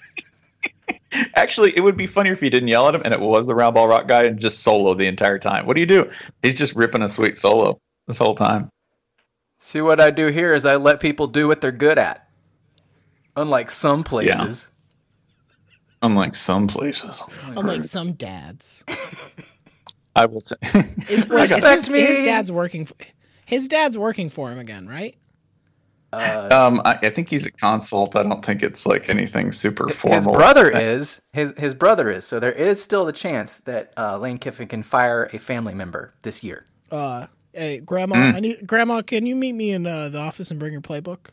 Actually, 1.34 1.74
it 1.76 1.80
would 1.80 1.96
be 1.96 2.06
funnier 2.06 2.32
if 2.32 2.40
he 2.40 2.50
didn't 2.50 2.68
yell 2.68 2.88
at 2.88 2.94
him 2.94 3.00
and 3.04 3.14
it 3.14 3.20
was 3.20 3.46
the 3.46 3.54
round 3.54 3.74
ball 3.74 3.88
rock 3.88 4.06
guy 4.06 4.24
and 4.24 4.38
just 4.38 4.62
solo 4.62 4.92
the 4.92 5.06
entire 5.06 5.38
time. 5.38 5.64
What 5.64 5.74
do 5.74 5.80
you 5.80 5.86
do? 5.86 6.10
He's 6.42 6.58
just 6.58 6.76
ripping 6.76 7.00
a 7.02 7.08
sweet 7.08 7.38
solo 7.38 7.80
this 8.06 8.18
whole 8.18 8.34
time. 8.34 8.68
See 9.60 9.80
what 9.80 9.98
I 9.98 10.10
do 10.10 10.26
here 10.26 10.52
is 10.52 10.66
I 10.66 10.76
let 10.76 11.00
people 11.00 11.26
do 11.26 11.48
what 11.48 11.60
they're 11.62 11.72
good 11.72 11.96
at. 11.98 12.28
Unlike 13.34 13.70
some 13.70 14.04
places. 14.04 14.68
Unlike 16.02 16.34
some 16.34 16.66
places, 16.68 17.22
Unlike 17.48 17.84
some 17.84 18.12
dads. 18.12 18.84
I 20.16 20.26
will 20.26 20.40
say. 20.40 20.56
Is, 21.08 21.28
wait, 21.28 21.50
is 21.50 21.64
his, 21.64 21.90
me. 21.90 22.00
his 22.00 22.22
dad's 22.22 22.50
working. 22.50 22.86
For, 22.86 22.94
his 23.44 23.68
dad's 23.68 23.96
working 23.96 24.28
for 24.28 24.50
him 24.50 24.58
again, 24.58 24.88
right? 24.88 25.14
Uh, 26.12 26.48
um, 26.50 26.80
I, 26.84 26.98
I 27.02 27.10
think 27.10 27.28
he's 27.28 27.46
a 27.46 27.50
consult. 27.50 28.16
I 28.16 28.22
don't 28.22 28.44
think 28.44 28.62
it's 28.62 28.86
like 28.86 29.08
anything 29.08 29.52
super 29.52 29.88
formal. 29.90 30.16
his 30.18 30.26
brother 30.26 30.70
is 30.70 31.20
his 31.32 31.52
his 31.58 31.74
brother 31.74 32.10
is 32.10 32.24
so 32.24 32.40
there 32.40 32.52
is 32.52 32.82
still 32.82 33.04
the 33.04 33.12
chance 33.12 33.58
that 33.60 33.92
uh, 33.98 34.16
Lane 34.18 34.38
Kiffin 34.38 34.68
can 34.68 34.82
fire 34.82 35.28
a 35.32 35.38
family 35.38 35.74
member 35.74 36.14
this 36.22 36.42
year. 36.42 36.64
Uh, 36.90 37.26
hey, 37.52 37.78
grandma, 37.80 38.16
Mm. 38.16 38.34
I 38.34 38.40
need, 38.40 38.66
grandma, 38.66 39.02
can 39.02 39.26
you 39.26 39.36
meet 39.36 39.52
me 39.52 39.72
in 39.72 39.86
uh, 39.86 40.08
the 40.08 40.18
office 40.18 40.50
and 40.50 40.58
bring 40.60 40.72
your 40.72 40.80
playbook? 40.80 41.26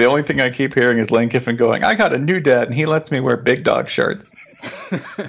The 0.00 0.06
only 0.06 0.22
thing 0.22 0.40
I 0.40 0.48
keep 0.48 0.72
hearing 0.72 0.96
is 0.96 1.10
Lane 1.10 1.28
Kiffin 1.28 1.56
going, 1.56 1.84
I 1.84 1.94
got 1.94 2.14
a 2.14 2.18
new 2.18 2.40
dad 2.40 2.68
and 2.68 2.74
he 2.74 2.86
lets 2.86 3.10
me 3.10 3.20
wear 3.20 3.36
big 3.36 3.64
dog 3.64 3.86
shirts. 3.86 4.24
to 4.62 5.28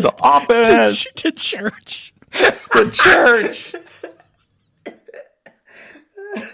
the 0.00 0.08
To, 0.08 0.22
office, 0.22 1.04
ch- 1.04 1.12
to 1.16 1.30
church. 1.32 2.14
to 2.32 2.90
church. 2.90 3.74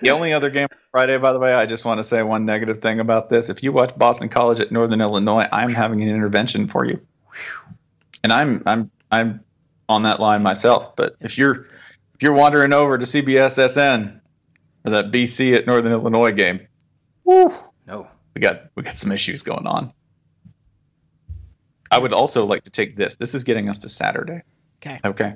The 0.01 0.11
only 0.11 0.33
other 0.33 0.51
game 0.51 0.67
on 0.69 0.79
Friday, 0.91 1.17
by 1.17 1.33
the 1.33 1.39
way, 1.39 1.55
I 1.55 1.65
just 1.65 1.85
want 1.85 2.01
to 2.01 2.05
say 2.05 2.25
one 2.25 2.45
negative 2.45 2.79
thing 2.79 2.99
about 2.99 3.29
this. 3.29 3.49
If 3.49 3.63
you 3.63 3.71
watch 3.71 3.97
Boston 3.97 4.29
College 4.29 4.59
at 4.59 4.73
Northern 4.73 5.01
Illinois, 5.01 5.47
I'm 5.53 5.73
having 5.73 6.03
an 6.03 6.09
intervention 6.09 6.67
for 6.67 6.85
you. 6.85 6.99
And 8.25 8.33
I'm 8.33 8.65
I'm 8.67 8.91
I'm 9.13 9.45
on 9.89 10.03
that 10.03 10.19
line 10.19 10.43
myself. 10.43 10.97
But 10.97 11.15
if 11.21 11.39
you're 11.39 11.67
if 12.15 12.23
you're 12.23 12.33
wandering 12.33 12.73
over 12.73 12.99
to 12.99 13.05
CBSSN 13.07 14.21
that 14.93 15.11
BC 15.11 15.57
at 15.57 15.67
Northern 15.67 15.93
Illinois 15.93 16.33
game, 16.33 16.67
woo, 17.25 17.53
No. 17.87 18.07
we 18.35 18.41
got 18.41 18.71
we 18.75 18.83
got 18.83 18.95
some 18.95 19.13
issues 19.13 19.43
going 19.43 19.67
on. 19.67 19.93
I 21.91 21.99
would 21.99 22.13
also 22.13 22.45
like 22.45 22.65
to 22.65 22.71
take 22.71 22.97
this. 22.97 23.17
This 23.17 23.35
is 23.35 23.45
getting 23.45 23.69
us 23.69 23.79
to 23.79 23.89
Saturday. 23.89 24.43
Okay. 24.81 25.01
Okay. 25.05 25.35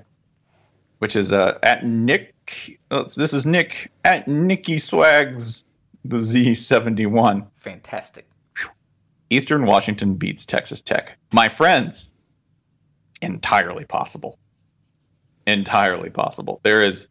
Which 0.99 1.17
is 1.17 1.33
uh, 1.33 1.59
at 1.63 1.85
Nick. 1.85 2.35
oh, 2.91 3.05
this 3.05 3.33
is 3.33 3.47
Nick 3.47 3.91
at 4.05 4.27
Nicky 4.29 4.79
Swags 4.79 5.65
the 6.05 6.17
Z71. 6.17 7.47
Fantastic. 7.57 8.27
Eastern 9.31 9.65
Washington 9.65 10.15
beats 10.15 10.45
Texas 10.45 10.81
Tech. 10.83 11.17
My 11.33 11.49
friends, 11.49 12.13
entirely 13.23 13.85
possible. 13.85 14.39
Entirely 15.47 16.11
possible. 16.11 16.61
There 16.65 16.83
is 16.83 17.09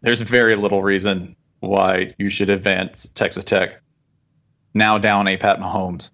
there's 0.00 0.20
very 0.20 0.54
little 0.54 0.82
reason 0.82 1.34
why 1.66 2.14
you 2.18 2.28
should 2.28 2.50
advance 2.50 3.08
Texas 3.14 3.44
Tech 3.44 3.80
now 4.74 4.98
down 4.98 5.28
a 5.28 5.36
Pat 5.36 5.58
Mahomes 5.58 6.10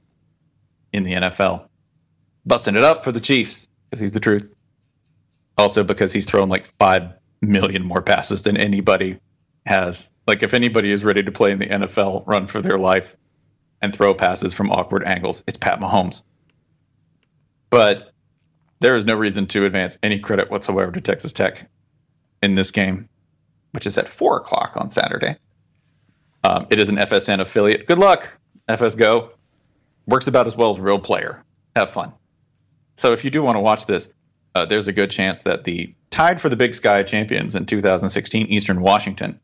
in 0.92 1.02
the 1.02 1.14
NFL. 1.14 1.68
Busting 2.46 2.76
it 2.76 2.84
up 2.84 3.04
for 3.04 3.12
the 3.12 3.20
Chiefs 3.20 3.68
because 3.88 4.00
he's 4.00 4.12
the 4.12 4.20
truth. 4.20 4.52
Also 5.58 5.84
because 5.84 6.12
he's 6.12 6.26
thrown 6.26 6.48
like 6.48 6.66
5 6.78 7.12
million 7.42 7.84
more 7.84 8.02
passes 8.02 8.42
than 8.42 8.56
anybody 8.56 9.18
has. 9.66 10.12
Like 10.26 10.42
if 10.42 10.54
anybody 10.54 10.90
is 10.90 11.04
ready 11.04 11.22
to 11.22 11.32
play 11.32 11.52
in 11.52 11.58
the 11.58 11.66
NFL, 11.66 12.26
run 12.26 12.46
for 12.46 12.60
their 12.60 12.78
life, 12.78 13.16
and 13.82 13.94
throw 13.94 14.14
passes 14.14 14.54
from 14.54 14.70
awkward 14.70 15.04
angles. 15.04 15.42
It's 15.46 15.58
Pat 15.58 15.80
Mahomes. 15.80 16.22
But 17.68 18.12
there 18.80 18.96
is 18.96 19.04
no 19.04 19.16
reason 19.16 19.46
to 19.48 19.64
advance 19.64 19.98
any 20.02 20.18
credit 20.18 20.50
whatsoever 20.50 20.92
to 20.92 21.00
Texas 21.00 21.32
Tech 21.32 21.68
in 22.42 22.54
this 22.54 22.70
game, 22.70 23.08
which 23.72 23.86
is 23.86 23.98
at 23.98 24.08
4 24.08 24.38
o'clock 24.38 24.72
on 24.76 24.90
Saturday. 24.90 25.36
Um, 26.44 26.66
it 26.70 26.78
is 26.78 26.88
an 26.88 26.96
FSN 26.96 27.40
affiliate. 27.40 27.86
Good 27.86 27.98
luck, 27.98 28.38
FS 28.68 28.94
Go. 28.94 29.30
Works 30.06 30.26
about 30.26 30.46
as 30.46 30.56
well 30.56 30.70
as 30.70 30.80
real 30.80 30.98
player. 30.98 31.44
Have 31.76 31.90
fun. 31.90 32.12
So 32.94 33.12
if 33.12 33.24
you 33.24 33.30
do 33.30 33.42
want 33.42 33.56
to 33.56 33.60
watch 33.60 33.86
this, 33.86 34.08
uh, 34.54 34.64
there's 34.64 34.88
a 34.88 34.92
good 34.92 35.10
chance 35.10 35.42
that 35.44 35.64
the 35.64 35.94
tied 36.10 36.40
for 36.40 36.48
the 36.48 36.56
Big 36.56 36.74
Sky 36.74 37.02
champions 37.02 37.54
in 37.54 37.64
2016, 37.64 38.46
Eastern 38.46 38.80
Washington, 38.82 39.40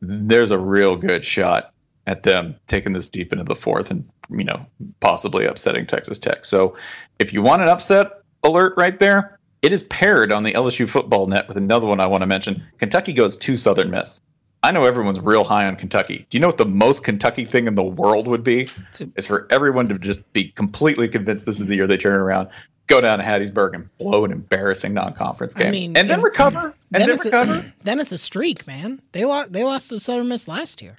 there's 0.00 0.50
a 0.50 0.58
real 0.58 0.96
good 0.96 1.24
shot 1.24 1.72
at 2.06 2.22
them 2.22 2.56
taking 2.66 2.92
this 2.92 3.08
deep 3.08 3.32
into 3.32 3.44
the 3.44 3.54
fourth 3.54 3.90
and 3.90 4.08
you 4.30 4.44
know 4.44 4.64
possibly 5.00 5.44
upsetting 5.44 5.86
Texas 5.86 6.18
Tech. 6.18 6.44
So 6.44 6.76
if 7.18 7.32
you 7.32 7.42
want 7.42 7.62
an 7.62 7.68
upset 7.68 8.22
alert 8.42 8.74
right 8.76 8.98
there, 8.98 9.37
it 9.62 9.72
is 9.72 9.82
paired 9.84 10.32
on 10.32 10.42
the 10.42 10.52
LSU 10.52 10.88
football 10.88 11.26
net 11.26 11.48
with 11.48 11.56
another 11.56 11.86
one 11.86 12.00
I 12.00 12.06
want 12.06 12.22
to 12.22 12.26
mention. 12.26 12.62
Kentucky 12.78 13.12
goes 13.12 13.36
to 13.36 13.56
Southern 13.56 13.90
Miss. 13.90 14.20
I 14.62 14.72
know 14.72 14.82
everyone's 14.84 15.20
real 15.20 15.44
high 15.44 15.66
on 15.66 15.76
Kentucky. 15.76 16.26
Do 16.30 16.36
you 16.36 16.40
know 16.40 16.48
what 16.48 16.58
the 16.58 16.66
most 16.66 17.04
Kentucky 17.04 17.44
thing 17.44 17.66
in 17.68 17.74
the 17.76 17.82
world 17.84 18.26
would 18.26 18.42
be? 18.42 18.68
Is 19.16 19.26
for 19.26 19.46
everyone 19.50 19.88
to 19.88 19.98
just 19.98 20.32
be 20.32 20.48
completely 20.50 21.08
convinced 21.08 21.46
this 21.46 21.60
is 21.60 21.66
the 21.68 21.76
year 21.76 21.86
they 21.86 21.96
turn 21.96 22.16
around. 22.16 22.48
go 22.88 23.00
down 23.00 23.18
to 23.18 23.24
Hattiesburg 23.24 23.74
and 23.74 23.98
blow 23.98 24.24
an 24.24 24.32
embarrassing 24.32 24.94
non-conference 24.94 25.54
game, 25.54 25.68
I 25.68 25.70
mean, 25.70 25.96
and 25.96 26.08
then 26.10 26.18
if- 26.18 26.24
recover, 26.24 26.74
and 26.92 27.02
then, 27.02 27.10
it's 27.10 27.24
recover. 27.24 27.52
A, 27.54 27.74
then 27.84 28.00
it's 28.00 28.10
a 28.12 28.18
streak, 28.18 28.66
man. 28.66 29.00
They 29.12 29.24
lost. 29.24 29.52
They 29.52 29.62
lost 29.62 29.90
to 29.90 30.00
Southern 30.00 30.28
Miss 30.28 30.48
last 30.48 30.80
year. 30.82 30.98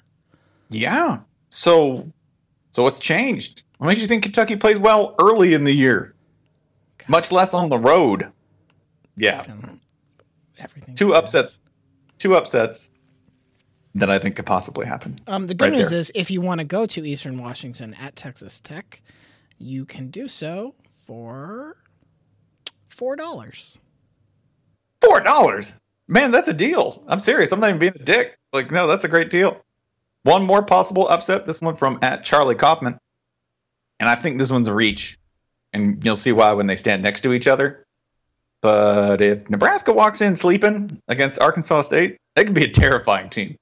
yeah. 0.70 1.18
So, 1.50 2.08
so 2.70 2.82
what's 2.84 3.00
changed? 3.00 3.64
What 3.78 3.88
makes 3.88 4.00
you 4.00 4.06
think 4.06 4.22
Kentucky 4.22 4.54
plays 4.56 4.78
well 4.78 5.16
early 5.18 5.52
in 5.52 5.64
the 5.64 5.72
year, 5.72 6.14
much 7.08 7.32
less 7.32 7.52
on 7.54 7.68
the 7.68 7.78
road? 7.78 8.30
Yeah, 9.20 9.44
Everything. 10.58 10.94
two 10.94 11.14
upsets, 11.14 11.60
two 12.18 12.34
upsets 12.36 12.90
that 13.94 14.10
I 14.10 14.18
think 14.18 14.36
could 14.36 14.46
possibly 14.46 14.86
happen. 14.86 15.20
Um, 15.26 15.46
the 15.46 15.54
good 15.54 15.70
Right 15.70 15.78
news 15.78 15.90
there. 15.90 15.98
is, 15.98 16.12
if 16.14 16.30
you 16.30 16.40
want 16.40 16.60
to 16.60 16.64
go 16.64 16.86
to 16.86 17.06
Eastern 17.06 17.38
Washington 17.38 17.94
at 17.94 18.16
Texas 18.16 18.60
Tech, 18.60 19.02
you 19.58 19.84
can 19.84 20.08
do 20.10 20.28
so 20.28 20.74
for 21.06 21.76
four 22.88 23.16
dollars. 23.16 23.78
Four 25.00 25.20
dollars, 25.20 25.80
man, 26.08 26.30
that's 26.30 26.48
a 26.48 26.52
deal. 26.54 27.02
I'm 27.08 27.18
serious. 27.18 27.52
I'm 27.52 27.60
not 27.60 27.68
even 27.68 27.78
being 27.78 27.92
a 27.94 28.04
dick. 28.04 28.36
Like, 28.52 28.70
no, 28.70 28.86
that's 28.86 29.04
a 29.04 29.08
great 29.08 29.30
deal. 29.30 29.60
One 30.22 30.44
more 30.44 30.62
possible 30.62 31.08
upset. 31.08 31.46
This 31.46 31.60
one 31.60 31.76
from 31.76 31.98
at 32.02 32.22
Charlie 32.24 32.54
Kaufman, 32.54 32.98
and 33.98 34.08
I 34.08 34.14
think 34.14 34.38
this 34.38 34.50
one's 34.50 34.68
a 34.68 34.74
reach, 34.74 35.18
and 35.72 36.04
you'll 36.04 36.16
see 36.16 36.32
why 36.32 36.52
when 36.52 36.66
they 36.66 36.76
stand 36.76 37.02
next 37.02 37.22
to 37.22 37.32
each 37.32 37.46
other. 37.46 37.86
But 38.62 39.22
if 39.22 39.48
Nebraska 39.48 39.92
walks 39.92 40.20
in 40.20 40.36
sleeping 40.36 41.00
against 41.08 41.40
Arkansas 41.40 41.82
State, 41.82 42.18
they 42.36 42.44
could 42.44 42.54
be 42.54 42.64
a 42.64 42.70
terrifying 42.70 43.30
team. 43.30 43.56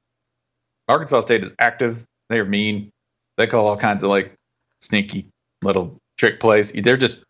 Arkansas 0.88 1.20
State 1.20 1.44
is 1.44 1.55
active. 1.59 2.05
They 2.28 2.40
are 2.40 2.44
mean. 2.44 2.90
They 3.36 3.46
call 3.46 3.68
all 3.68 3.76
kinds 3.76 4.03
of 4.03 4.11
like 4.11 4.34
sneaky 4.80 5.26
little 5.62 5.99
trick 6.16 6.40
plays. 6.40 6.72
They're 6.72 6.96
just 6.96 7.24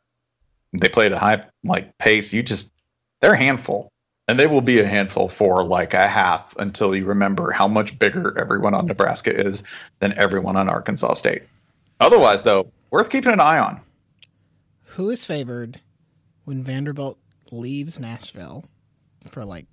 they 0.72 0.88
play 0.88 1.06
at 1.06 1.12
a 1.12 1.18
high 1.18 1.42
like 1.64 1.96
pace. 1.98 2.32
You 2.32 2.42
just 2.42 2.72
they're 3.20 3.34
a 3.34 3.38
handful. 3.38 3.88
And 4.28 4.38
they 4.38 4.46
will 4.46 4.60
be 4.60 4.78
a 4.78 4.86
handful 4.86 5.28
for 5.28 5.64
like 5.64 5.94
a 5.94 6.06
half 6.06 6.54
until 6.58 6.94
you 6.94 7.06
remember 7.06 7.50
how 7.50 7.66
much 7.66 7.98
bigger 7.98 8.38
everyone 8.38 8.74
on 8.74 8.84
Nebraska 8.84 9.34
is 9.34 9.62
than 10.00 10.12
everyone 10.18 10.56
on 10.56 10.68
Arkansas 10.68 11.14
State. 11.14 11.44
Otherwise, 11.98 12.42
though, 12.42 12.70
worth 12.90 13.08
keeping 13.08 13.32
an 13.32 13.40
eye 13.40 13.58
on. 13.58 13.80
Who 14.84 15.08
is 15.08 15.24
favored 15.24 15.80
when 16.44 16.62
Vanderbilt 16.62 17.18
leaves 17.50 17.98
Nashville 17.98 18.64
for 19.26 19.44
like 19.44 19.66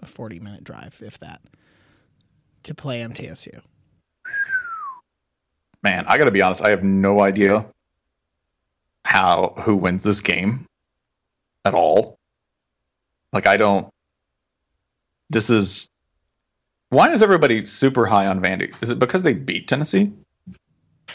a 0.00 0.06
forty-minute 0.06 0.64
drive, 0.64 1.00
if 1.04 1.18
that, 1.20 1.40
to 2.64 2.74
play 2.74 3.00
MTSU? 3.02 3.60
Man, 5.82 6.04
I 6.06 6.18
got 6.18 6.24
to 6.24 6.30
be 6.30 6.42
honest. 6.42 6.62
I 6.62 6.70
have 6.70 6.82
no 6.82 7.20
idea 7.20 7.66
how 9.04 9.54
who 9.60 9.76
wins 9.76 10.02
this 10.02 10.20
game 10.20 10.66
at 11.64 11.74
all. 11.74 12.18
Like, 13.32 13.46
I 13.46 13.56
don't. 13.56 13.88
This 15.30 15.50
is. 15.50 15.88
Why 16.88 17.12
is 17.12 17.22
everybody 17.22 17.64
super 17.66 18.06
high 18.06 18.26
on 18.26 18.40
Vandy? 18.40 18.74
Is 18.82 18.90
it 18.90 18.98
because 18.98 19.22
they 19.22 19.32
beat 19.32 19.68
Tennessee? 19.68 20.12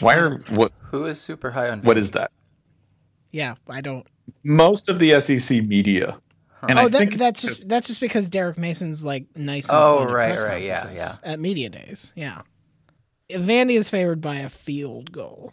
Why 0.00 0.16
are 0.16 0.38
what? 0.50 0.72
Who 0.90 1.06
is 1.06 1.20
super 1.20 1.50
high 1.50 1.68
on? 1.70 1.82
What 1.82 1.98
is 1.98 2.10
that? 2.12 2.30
Yeah, 3.30 3.54
I 3.68 3.80
don't. 3.80 4.06
Most 4.44 4.88
of 4.88 4.98
the 4.98 5.20
SEC 5.20 5.62
media, 5.64 6.18
and 6.68 6.78
oh, 6.78 6.82
I 6.82 6.88
that, 6.88 6.98
think 6.98 7.14
that's 7.14 7.42
just 7.42 7.68
that's 7.68 7.88
just 7.88 8.00
because 8.00 8.28
Derek 8.28 8.58
Mason's 8.58 9.04
like 9.04 9.26
nice. 9.36 9.68
And 9.68 9.78
Oh, 9.78 10.02
at 10.02 10.10
right, 10.10 10.28
press 10.28 10.44
right, 10.44 10.62
yeah, 10.62 10.90
yeah. 10.92 11.16
At 11.22 11.40
media 11.40 11.68
days, 11.68 12.12
yeah. 12.14 12.42
Vandy 13.30 13.72
is 13.72 13.88
favored 13.88 14.20
by 14.20 14.36
a 14.36 14.48
field 14.48 15.10
goal. 15.10 15.52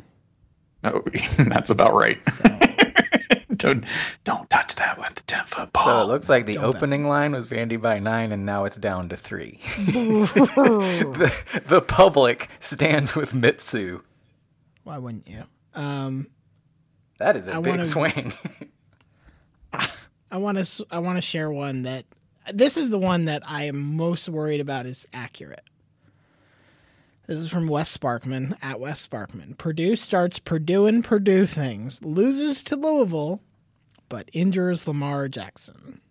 No, 0.83 1.03
that's 1.37 1.69
about 1.69 1.93
right. 1.93 2.17
don't 3.59 3.85
don't 4.23 4.49
touch 4.49 4.75
that 4.75 4.97
with 4.97 5.15
the 5.15 5.23
ten 5.23 5.45
foot 5.45 5.71
ball. 5.73 5.85
So 5.85 6.01
it 6.01 6.07
looks 6.07 6.29
like 6.29 6.45
the 6.45 6.55
Don't 6.55 6.71
bet. 6.71 6.75
opening 6.75 7.07
line 7.07 7.31
was 7.33 7.47
Vandy 7.47 7.79
by 7.79 7.99
nine, 7.99 8.31
and 8.31 8.45
now 8.45 8.65
it's 8.65 8.77
down 8.77 9.09
to 9.09 9.17
three. 9.17 9.59
the, 9.77 11.63
the 11.67 11.81
public 11.81 12.49
stands 12.59 13.15
with 13.15 13.33
Mitsu. 13.33 14.01
Why 14.83 14.97
wouldn't 14.97 15.27
you? 15.27 15.43
Um, 15.75 16.27
That 17.19 17.35
is 17.35 17.47
a 17.47 17.53
I 17.53 17.61
big 17.61 17.67
wanna- 17.67 17.85
swing. 17.85 18.33
I 20.31 20.37
want 20.37 20.57
to 20.63 20.85
I 20.91 20.99
want 20.99 21.17
to 21.17 21.21
share 21.21 21.51
one 21.51 21.83
that 21.83 22.05
this 22.53 22.77
is 22.77 22.89
the 22.89 22.99
one 22.99 23.25
that 23.25 23.41
I 23.45 23.63
am 23.65 23.95
most 23.95 24.29
worried 24.29 24.61
about 24.61 24.85
is 24.85 25.07
accurate. 25.13 25.61
This 27.27 27.37
is 27.39 27.49
from 27.49 27.67
Wes 27.67 27.95
Sparkman 27.95 28.55
at 28.61 28.79
Wes 28.79 29.05
Sparkman. 29.05 29.57
Purdue 29.57 29.95
starts 29.95 30.39
Purdue 30.39 30.85
and 30.87 31.03
Purdue 31.03 31.45
things, 31.45 32.03
loses 32.03 32.63
to 32.63 32.75
Louisville, 32.75 33.41
but 34.07 34.29
injures 34.33 34.87
Lamar 34.87 35.27
Jackson. 35.27 36.01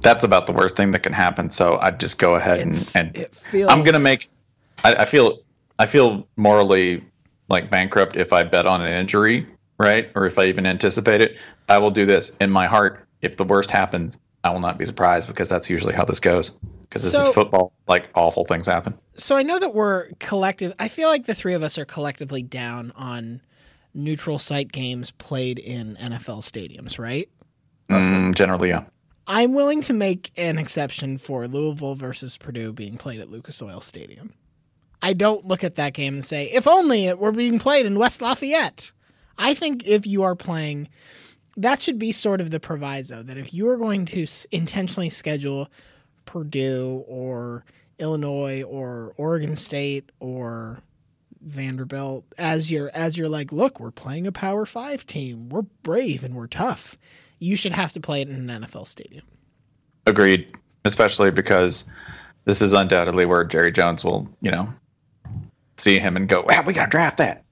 That's 0.00 0.22
about 0.24 0.46
the 0.46 0.52
worst 0.52 0.76
thing 0.76 0.90
that 0.92 1.02
can 1.02 1.12
happen. 1.12 1.48
So 1.50 1.78
I'd 1.80 1.98
just 1.98 2.18
go 2.18 2.34
ahead 2.34 2.60
and, 2.60 2.70
It's- 2.72 2.94
and 2.96 3.16
it 3.16 3.34
feels 3.34 3.70
I'm 3.70 3.82
gonna 3.82 3.98
make. 3.98 4.28
I, 4.84 4.94
I 4.94 5.04
feel 5.06 5.38
I 5.78 5.86
feel 5.86 6.26
morally 6.36 7.04
like 7.48 7.70
bankrupt 7.70 8.16
if 8.16 8.32
I 8.32 8.42
bet 8.44 8.66
on 8.66 8.80
an 8.82 8.92
injury, 8.92 9.46
right? 9.78 10.10
Or 10.14 10.26
if 10.26 10.38
I 10.38 10.44
even 10.46 10.66
anticipate 10.66 11.20
it. 11.20 11.38
I 11.68 11.78
will 11.78 11.90
do 11.90 12.06
this 12.06 12.30
in 12.40 12.50
my 12.50 12.66
heart. 12.66 13.06
If 13.22 13.36
the 13.36 13.44
worst 13.44 13.70
happens, 13.70 14.18
I 14.44 14.50
will 14.50 14.60
not 14.60 14.76
be 14.78 14.84
surprised 14.84 15.28
because 15.28 15.48
that's 15.48 15.70
usually 15.70 15.94
how 15.94 16.04
this 16.04 16.20
goes. 16.20 16.50
Because 16.82 17.02
this 17.02 17.12
So- 17.12 17.22
is 17.22 17.28
football. 17.30 17.72
Like 17.88 18.08
awful 18.14 18.44
things 18.44 18.66
happen. 18.66 18.94
So 19.14 19.36
I 19.36 19.42
know 19.42 19.58
that 19.58 19.74
we're 19.74 20.08
collective. 20.20 20.74
I 20.78 20.88
feel 20.88 21.08
like 21.08 21.26
the 21.26 21.34
three 21.34 21.54
of 21.54 21.62
us 21.62 21.78
are 21.78 21.84
collectively 21.84 22.42
down 22.42 22.92
on 22.96 23.40
neutral 23.94 24.38
site 24.38 24.72
games 24.72 25.10
played 25.12 25.58
in 25.58 25.96
NFL 25.96 26.40
stadiums, 26.42 26.98
right? 26.98 27.28
Mm, 27.90 28.34
generally, 28.34 28.70
yeah. 28.70 28.84
I'm 29.26 29.54
willing 29.54 29.80
to 29.82 29.92
make 29.92 30.30
an 30.36 30.58
exception 30.58 31.16
for 31.16 31.46
Louisville 31.48 31.94
versus 31.94 32.36
Purdue 32.36 32.72
being 32.72 32.96
played 32.98 33.20
at 33.20 33.30
Lucas 33.30 33.62
Oil 33.62 33.80
Stadium. 33.80 34.34
I 35.00 35.12
don't 35.12 35.46
look 35.46 35.64
at 35.64 35.76
that 35.76 35.92
game 35.94 36.14
and 36.14 36.24
say, 36.24 36.50
if 36.50 36.66
only 36.66 37.06
it 37.06 37.18
were 37.18 37.32
being 37.32 37.58
played 37.58 37.86
in 37.86 37.98
West 37.98 38.20
Lafayette. 38.20 38.90
I 39.38 39.54
think 39.54 39.86
if 39.86 40.06
you 40.06 40.22
are 40.22 40.34
playing, 40.34 40.88
that 41.56 41.80
should 41.80 41.98
be 41.98 42.12
sort 42.12 42.40
of 42.40 42.50
the 42.50 42.60
proviso 42.60 43.22
that 43.22 43.38
if 43.38 43.54
you 43.54 43.68
are 43.68 43.76
going 43.76 44.04
to 44.06 44.26
intentionally 44.52 45.08
schedule 45.08 45.68
Purdue 46.24 47.04
or 47.06 47.64
Illinois 47.98 48.62
or 48.62 49.14
Oregon 49.16 49.56
State 49.56 50.10
or 50.20 50.78
Vanderbilt 51.42 52.24
as 52.38 52.70
your 52.70 52.90
as 52.94 53.16
you're 53.16 53.28
like, 53.28 53.52
look, 53.52 53.78
we're 53.78 53.90
playing 53.90 54.26
a 54.26 54.32
Power 54.32 54.66
Five 54.66 55.06
team. 55.06 55.48
We're 55.48 55.62
brave 55.82 56.24
and 56.24 56.34
we're 56.34 56.46
tough. 56.46 56.96
You 57.38 57.56
should 57.56 57.72
have 57.72 57.92
to 57.92 58.00
play 58.00 58.22
it 58.22 58.28
in 58.28 58.48
an 58.48 58.62
NFL 58.62 58.86
stadium. 58.86 59.24
Agreed. 60.06 60.56
Especially 60.84 61.30
because 61.30 61.84
this 62.44 62.60
is 62.60 62.72
undoubtedly 62.72 63.26
where 63.26 63.44
Jerry 63.44 63.72
Jones 63.72 64.04
will, 64.04 64.28
you 64.40 64.50
know, 64.50 64.68
see 65.76 65.98
him 65.98 66.16
and 66.16 66.28
go, 66.28 66.44
"Wow, 66.48 66.62
we 66.66 66.72
got 66.72 66.86
to 66.86 66.90
draft 66.90 67.18
that." 67.18 67.44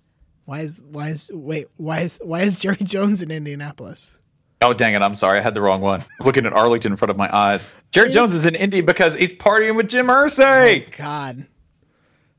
Why 0.44 0.60
is 0.60 0.82
why 0.90 1.08
is 1.08 1.30
wait 1.32 1.66
why 1.76 2.00
is 2.00 2.18
why 2.22 2.40
is 2.42 2.60
Jerry 2.60 2.76
Jones 2.82 3.22
in 3.22 3.30
Indianapolis? 3.30 4.18
Oh 4.60 4.72
dang 4.72 4.94
it! 4.94 5.02
I'm 5.02 5.14
sorry, 5.14 5.38
I 5.38 5.42
had 5.42 5.54
the 5.54 5.60
wrong 5.62 5.80
one. 5.80 6.04
Looking 6.20 6.46
at 6.46 6.52
Arlington 6.52 6.92
in 6.92 6.96
front 6.96 7.10
of 7.10 7.16
my 7.16 7.28
eyes. 7.36 7.66
Jerry 7.90 8.08
It's- 8.08 8.14
Jones 8.14 8.34
is 8.34 8.46
in 8.46 8.54
Indy 8.54 8.80
because 8.80 9.14
he's 9.14 9.32
partying 9.32 9.76
with 9.76 9.88
Jim 9.88 10.06
Irsay. 10.06 10.86
Oh, 10.86 10.92
god, 10.96 11.46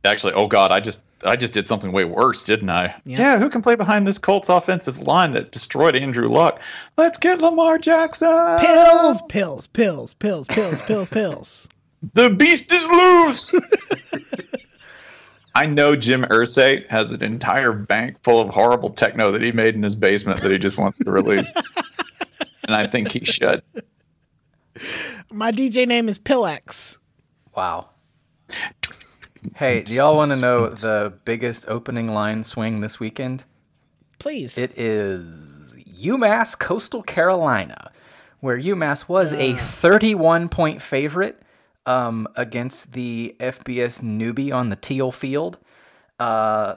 Actually, 0.06 0.34
oh 0.34 0.48
god, 0.48 0.72
I 0.72 0.80
just 0.82 1.02
I 1.26 1.38
just 1.38 1.54
did 1.54 1.66
something 1.66 1.94
way 1.94 2.04
worse, 2.04 2.44
didn't 2.44 2.70
I? 2.70 2.94
Yeah. 3.06 3.18
Yeah. 3.20 3.40
who 3.40 3.50
can 3.50 3.62
play 3.62 3.76
behind 3.76 4.06
this 4.06 4.18
Colts 4.18 4.50
offensive 4.50 5.00
line 5.08 5.32
that 5.32 5.52
destroyed 5.54 5.96
Andrew 5.96 6.28
Luck? 6.28 6.62
Let's 6.98 7.18
get 7.18 7.40
Lamar 7.40 7.78
Jackson. 7.78 8.28
pills, 8.60 9.22
pills, 9.30 9.68
pills, 9.68 10.14
pills, 10.14 10.48
pills, 10.48 10.82
pills, 10.82 11.10
pills. 11.10 11.70
The 12.16 12.30
beast 12.32 12.70
is 12.74 12.86
loose. 12.90 13.56
I 15.56 15.68
know 15.68 15.96
Jim 15.96 16.24
Irsay 16.24 16.90
has 16.90 17.12
an 17.12 17.22
entire 17.22 17.74
bank 17.74 18.22
full 18.24 18.42
of 18.42 18.50
horrible 18.50 18.90
techno 18.90 19.32
that 19.32 19.42
he 19.42 19.52
made 19.52 19.76
in 19.76 19.84
his 19.84 19.96
basement 19.96 20.42
that 20.42 20.52
he 20.52 20.58
just 20.58 20.78
wants 20.78 20.98
to 21.00 21.12
release. 21.12 21.52
and 22.68 22.76
I 22.76 22.88
think 22.88 23.12
he 23.12 23.24
should. 23.24 23.62
My 25.32 25.52
DJ 25.52 25.88
name 25.88 26.10
is 26.10 26.18
Pillex. 26.18 26.98
Wow. 27.56 27.90
Hey, 29.56 29.84
do 29.84 29.94
y'all 29.94 30.16
want 30.16 30.32
to 30.32 30.42
know 30.42 30.70
the 30.70 31.14
biggest 31.26 31.68
opening 31.68 32.14
line 32.14 32.44
swing 32.44 32.80
this 32.80 33.00
weekend? 33.00 33.44
Please. 34.18 34.58
It 34.58 34.78
is 34.78 35.78
UMass 36.02 36.58
Coastal 36.58 37.04
Carolina, 37.04 37.92
where 38.40 38.58
UMass 38.58 39.08
was 39.08 39.34
a 39.34 39.54
ah. 39.54 39.58
31 39.58 40.50
point 40.50 40.82
favorite 40.82 41.43
um, 41.86 42.28
against 42.36 42.94
the 42.94 43.36
FBS 43.40 44.02
newbie 44.02 44.54
on 44.54 44.70
the 44.70 44.76
teal 44.76 45.12
field. 45.12 45.58
Uh, 46.20 46.76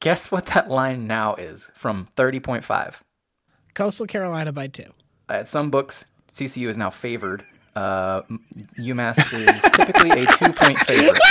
guess 0.00 0.30
what 0.30 0.46
that 0.46 0.70
line 0.70 1.06
now 1.06 1.34
is 1.34 1.70
from 1.74 2.06
30.5? 2.16 2.94
Coastal 3.74 4.06
Carolina 4.06 4.52
by 4.52 4.66
two. 4.66 4.90
At 5.28 5.46
some 5.48 5.70
books, 5.70 6.04
CCU 6.32 6.68
is 6.68 6.76
now 6.76 6.90
favored. 6.90 7.44
Uh, 7.76 8.22
UMass 8.76 9.18
is 9.34 9.62
typically 9.72 10.10
a 10.10 10.26
two 10.36 10.52
point 10.52 10.78
favorite. 10.78 11.18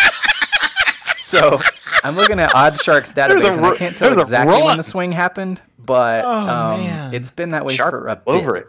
So 1.19 1.59
I'm 2.05 2.15
looking 2.15 2.39
at 2.39 2.51
OddsShark's 2.51 3.11
database, 3.11 3.41
There's 3.41 3.43
a 3.43 3.53
and 3.57 3.65
I 3.65 3.75
can't 3.75 3.97
tell 3.97 4.13
there's 4.15 4.27
exactly 4.27 4.63
when 4.63 4.77
the 4.77 4.83
swing 4.83 5.11
happened, 5.11 5.61
but 5.77 6.23
Oh, 6.23 6.29
um, 6.75 7.13
it's 7.13 7.31
been 7.31 7.51
that 7.51 7.65
way 7.65 7.73
Sharp 7.75 7.91
for 7.91 8.07
a 8.07 8.21
all 8.25 8.35
over 8.35 8.53
bit. 8.53 8.63
it. 8.63 8.67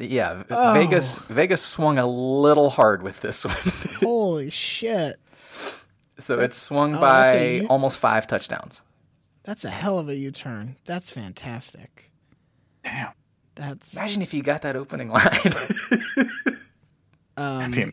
Yeah, 0.00 0.42
Oh. 0.50 0.72
Vegas 0.72 1.18
Vegas 1.28 1.62
swung 1.62 1.98
a 1.98 2.06
little 2.06 2.70
hard 2.70 3.02
with 3.02 3.20
this 3.20 3.44
one. 3.44 3.56
Holy 4.00 4.50
shit. 4.50 5.16
so 6.18 6.38
it 6.38 6.54
swung 6.54 6.94
oh, 6.96 7.00
that's 7.00 7.34
a 7.34 7.60
by 7.60 7.66
almost 7.66 7.98
five 7.98 8.26
touchdowns. 8.26 8.82
That's 9.44 9.64
a 9.64 9.70
hell 9.70 9.98
of 9.98 10.08
a 10.08 10.16
U 10.16 10.30
turn. 10.30 10.76
That's 10.86 11.10
fantastic. 11.10 12.10
Damn. 12.84 13.12
That's 13.56 13.94
Imagine 13.96 14.22
if 14.22 14.32
you 14.32 14.42
got 14.42 14.62
that 14.62 14.76
opening 14.76 15.10
line. 15.10 15.40
um, 17.36 17.70
mean- 17.70 17.92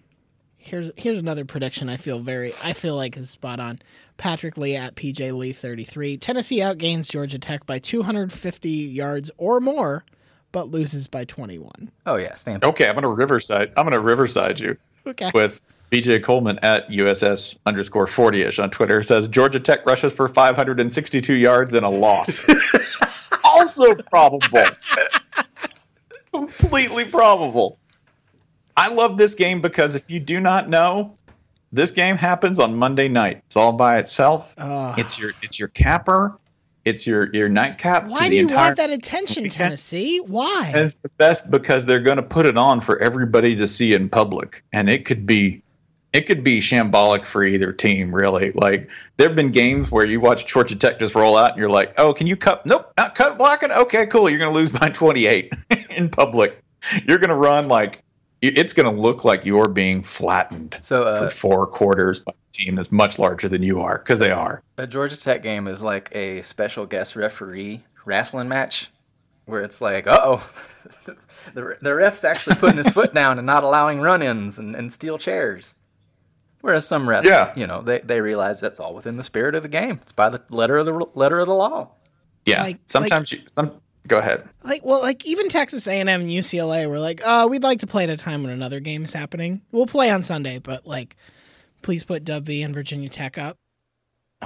here's 0.58 0.92
here's 0.98 1.20
another 1.20 1.46
prediction 1.46 1.90
I 1.90 1.98
feel 1.98 2.20
very 2.20 2.54
I 2.64 2.74
feel 2.74 2.96
like 2.96 3.18
is 3.18 3.30
spot 3.30 3.60
on. 3.60 3.80
Patrick 4.18 4.58
Lee 4.58 4.76
at 4.76 4.96
PJ 4.96 5.34
Lee 5.34 5.52
33. 5.54 6.18
Tennessee 6.18 6.60
outgains 6.60 7.10
Georgia 7.12 7.40
Tech 7.40 7.66
by 7.66 7.80
250 7.80 8.70
yards 8.70 9.30
or 9.38 9.60
more, 9.60 10.04
but 10.52 10.70
loses 10.72 11.08
by 11.08 11.26
21. 11.26 11.92
oh 12.06 12.16
yeah, 12.16 12.36
stand. 12.36 12.64
Okay, 12.64 12.88
I'm 12.88 12.96
gonna 12.96 13.10
Riverside. 13.10 13.72
I'm 13.78 13.86
gonna 13.86 14.00
Riverside 14.00 14.60
you 14.60 14.78
Okay. 15.06 15.32
with 15.34 15.62
BJ 15.92 16.22
Coleman 16.22 16.60
at 16.64 16.90
USS 16.90 17.58
underscore 17.66 18.08
40 18.08 18.42
ish 18.42 18.60
on 18.60 18.70
Twitter 18.70 19.02
says 19.02 19.28
Georgia 19.30 19.60
Tech 19.60 19.86
rushes 19.86 20.12
for 20.14 20.28
562 20.28 21.34
yards 21.34 21.74
and 21.74 21.86
a 21.86 21.90
loss. 21.90 22.46
also 23.44 23.96
probable. 23.96 24.64
Completely 26.34 27.06
probable. 27.06 27.78
I 28.76 28.90
love 28.90 29.18
this 29.18 29.34
game 29.34 29.62
because 29.62 29.96
if 29.96 30.04
you 30.10 30.20
do 30.20 30.40
not 30.40 30.70
know, 30.70 31.18
this 31.72 31.90
game 31.92 32.16
happens 32.18 32.60
on 32.60 32.76
Monday 32.78 33.08
night. 33.08 33.42
It's 33.48 33.56
all 33.56 33.72
by 33.72 33.98
itself. 33.98 34.54
Ugh. 34.58 35.00
It's 35.00 35.18
your 35.18 35.32
it's 35.42 35.58
your 35.60 35.70
capper. 35.70 36.38
It's 36.88 37.06
your 37.06 37.30
your 37.34 37.50
nightcap. 37.50 38.06
to 38.06 38.10
Why 38.10 38.30
do 38.30 38.36
you 38.36 38.44
entire 38.44 38.68
want 38.68 38.78
that 38.78 38.90
attention, 38.90 39.44
weekend. 39.44 39.54
Tennessee? 39.60 40.20
Why? 40.20 40.72
And 40.74 40.86
it's 40.86 40.98
the 40.98 41.10
best 41.18 41.52
because 41.52 41.86
they're 41.86 42.00
going 42.00 42.18
to 42.18 42.24
put 42.24 42.46
it 42.46 42.58
on 42.58 42.82
for 42.82 42.98
everybody 43.00 43.56
to 43.58 43.68
see 43.68 43.94
in 43.94 44.10
public, 44.10 44.64
and 44.72 44.90
it 44.90 45.06
could 45.06 45.26
be, 45.26 45.62
it 46.14 46.22
could 46.22 46.44
be 46.44 46.60
shambolic 46.60 47.26
for 47.28 47.44
either 47.44 47.74
team. 47.74 48.16
Really, 48.16 48.52
like 48.54 48.90
there 49.18 49.28
have 49.28 49.36
been 49.36 49.52
games 49.52 49.92
where 49.92 50.06
you 50.06 50.22
watch 50.22 50.46
Georgia 50.46 50.76
Tech 50.76 50.98
just 51.00 51.14
roll 51.14 51.36
out, 51.36 51.52
and 51.52 51.60
you're 51.60 51.70
like, 51.70 51.94
"Oh, 51.98 52.14
can 52.14 52.26
you 52.26 52.38
cut? 52.38 52.66
Nope, 52.66 52.94
not 52.98 53.16
cut 53.16 53.38
blocking. 53.38 53.72
Okay, 53.72 54.06
cool. 54.06 54.30
You're 54.30 54.40
going 54.40 54.54
to 54.54 54.58
lose 54.58 54.72
by 54.72 54.90
28 54.90 55.54
in 55.90 56.10
public. 56.10 56.64
You're 57.06 57.18
going 57.18 57.30
to 57.30 57.36
run 57.36 57.68
like 57.68 58.02
it's 58.42 58.74
going 58.74 58.94
to 58.94 59.02
look 59.02 59.26
like 59.26 59.46
you're 59.46 59.68
being 59.68 60.04
flattened 60.04 60.80
So 60.84 61.04
uh, 61.04 61.30
for 61.30 61.36
four 61.36 61.68
quarters 61.68 62.20
by 62.20 62.32
a 62.34 62.52
team 62.54 62.76
that's 62.76 62.92
much 62.92 63.18
larger 63.18 63.50
than 63.50 63.64
you 63.64 63.80
are 63.80 63.98
because 63.98 64.20
they 64.20 64.32
are. 64.32 64.62
a 64.78 64.86
Georgia 64.88 65.20
Tech 65.20 65.42
game 65.42 65.68
is 65.68 65.82
like 65.82 66.10
a 66.16 66.42
special 66.44 66.86
guest 66.86 67.16
referee 67.16 67.84
wrestling 68.06 68.48
match, 68.48 68.90
where 69.46 69.62
it's 69.62 69.82
like, 69.82 70.08
uh 70.08 70.20
oh, 70.24 70.50
the 71.54 71.78
the 71.82 71.94
ref's 71.96 72.24
actually 72.24 72.56
putting 72.58 72.78
his 72.78 72.90
foot 72.90 73.14
down 73.14 73.38
and 73.38 73.46
not 73.46 73.64
allowing 73.64 74.02
run-ins 74.02 74.60
and, 74.60 74.76
and 74.76 74.92
steel 74.94 75.18
chairs. 75.18 75.76
Whereas 76.62 76.88
some 76.88 77.06
refs, 77.08 77.24
Yeah. 77.24 77.54
you 77.56 77.68
know, 77.68 77.82
they, 77.82 78.00
they 78.00 78.20
realize 78.20 78.60
that's 78.60 78.80
all 78.80 78.94
within 78.96 79.16
the 79.18 79.24
spirit 79.24 79.56
of 79.56 79.64
the 79.64 79.70
game. 79.70 80.00
It's 80.02 80.12
by 80.12 80.30
the 80.30 80.42
letter 80.50 80.78
of 80.78 80.86
the 80.86 81.06
letter 81.16 81.40
of 81.40 81.48
the 81.48 81.54
law. 81.54 81.92
Yeah. 82.46 82.64
Like- 82.64 82.80
Sometimes 82.88 83.32
you 83.32 83.42
some. 83.48 83.80
Go 84.08 84.18
ahead. 84.18 84.48
like 84.64 84.86
well 84.86 85.02
like 85.02 85.26
even 85.26 85.50
texas 85.50 85.88
a&m 85.88 86.08
and 86.08 86.30
ucla 86.30 86.88
were 86.90 87.00
like 87.00 87.22
uh 87.26 87.46
we'd 87.50 87.64
like 87.64 87.80
to 87.82 87.88
play 87.88 88.04
at 88.06 88.10
a 88.10 88.18
time 88.18 88.42
when 88.44 88.52
another 88.54 88.80
game 88.80 89.04
is 89.04 89.14
happening. 89.14 89.62
We'll 89.72 89.86
play 89.86 90.10
on 90.10 90.24
sunday 90.24 90.60
but 90.60 90.88
like 90.88 91.16
please 91.82 92.04
put 92.04 92.24
dub 92.24 92.46
v 92.46 92.62
and 92.62 92.74
virginia 92.74 93.10
tech 93.10 93.38
up. 93.38 93.58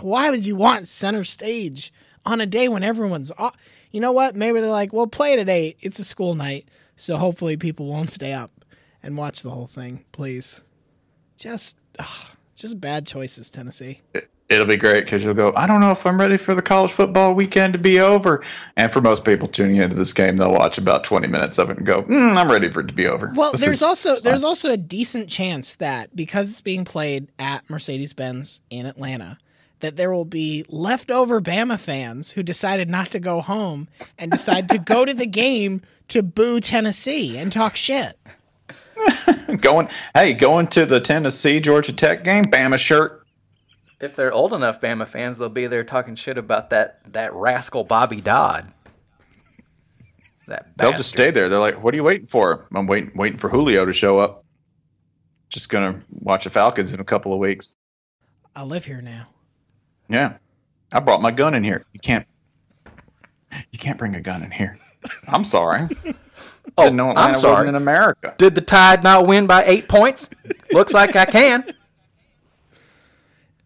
Why 0.01 0.29
would 0.29 0.45
you 0.45 0.55
want 0.55 0.87
center 0.87 1.23
stage 1.23 1.93
on 2.25 2.41
a 2.41 2.45
day 2.45 2.67
when 2.69 2.83
everyone's 2.83 3.31
off 3.37 3.55
you 3.91 3.99
know 3.99 4.11
what? 4.13 4.35
Maybe 4.35 4.59
they're 4.59 4.69
like 4.69 4.93
well 4.93 5.07
play 5.07 5.33
it 5.33 5.39
at 5.39 5.49
8 5.49 5.77
it's 5.81 5.99
a 5.99 6.03
school 6.03 6.33
night 6.33 6.67
so 6.95 7.17
hopefully 7.17 7.57
people 7.57 7.87
won't 7.87 8.09
stay 8.09 8.33
up 8.33 8.51
and 9.03 9.17
watch 9.17 9.41
the 9.41 9.49
whole 9.51 9.67
thing 9.67 10.05
please. 10.11 10.61
Just 11.37 11.77
ugh, 11.99 12.27
just 12.55 12.79
bad 12.81 13.05
choices 13.05 13.49
tennessee 13.49 14.01
It'll 14.51 14.65
be 14.67 14.75
great 14.75 15.05
because 15.05 15.23
you'll 15.23 15.33
go, 15.33 15.53
I 15.55 15.65
don't 15.65 15.79
know 15.79 15.91
if 15.91 16.05
I'm 16.05 16.19
ready 16.19 16.35
for 16.35 16.53
the 16.53 16.61
college 16.61 16.91
football 16.91 17.33
weekend 17.33 17.71
to 17.71 17.79
be 17.79 18.01
over. 18.01 18.43
And 18.75 18.91
for 18.91 18.99
most 18.99 19.23
people 19.23 19.47
tuning 19.47 19.77
into 19.77 19.95
this 19.95 20.11
game, 20.11 20.35
they'll 20.35 20.51
watch 20.51 20.77
about 20.77 21.05
20 21.05 21.29
minutes 21.29 21.57
of 21.57 21.69
it 21.69 21.77
and 21.77 21.85
go, 21.85 22.03
mm, 22.03 22.35
I'm 22.35 22.51
ready 22.51 22.69
for 22.69 22.81
it 22.81 22.89
to 22.89 22.93
be 22.93 23.07
over. 23.07 23.31
Well, 23.33 23.53
This 23.53 23.61
there's 23.61 23.81
also 23.81 24.13
fun." 24.13 24.23
there's 24.25 24.43
also 24.43 24.71
a 24.71 24.75
decent 24.75 25.29
chance 25.29 25.75
that 25.75 26.13
because 26.13 26.51
it's 26.51 26.59
being 26.59 26.83
played 26.83 27.29
at 27.39 27.69
Mercedes-Benz 27.69 28.59
in 28.69 28.85
Atlanta, 28.85 29.37
that 29.79 29.95
there 29.95 30.11
will 30.11 30.25
be 30.25 30.65
leftover 30.67 31.39
Bama 31.39 31.79
fans 31.79 32.31
who 32.31 32.43
decided 32.43 32.89
not 32.89 33.09
to 33.11 33.21
go 33.21 33.39
home 33.39 33.87
and 34.19 34.29
decide 34.31 34.67
to 34.67 34.77
go 34.77 35.05
to 35.05 35.13
the 35.13 35.25
game 35.27 35.81
to 36.09 36.21
boo 36.21 36.59
Tennessee 36.59 37.37
and 37.37 37.53
talk 37.53 37.77
shit. 37.77 38.17
going, 39.61 39.87
hey, 40.13 40.33
going 40.33 40.67
to 40.67 40.85
the 40.85 40.99
Tennessee 40.99 41.61
Georgia 41.61 41.93
Tech 41.93 42.25
game, 42.25 42.43
Bama 42.43 42.77
shirt. 42.77 43.20
If 44.01 44.15
they're 44.15 44.33
old 44.33 44.53
enough 44.53 44.81
Bama 44.81 45.07
fans, 45.07 45.37
they'll 45.37 45.47
be 45.49 45.67
there 45.67 45.83
talking 45.83 46.15
shit 46.15 46.37
about 46.37 46.71
that 46.71 47.01
that 47.13 47.33
rascal 47.33 47.83
Bobby 47.83 48.19
Dodd. 48.19 48.71
That 50.47 50.75
They'll 50.75 50.91
just 50.91 51.09
stay 51.09 51.31
there. 51.31 51.47
They're 51.49 51.59
like, 51.59 51.81
what 51.83 51.93
are 51.93 51.97
you 51.97 52.03
waiting 52.03 52.25
for? 52.25 52.67
I'm 52.75 52.87
waiting, 52.87 53.11
waiting 53.15 53.37
for 53.37 53.47
Julio 53.47 53.85
to 53.85 53.93
show 53.93 54.17
up. 54.17 54.43
Just 55.49 55.69
gonna 55.69 56.01
watch 56.09 56.45
the 56.45 56.49
Falcons 56.49 56.93
in 56.93 56.99
a 56.99 57.03
couple 57.03 57.31
of 57.31 57.39
weeks. 57.39 57.75
I 58.55 58.63
live 58.63 58.83
here 58.85 59.01
now. 59.01 59.27
Yeah, 60.09 60.33
I 60.91 60.99
brought 60.99 61.21
my 61.21 61.31
gun 61.31 61.53
in 61.53 61.63
here. 61.63 61.85
You 61.93 61.99
can't, 61.99 62.25
you 63.71 63.79
can't 63.79 63.97
bring 63.97 64.15
a 64.15 64.21
gun 64.21 64.43
in 64.43 64.51
here. 64.51 64.77
I'm 65.27 65.45
sorry. 65.45 65.87
Oh, 66.77 66.83
Didn't 66.83 66.95
know 66.97 67.09
Atlanta 67.09 67.29
I'm 67.33 67.35
sorry. 67.35 67.67
in 67.67 67.75
America. 67.75 68.33
Did 68.37 68.55
the 68.55 68.61
Tide 68.61 69.03
not 69.03 69.27
win 69.27 69.45
by 69.45 69.65
eight 69.65 69.89
points? 69.89 70.29
Looks 70.71 70.93
like 70.93 71.15
I 71.17 71.25
can. 71.25 71.73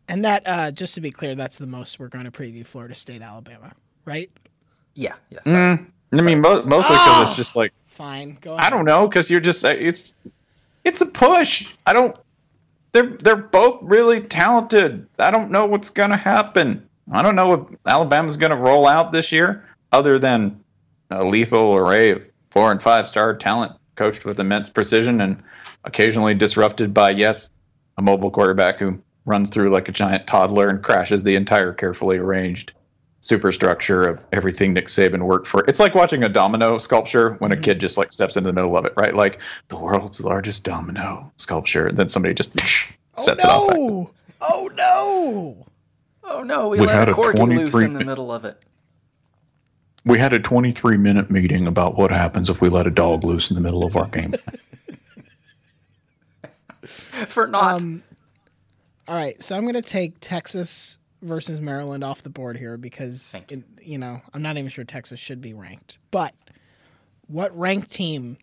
And 0.08 0.24
that 0.26 0.44
uh 0.46 0.72
just 0.72 0.96
to 0.96 1.02
be 1.02 1.12
clear, 1.12 1.36
that's 1.36 1.58
the 1.58 1.68
most 1.68 2.00
we're 2.00 2.10
going 2.10 2.26
to 2.26 2.32
preview 2.32 2.66
Florida 2.66 2.96
State 2.96 3.22
Alabama, 3.22 3.74
right? 4.06 4.30
Yeah, 4.94 5.14
yeah. 5.30 5.40
sorry. 5.46 5.78
Mm, 5.78 5.88
I 6.20 6.22
mean, 6.22 6.42
mo- 6.42 6.64
mostly 6.64 6.96
because 6.96 7.28
it's 7.28 7.36
just 7.36 7.56
like 7.56 7.74
Fine. 7.96 8.38
Go 8.42 8.56
ahead. 8.56 8.66
I 8.66 8.70
don't 8.76 8.84
know 8.84 9.08
because 9.08 9.32
you're 9.32 9.40
just 9.40 9.64
uh, 9.64 9.70
it's 9.70 10.16
it's 10.84 11.00
a 11.00 11.06
push. 11.06 11.74
I 11.86 11.94
don't. 11.94 12.14
They're 12.92 13.08
they're 13.08 13.38
both 13.38 13.80
really 13.82 14.20
talented. 14.20 15.08
I 15.18 15.32
don't 15.32 15.50
know 15.50 15.66
what's 15.66 15.90
gonna 15.90 16.18
happen. 16.18 16.90
I 17.10 17.22
don't 17.22 17.38
know 17.38 17.48
what 17.48 17.70
Alabama's 17.86 18.36
gonna 18.36 18.58
roll 18.58 18.86
out 18.86 19.14
this 19.14 19.32
year, 19.32 19.64
other 19.94 20.20
than 20.20 20.62
a 21.10 21.24
lethal 21.24 21.74
array 21.74 22.12
of 22.12 22.30
four 22.52 22.70
and 22.70 22.84
five 22.84 23.08
star 23.08 23.34
talent, 23.34 23.72
coached 23.96 24.26
with 24.26 24.42
immense 24.42 24.70
precision 24.70 25.22
and 25.22 25.42
occasionally 25.86 26.34
disrupted 26.34 26.94
by 26.94 27.12
yes, 27.12 27.50
a 27.98 28.02
mobile 28.02 28.30
quarterback 28.30 28.78
who 28.78 29.00
runs 29.26 29.50
through 29.50 29.70
like 29.70 29.90
a 29.90 29.92
giant 29.92 30.28
toddler 30.28 30.70
and 30.70 30.84
crashes 30.84 31.24
the 31.24 31.36
entire 31.36 31.74
carefully 31.74 32.18
arranged 32.18 32.74
superstructure 33.26 34.08
of 34.08 34.24
everything 34.32 34.72
Nick 34.74 34.86
Saban 34.86 35.24
worked 35.24 35.48
for. 35.48 35.66
It's 35.68 35.80
like 35.80 35.96
watching 35.96 36.24
a 36.24 36.30
domino 36.30 36.78
sculpture 36.78 37.34
when 37.36 37.52
a 37.52 37.58
kid 37.58 37.80
just 37.80 37.98
like 37.98 38.14
steps 38.14 38.38
into 38.38 38.48
the 38.48 38.54
middle 38.54 38.78
of 38.78 38.86
it, 38.86 38.94
right? 38.96 39.16
Like 39.16 39.40
the 39.70 39.78
world's 39.78 40.22
largest 40.22 40.64
domino 40.64 41.32
sculpture. 41.38 41.88
And 41.88 41.98
Then 41.98 42.08
somebody 42.08 42.36
just 42.36 42.52
sets 43.16 43.44
it 43.44 43.46
off. 43.46 43.72
Oh, 43.74 44.12
oh 44.42 44.70
no! 44.76 45.66
Oh 46.24 46.44
no, 46.44 46.70
we, 46.70 46.80
We 46.80 46.86
let 46.86 46.96
had 46.96 47.10
a 47.10 47.14
a 47.14 47.16
corgi 47.16 47.58
loose 47.58 47.74
in 47.82 47.94
the 47.94 48.06
middle 48.06 48.32
of 48.32 48.46
it. 48.46 48.62
We 50.06 50.20
had 50.20 50.34
a 50.34 50.40
23 50.40 50.98
minute 50.98 51.32
meeting 51.32 51.66
about 51.66 51.98
what 51.98 52.12
happens 52.12 52.52
if 52.52 52.62
we 52.62 52.70
let 52.70 52.86
a 52.86 52.92
dog 52.92 53.24
loose 53.24 53.50
in 53.50 53.56
the 53.56 53.62
middle 53.62 53.84
of 53.84 53.96
our 53.96 54.06
game. 54.08 54.36
For 57.28 57.48
not. 57.48 57.82
Um, 57.82 58.04
all 59.08 59.16
right, 59.16 59.42
so 59.42 59.56
I'm 59.56 59.64
going 59.64 59.76
to 59.76 59.82
take 59.82 60.20
Texas 60.20 60.98
versus 61.22 61.60
Maryland 61.62 62.04
off 62.04 62.22
the 62.22 62.30
board 62.30 62.58
here 62.58 62.78
because 62.78 63.36
it, 63.50 63.64
you 63.82 63.98
know 63.98 64.22
I'm 64.34 64.42
not 64.42 64.58
even 64.58 64.70
sure 64.70 64.84
Texas 64.84 65.20
should 65.20 65.42
be 65.42 65.54
ranked. 65.54 65.98
But 66.12 66.34
what 67.28 67.58
ranked 67.58 67.92
team 67.92 68.38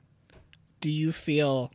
do 0.80 0.90
you 0.90 1.12
feel 1.12 1.70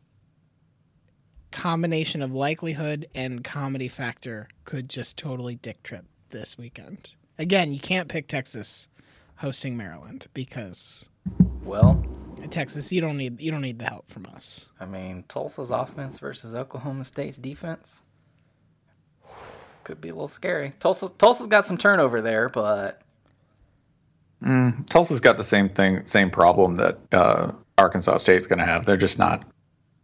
combination 1.51 2.21
of 2.21 2.33
likelihood 2.33 3.07
and 3.15 3.43
comedy 3.43 3.87
factor 3.87 4.47
could 4.65 4.89
just 4.89 5.17
totally 5.17 5.55
dick 5.55 5.81
trip 5.83 6.05
this 6.29 6.57
weekend? 6.57 7.13
Again, 7.39 7.71
you 7.73 7.79
can't 7.79 8.09
pick 8.09 8.27
Texas 8.27 8.89
hosting 9.37 9.77
Maryland 9.77 10.27
because 10.33 11.07
well, 11.63 12.05
Texas 12.49 12.91
you 12.91 13.01
don't 13.01 13.17
need 13.17 13.41
you 13.41 13.51
don't 13.51 13.61
need 13.61 13.79
the 13.79 13.85
help 13.85 14.09
from 14.09 14.25
us. 14.27 14.69
I 14.79 14.85
mean, 14.85 15.23
Tulsa's 15.27 15.71
offense 15.71 16.19
versus 16.19 16.55
Oklahoma 16.55 17.03
State's 17.03 17.37
defense 17.37 18.03
could 19.87 20.01
be 20.01 20.09
a 20.09 20.13
little 20.13 20.27
scary. 20.27 20.73
Tulsa 20.79 21.09
Tulsa's 21.17 21.47
got 21.47 21.65
some 21.65 21.77
turnover 21.77 22.21
there, 22.21 22.49
but 22.49 23.01
Mm, 24.43 24.87
Tulsa's 24.87 25.19
got 25.19 25.37
the 25.37 25.43
same 25.43 25.69
thing, 25.69 26.05
same 26.05 26.29
problem 26.29 26.75
that 26.75 26.99
uh, 27.11 27.51
Arkansas 27.77 28.17
State's 28.17 28.47
going 28.47 28.59
to 28.59 28.65
have. 28.65 28.85
They're 28.85 28.97
just 28.97 29.17
not. 29.17 29.45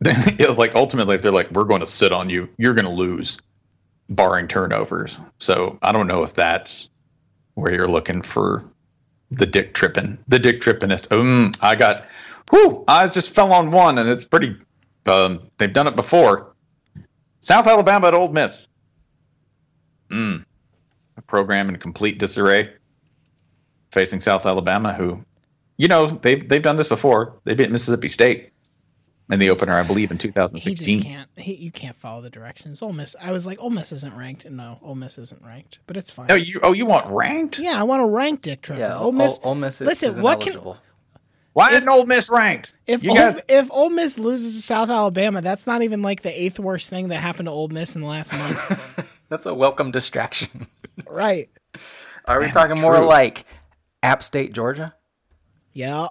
like 0.58 0.74
ultimately, 0.76 1.16
if 1.16 1.22
they're 1.22 1.32
like, 1.32 1.52
we're 1.52 1.66
going 1.66 1.82
to 1.82 1.88
sit 1.88 2.12
on 2.12 2.30
you, 2.30 2.50
you're 2.58 2.74
going 2.74 2.86
to 2.86 2.92
lose, 2.92 3.38
barring 4.10 4.48
turnovers. 4.48 5.20
So 5.40 5.78
I 5.82 5.92
don't 5.92 6.08
know 6.08 6.24
if 6.24 6.34
that's 6.34 6.90
where 7.54 7.72
you're 7.74 7.88
looking 7.88 8.22
for 8.22 8.64
the 9.30 9.46
dick 9.46 9.74
tripping, 9.74 10.18
the 10.28 10.40
dick 10.40 10.62
trippingest. 10.62 11.12
Um, 11.12 11.52
I 11.62 11.76
got, 11.76 12.08
whoo, 12.52 12.84
eyes 12.88 13.14
just 13.14 13.36
fell 13.36 13.54
on 13.54 13.72
one, 13.72 13.98
and 13.98 14.10
it's 14.10 14.26
pretty. 14.26 14.58
Um, 15.06 15.52
they've 15.58 15.72
done 15.72 15.88
it 15.88 15.96
before. 15.96 16.56
South 17.40 17.68
Alabama 17.68 18.08
at 18.08 18.14
Ole 18.14 18.32
Miss. 18.32 18.68
Mm, 20.14 20.46
a 21.18 21.22
program 21.22 21.70
in 21.70 21.78
complete 21.78 22.20
disarray, 22.20 22.72
facing 23.92 24.20
South 24.20 24.46
Alabama, 24.46 24.94
who, 24.94 25.24
you 25.78 25.88
know, 25.88 26.08
they've 26.08 26.48
they've 26.48 26.62
done 26.62 26.76
this 26.76 26.88
before. 26.88 27.34
They 27.44 27.54
beat 27.54 27.72
Mississippi 27.72 28.10
State 28.10 28.52
in 29.32 29.40
the 29.40 29.50
opener, 29.50 29.74
I 29.74 29.84
believe, 29.84 30.12
in 30.12 30.18
He 30.18 30.28
2016. 30.28 31.00
just 31.00 31.08
can't. 31.08 31.30
He, 31.38 31.56
you 31.56 31.72
can't 31.72 31.96
follow 31.96 32.22
the 32.22 32.30
directions. 32.30 32.82
Ole 32.82 32.94
Miss. 32.94 33.16
I 33.22 33.32
was 33.32 33.48
like, 33.48 33.60
Ole 33.60 33.70
Miss 33.70 33.92
isn't 33.92 34.16
ranked. 34.16 34.50
No, 34.50 34.80
Ole 34.84 34.96
Miss 34.96 35.18
isn't 35.18 35.44
ranked, 35.44 35.80
but 35.88 35.98
it's 35.98 36.12
fine. 36.12 36.28
Oh, 36.30 36.36
you 36.36 36.60
oh 36.64 36.74
you 36.74 36.86
want 36.86 37.08
ranked? 37.08 37.60
Yeah, 37.60 37.80
I 37.80 37.84
want 37.84 38.02
to 38.02 38.08
rank 38.08 38.42
Dick 38.42 38.62
Trippin. 38.62 38.82
Yeah, 38.82 38.98
Ole 39.00 39.12
Miss. 39.12 39.40
Ole 39.44 39.56
Miss 39.56 39.82
is, 39.82 39.88
listen, 39.88 40.10
is 40.12 40.20
what 40.20 40.42
can 40.42 40.54
ineligible. 40.54 40.78
Why 41.54 41.70
isn't 41.72 41.88
Ole 41.88 42.06
Miss 42.08 42.30
ranked? 42.30 42.74
if 42.88 43.04
you 43.04 43.12
Ole, 43.12 43.16
guys, 43.16 43.40
if 43.48 43.72
Ole 43.72 43.92
Miss 43.92 44.18
loses 44.18 44.56
to 44.56 44.62
South 44.64 44.90
Alabama, 44.90 45.40
that's 45.42 45.68
not 45.68 45.84
even 45.84 46.02
like 46.02 46.24
the 46.24 46.42
eighth 46.42 46.60
worst 46.60 46.90
thing 46.90 47.10
that 47.10 47.18
happened 47.20 47.46
to 47.46 47.52
Ole 47.52 47.68
Miss 47.70 47.96
in 47.96 48.02
the 48.02 48.08
last 48.08 48.34
month, 48.34 48.80
That's 49.34 49.48
a 49.48 49.54
welcome 49.56 49.90
distraction. 49.90 50.68
right? 51.10 51.50
Are 52.26 52.38
we 52.38 52.46
Man, 52.46 52.54
that's 52.54 52.70
talking 52.70 52.84
more 52.84 52.98
true. 52.98 53.08
like 53.08 53.46
App 54.04 54.22
State, 54.22 54.54
Georgia? 54.54 54.94
Yeah. 55.74 56.06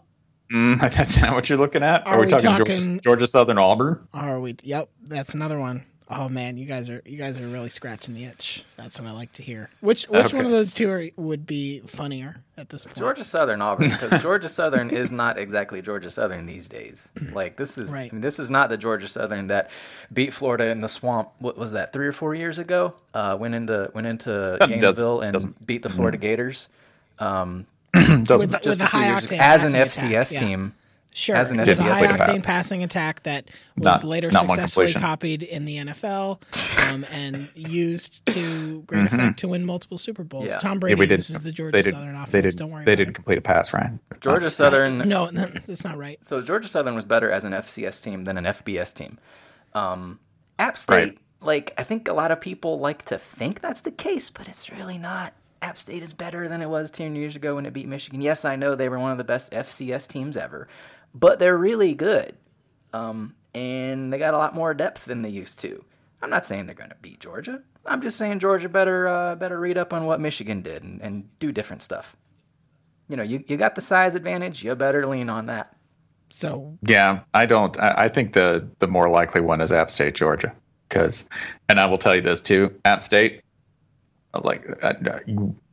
Mm, 0.52 0.80
that's 0.92 1.20
not 1.20 1.32
what 1.32 1.48
you're 1.48 1.56
looking 1.56 1.84
at. 1.84 2.04
Are, 2.04 2.14
Are 2.14 2.18
we, 2.18 2.26
we 2.26 2.30
talking, 2.32 2.50
talking- 2.50 2.66
Georgia, 2.66 3.00
Georgia 3.00 3.26
Southern 3.28 3.58
Auburn? 3.58 4.08
Are 4.12 4.40
we? 4.40 4.56
Yep, 4.64 4.90
that's 5.04 5.34
another 5.34 5.60
one. 5.60 5.86
Oh 6.14 6.28
man, 6.28 6.58
you 6.58 6.66
guys 6.66 6.90
are 6.90 7.00
you 7.06 7.16
guys 7.16 7.38
are 7.40 7.46
really 7.48 7.68
scratching 7.68 8.14
the 8.14 8.24
itch. 8.24 8.64
That's 8.76 9.00
what 9.00 9.08
I 9.08 9.12
like 9.12 9.32
to 9.34 9.42
hear. 9.42 9.70
Which 9.80 10.04
which 10.04 10.26
Okay. 10.26 10.36
one 10.36 10.44
of 10.46 10.52
those 10.52 10.72
two 10.74 10.90
are, 10.90 11.04
would 11.16 11.46
be 11.46 11.80
funnier 11.80 12.36
at 12.56 12.68
this 12.68 12.84
point? 12.84 12.98
Georgia 12.98 13.24
Southern 13.24 13.62
Auburn 13.62 13.88
because 13.88 14.20
Georgia 14.22 14.48
Southern 14.48 14.90
is 14.90 15.10
not 15.12 15.38
exactly 15.38 15.80
Georgia 15.82 16.10
Southern 16.10 16.44
these 16.46 16.68
days. 16.68 17.08
Like 17.32 17.56
this 17.56 17.78
is 17.78 17.92
Right. 17.92 18.10
I 18.10 18.14
mean, 18.14 18.20
this 18.20 18.38
is 18.38 18.50
not 18.50 18.68
the 18.68 18.76
Georgia 18.76 19.08
Southern 19.08 19.46
that 19.48 19.70
beat 20.12 20.32
Florida 20.32 20.70
in 20.70 20.80
the 20.80 20.88
swamp. 20.88 21.30
What 21.38 21.56
was 21.56 21.72
that? 21.72 21.92
Three 21.92 22.06
or 22.06 22.12
four 22.12 22.34
years 22.34 22.58
ago? 22.58 22.94
Uh, 23.14 23.36
went 23.40 23.54
into 23.54 23.90
went 23.94 24.06
into 24.06 24.28
Doesn't- 24.60 24.68
Gainesville 24.80 25.20
and 25.22 25.32
doesn't- 25.32 25.66
beat 25.66 25.82
the 25.82 25.90
Florida 25.90 26.18
Gators. 26.18 26.68
Um, 27.18 27.66
Doesn't 27.94 28.28
With 28.38 28.50
the- 28.52 28.58
just 28.58 28.78
the 28.80 28.86
a 28.86 28.88
few 28.88 28.98
high 29.00 29.08
years 29.08 29.26
octane 29.26 29.38
as 29.38 29.72
an 29.74 29.80
FCS 29.80 30.30
attack, 30.32 30.42
yeah. 30.50 30.68
Team. 31.14 31.18
Sure, 31.20 31.36
as 31.36 31.50
an 31.50 31.60
it 31.60 31.68
was 31.68 31.78
a 31.78 31.82
FCS 31.82 31.92
high 31.92 32.16
pass. 32.16 32.28
octane 32.28 32.42
passing 32.42 32.82
attack 32.82 33.22
that 33.24 33.50
was 33.76 33.84
Not- 33.84 34.04
later 34.04 34.30
not 34.30 34.48
successfully 34.48 34.92
copied 34.94 35.42
in 35.42 35.64
the 35.66 35.76
NFL 35.76 36.40
um, 36.90 37.04
and 37.12 37.48
used 37.54 38.24
to 38.26 38.82
great 38.82 39.04
Mm-hmm. 39.04 39.14
effect 39.14 39.38
to 39.40 39.48
win 39.48 39.64
multiple 39.66 39.98
Super 39.98 40.24
Bowls. 40.24 40.46
Yeah. 40.46 40.58
Tom 40.58 40.78
Brady 40.80 40.94
we 40.96 41.06
did. 41.06 41.18
uses 41.18 41.42
the 41.42 41.50
they 41.50 41.50
Georgia 41.52 41.82
did. 41.82 41.92
Southern 41.92 42.14
offense. 42.16 42.30
they 42.32 42.40
did. 42.40 42.56
Don't 42.56 42.70
worry. 42.70 42.84
they 42.84 42.92
about 42.94 43.04
did 43.06 43.14
complete 43.14 43.38
a 43.38 43.42
pass, 43.42 43.72
Ryan. 43.72 44.00
Georgia 44.20 44.50
Southern. 44.50 44.98
No, 45.08 45.30
that's 45.30 45.84
not 45.84 45.98
right. 45.98 46.18
So 46.24 46.40
Georgia 46.40 46.68
Southern 46.68 46.94
was 46.94 47.04
better 47.04 47.30
as 47.30 47.44
an 47.44 47.52
FCS 47.52 48.02
team 48.02 48.24
than 48.24 48.38
an 48.38 48.44
FBS 48.44 48.94
team. 48.94 49.18
Um, 49.74 50.18
App 50.58 50.78
State, 50.78 50.94
Right. 50.94 51.18
like 51.40 51.74
I 51.76 51.82
think 51.82 52.08
a 52.08 52.12
lot 52.14 52.30
of 52.30 52.40
people 52.40 52.78
like 52.78 53.04
to 53.06 53.18
think 53.18 53.60
that's 53.60 53.82
the 53.82 53.90
case, 53.90 54.30
but 54.30 54.48
it's 54.48 54.70
really 54.70 54.98
not. 54.98 55.34
App 55.60 55.78
State 55.78 56.02
is 56.02 56.12
better 56.12 56.48
than 56.48 56.60
it 56.60 56.68
was 56.68 56.90
ten 56.90 57.14
years 57.14 57.36
ago 57.36 57.54
when 57.54 57.66
it 57.66 57.72
beat 57.72 57.86
Michigan. 57.86 58.20
Yes, 58.20 58.44
I 58.44 58.56
know 58.56 58.74
they 58.74 58.88
were 58.88 58.98
one 58.98 59.12
of 59.12 59.18
the 59.18 59.24
best 59.24 59.52
FCS 59.52 60.08
teams 60.08 60.36
ever, 60.36 60.66
but 61.14 61.38
they're 61.38 61.56
really 61.56 61.94
good, 61.94 62.36
um, 62.92 63.34
and 63.54 64.12
they 64.12 64.18
got 64.18 64.34
a 64.34 64.38
lot 64.38 64.54
more 64.54 64.74
depth 64.74 65.04
than 65.04 65.22
they 65.22 65.28
used 65.28 65.58
to. 65.60 65.84
I'm 66.22 66.30
not 66.30 66.46
saying 66.46 66.66
they're 66.66 66.74
going 66.74 66.90
to 66.90 66.96
beat 67.02 67.20
Georgia. 67.20 67.62
I'm 67.84 68.00
just 68.00 68.16
saying 68.16 68.38
Georgia 68.38 68.68
better 68.68 69.08
uh, 69.08 69.34
better 69.34 69.58
read 69.58 69.76
up 69.76 69.92
on 69.92 70.06
what 70.06 70.20
Michigan 70.20 70.62
did 70.62 70.82
and, 70.82 71.00
and 71.00 71.38
do 71.38 71.52
different 71.52 71.82
stuff. 71.82 72.16
You 73.08 73.16
know, 73.16 73.22
you, 73.22 73.44
you 73.46 73.56
got 73.56 73.74
the 73.74 73.80
size 73.80 74.14
advantage. 74.14 74.62
You 74.62 74.74
better 74.74 75.06
lean 75.06 75.28
on 75.28 75.46
that. 75.46 75.76
So 76.30 76.78
Yeah, 76.82 77.20
I 77.34 77.44
don't. 77.46 77.78
I, 77.78 78.04
I 78.04 78.08
think 78.08 78.32
the 78.32 78.68
the 78.78 78.86
more 78.86 79.08
likely 79.08 79.40
one 79.40 79.60
is 79.60 79.72
App 79.72 79.90
State, 79.90 80.14
Georgia, 80.14 80.54
because, 80.88 81.28
and 81.68 81.78
I 81.78 81.86
will 81.86 81.98
tell 81.98 82.14
you 82.14 82.22
this 82.22 82.40
too, 82.40 82.74
App 82.84 83.04
State, 83.04 83.42
like 84.42 84.64
uh, 84.82 84.94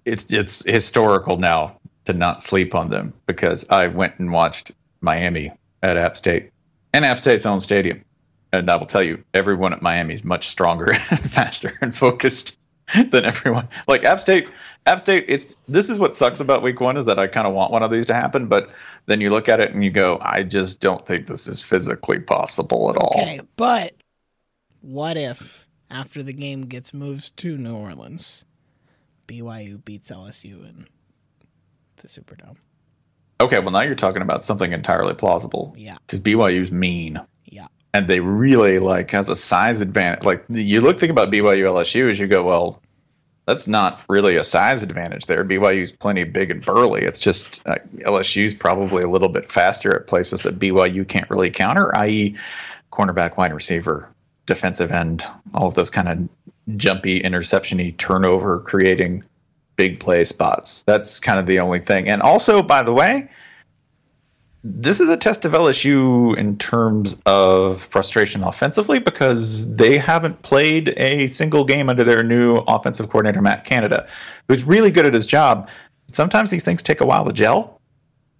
it's 0.03 0.33
it's 0.33 0.65
historical 0.65 1.37
now 1.37 1.77
to 2.05 2.13
not 2.13 2.41
sleep 2.41 2.75
on 2.75 2.89
them 2.89 3.13
because 3.25 3.65
I 3.69 3.87
went 3.87 4.19
and 4.19 4.33
watched 4.33 4.71
Miami 5.01 5.51
at 5.83 5.97
App 5.97 6.17
State, 6.17 6.51
and 6.93 7.05
App 7.05 7.17
State's 7.17 7.45
own 7.45 7.61
stadium, 7.61 8.03
and 8.51 8.69
I 8.69 8.75
will 8.75 8.85
tell 8.85 9.03
you, 9.03 9.23
everyone 9.33 9.73
at 9.73 9.81
Miami 9.81 10.13
is 10.13 10.23
much 10.23 10.47
stronger 10.47 10.91
and 11.09 11.19
faster 11.19 11.77
and 11.81 11.95
focused 11.95 12.57
than 13.11 13.25
everyone. 13.25 13.67
Like 13.87 14.03
App 14.03 14.19
State, 14.19 14.49
App 14.85 14.99
State. 14.99 15.25
It's 15.27 15.55
this 15.67 15.89
is 15.89 15.99
what 15.99 16.15
sucks 16.15 16.39
about 16.39 16.63
Week 16.63 16.81
One 16.81 16.97
is 16.97 17.05
that 17.05 17.19
I 17.19 17.27
kind 17.27 17.45
of 17.45 17.53
want 17.53 17.71
one 17.71 17.83
of 17.83 17.91
these 17.91 18.05
to 18.07 18.13
happen, 18.13 18.47
but 18.47 18.69
then 19.05 19.21
you 19.21 19.29
look 19.29 19.47
at 19.47 19.59
it 19.59 19.73
and 19.73 19.83
you 19.83 19.91
go, 19.91 20.19
I 20.21 20.43
just 20.43 20.79
don't 20.79 21.05
think 21.05 21.27
this 21.27 21.47
is 21.47 21.61
physically 21.61 22.19
possible 22.19 22.89
at 22.89 22.97
all. 22.97 23.13
okay, 23.21 23.41
but 23.55 23.93
what 24.81 25.17
if 25.17 25.67
after 25.89 26.23
the 26.23 26.33
game 26.33 26.63
gets 26.65 26.93
moved 26.93 27.37
to 27.37 27.57
New 27.57 27.75
Orleans, 27.75 28.45
BYU 29.27 29.83
beats 29.83 30.11
LSU 30.11 30.67
in 30.67 30.87
the 31.97 32.07
Superdome? 32.07 32.57
Okay, 33.41 33.59
well 33.59 33.71
now 33.71 33.81
you're 33.81 33.95
talking 33.95 34.21
about 34.21 34.43
something 34.43 34.73
entirely 34.73 35.13
plausible. 35.13 35.73
Yeah. 35.77 35.97
Because 36.05 36.19
BYU's 36.19 36.71
mean. 36.71 37.19
Yeah. 37.45 37.67
And 37.93 38.07
they 38.07 38.19
really 38.19 38.79
like 38.79 39.11
has 39.11 39.29
a 39.29 39.35
size 39.35 39.81
advantage. 39.81 40.23
Like 40.23 40.43
you 40.49 40.81
look 40.81 40.99
think 40.99 41.11
about 41.11 41.31
BYU 41.31 41.65
LSU 41.65 42.09
as 42.09 42.19
you 42.19 42.27
go, 42.27 42.43
well, 42.43 42.81
that's 43.49 43.67
not 43.67 43.99
really 44.07 44.35
a 44.35 44.43
size 44.43 44.83
advantage 44.83 45.25
there. 45.25 45.43
BYU's 45.43 45.91
plenty 45.91 46.23
big 46.23 46.51
and 46.51 46.63
burly. 46.63 47.01
It's 47.01 47.17
just 47.17 47.63
uh, 47.65 47.75
LSU's 47.99 48.53
probably 48.53 49.01
a 49.01 49.09
little 49.09 49.29
bit 49.29 49.51
faster 49.51 49.95
at 49.95 50.05
places 50.05 50.41
that 50.41 50.59
BYU 50.59 51.07
can't 51.07 51.27
really 51.31 51.49
counter, 51.49 51.95
i.e., 51.97 52.37
cornerback, 52.91 53.37
wide 53.37 53.51
receiver, 53.51 54.07
defensive 54.45 54.91
end, 54.91 55.25
all 55.55 55.67
of 55.67 55.73
those 55.73 55.89
kind 55.89 56.07
of 56.09 56.29
jumpy, 56.77 57.19
interception-y, 57.21 57.95
turnover 57.97 58.59
creating 58.59 59.23
big 59.79 59.97
play 59.97 60.25
spots. 60.25 60.83
That's 60.83 61.21
kind 61.21 61.39
of 61.39 61.45
the 61.45 61.61
only 61.61 61.79
thing. 61.79 62.09
And 62.09 62.21
also, 62.21 62.61
by 62.61 62.83
the 62.83 62.91
way, 62.91 63.29
this 64.61 64.99
is 64.99 65.07
a 65.07 65.15
test 65.15 65.45
of 65.45 65.53
LSU 65.53 66.35
in 66.35 66.57
terms 66.57 67.15
of 67.25 67.79
frustration 67.81 68.43
offensively 68.43 68.99
because 68.99 69.73
they 69.73 69.97
haven't 69.97 70.41
played 70.41 70.93
a 70.97 71.27
single 71.27 71.63
game 71.63 71.87
under 71.87 72.03
their 72.03 72.23
new 72.23 72.57
offensive 72.67 73.07
coordinator, 73.09 73.41
Matt 73.41 73.63
Canada, 73.63 74.05
who's 74.49 74.65
really 74.65 74.91
good 74.91 75.05
at 75.05 75.13
his 75.13 75.25
job. 75.25 75.69
Sometimes 76.11 76.49
these 76.49 76.65
things 76.65 76.83
take 76.83 76.99
a 76.99 77.05
while 77.05 77.23
to 77.23 77.31
gel, 77.31 77.79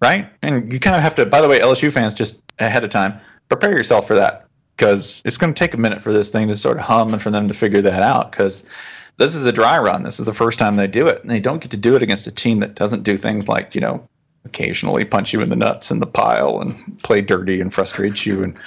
right? 0.02 0.28
And 0.42 0.70
you 0.70 0.78
kind 0.78 0.94
of 0.94 1.00
have 1.00 1.14
to, 1.14 1.24
by 1.24 1.40
the 1.40 1.48
way, 1.48 1.58
LSU 1.58 1.90
fans, 1.90 2.12
just 2.12 2.42
ahead 2.58 2.84
of 2.84 2.90
time, 2.90 3.18
prepare 3.48 3.72
yourself 3.72 4.06
for 4.06 4.14
that 4.16 4.46
because 4.76 5.22
it's 5.24 5.38
going 5.38 5.54
to 5.54 5.58
take 5.58 5.72
a 5.72 5.78
minute 5.78 6.02
for 6.02 6.12
this 6.12 6.28
thing 6.28 6.48
to 6.48 6.56
sort 6.56 6.76
of 6.76 6.82
hum 6.82 7.14
and 7.14 7.22
for 7.22 7.30
them 7.30 7.48
to 7.48 7.54
figure 7.54 7.80
that 7.80 8.02
out 8.02 8.30
because 8.30 8.66
this 9.20 9.36
is 9.36 9.44
a 9.44 9.52
dry 9.52 9.78
run. 9.78 10.02
This 10.02 10.18
is 10.18 10.24
the 10.24 10.32
first 10.32 10.58
time 10.58 10.76
they 10.76 10.86
do 10.86 11.06
it, 11.06 11.20
and 11.20 11.30
they 11.30 11.40
don't 11.40 11.60
get 11.60 11.70
to 11.72 11.76
do 11.76 11.94
it 11.94 12.02
against 12.02 12.26
a 12.26 12.30
team 12.30 12.60
that 12.60 12.74
doesn't 12.74 13.02
do 13.02 13.18
things 13.18 13.48
like, 13.48 13.74
you 13.74 13.80
know, 13.80 14.02
occasionally 14.46 15.04
punch 15.04 15.34
you 15.34 15.42
in 15.42 15.50
the 15.50 15.56
nuts 15.56 15.90
in 15.90 15.98
the 15.98 16.06
pile 16.06 16.58
and 16.60 16.98
play 17.02 17.20
dirty 17.20 17.60
and 17.60 17.74
frustrate 17.74 18.24
you 18.24 18.42
and 18.42 18.58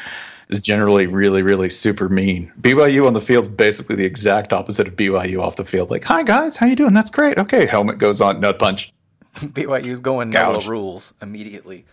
is 0.49 0.60
generally 0.60 1.08
really, 1.08 1.41
really 1.41 1.72
super 1.72 2.08
mean. 2.08 2.51
BYU 2.62 3.08
on 3.08 3.14
the 3.14 3.22
field 3.22 3.45
is 3.45 3.47
basically 3.47 3.95
the 3.95 4.06
exact 4.06 4.54
opposite 4.54 4.88
of 4.88 4.95
BYU 4.95 5.39
off 5.39 5.56
the 5.56 5.66
field. 5.66 5.89
Like, 5.89 6.04
hi 6.04 6.22
guys, 6.22 6.56
how 6.56 6.68
you 6.68 6.76
doing? 6.76 6.93
That's 6.93 7.10
great. 7.10 7.39
Okay, 7.39 7.66
helmet 7.66 7.97
goes 7.97 8.22
on, 8.22 8.39
nut 8.39 8.60
punch. 8.60 8.93
BYU's 9.36 10.01
going 10.01 10.30
Gouge. 10.30 10.66
no 10.66 10.70
rules 10.70 11.16
immediately. 11.20 11.86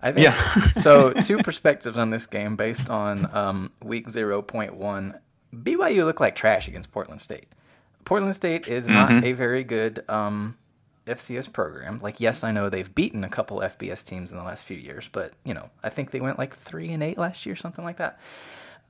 I 0.00 0.12
think 0.12 0.24
Yeah. 0.24 0.60
so. 0.80 1.12
Two 1.12 1.38
perspectives 1.38 1.98
on 1.98 2.08
this 2.08 2.24
game 2.24 2.56
based 2.56 2.88
on 2.88 3.28
um, 3.36 3.72
week 3.82 4.08
zero 4.08 4.40
point 4.40 4.74
one. 4.74 5.18
BYU 5.54 6.06
looked 6.06 6.20
like 6.20 6.34
trash 6.34 6.66
against 6.66 6.90
Portland 6.90 7.20
State. 7.20 7.48
Portland 8.06 8.36
State 8.36 8.68
is 8.68 8.88
not 8.88 9.24
a 9.24 9.32
very 9.32 9.64
good 9.64 10.04
um, 10.08 10.56
FCS 11.06 11.52
program. 11.52 11.98
Like, 11.98 12.20
yes, 12.20 12.44
I 12.44 12.52
know 12.52 12.70
they've 12.70 12.94
beaten 12.94 13.24
a 13.24 13.28
couple 13.28 13.58
FBS 13.58 14.06
teams 14.06 14.30
in 14.30 14.38
the 14.38 14.44
last 14.44 14.64
few 14.64 14.76
years, 14.76 15.10
but 15.10 15.32
you 15.44 15.52
know, 15.52 15.68
I 15.82 15.90
think 15.90 16.12
they 16.12 16.20
went 16.20 16.38
like 16.38 16.56
three 16.56 16.92
and 16.92 17.02
eight 17.02 17.18
last 17.18 17.44
year, 17.44 17.56
something 17.56 17.84
like 17.84 17.96
that. 17.96 18.20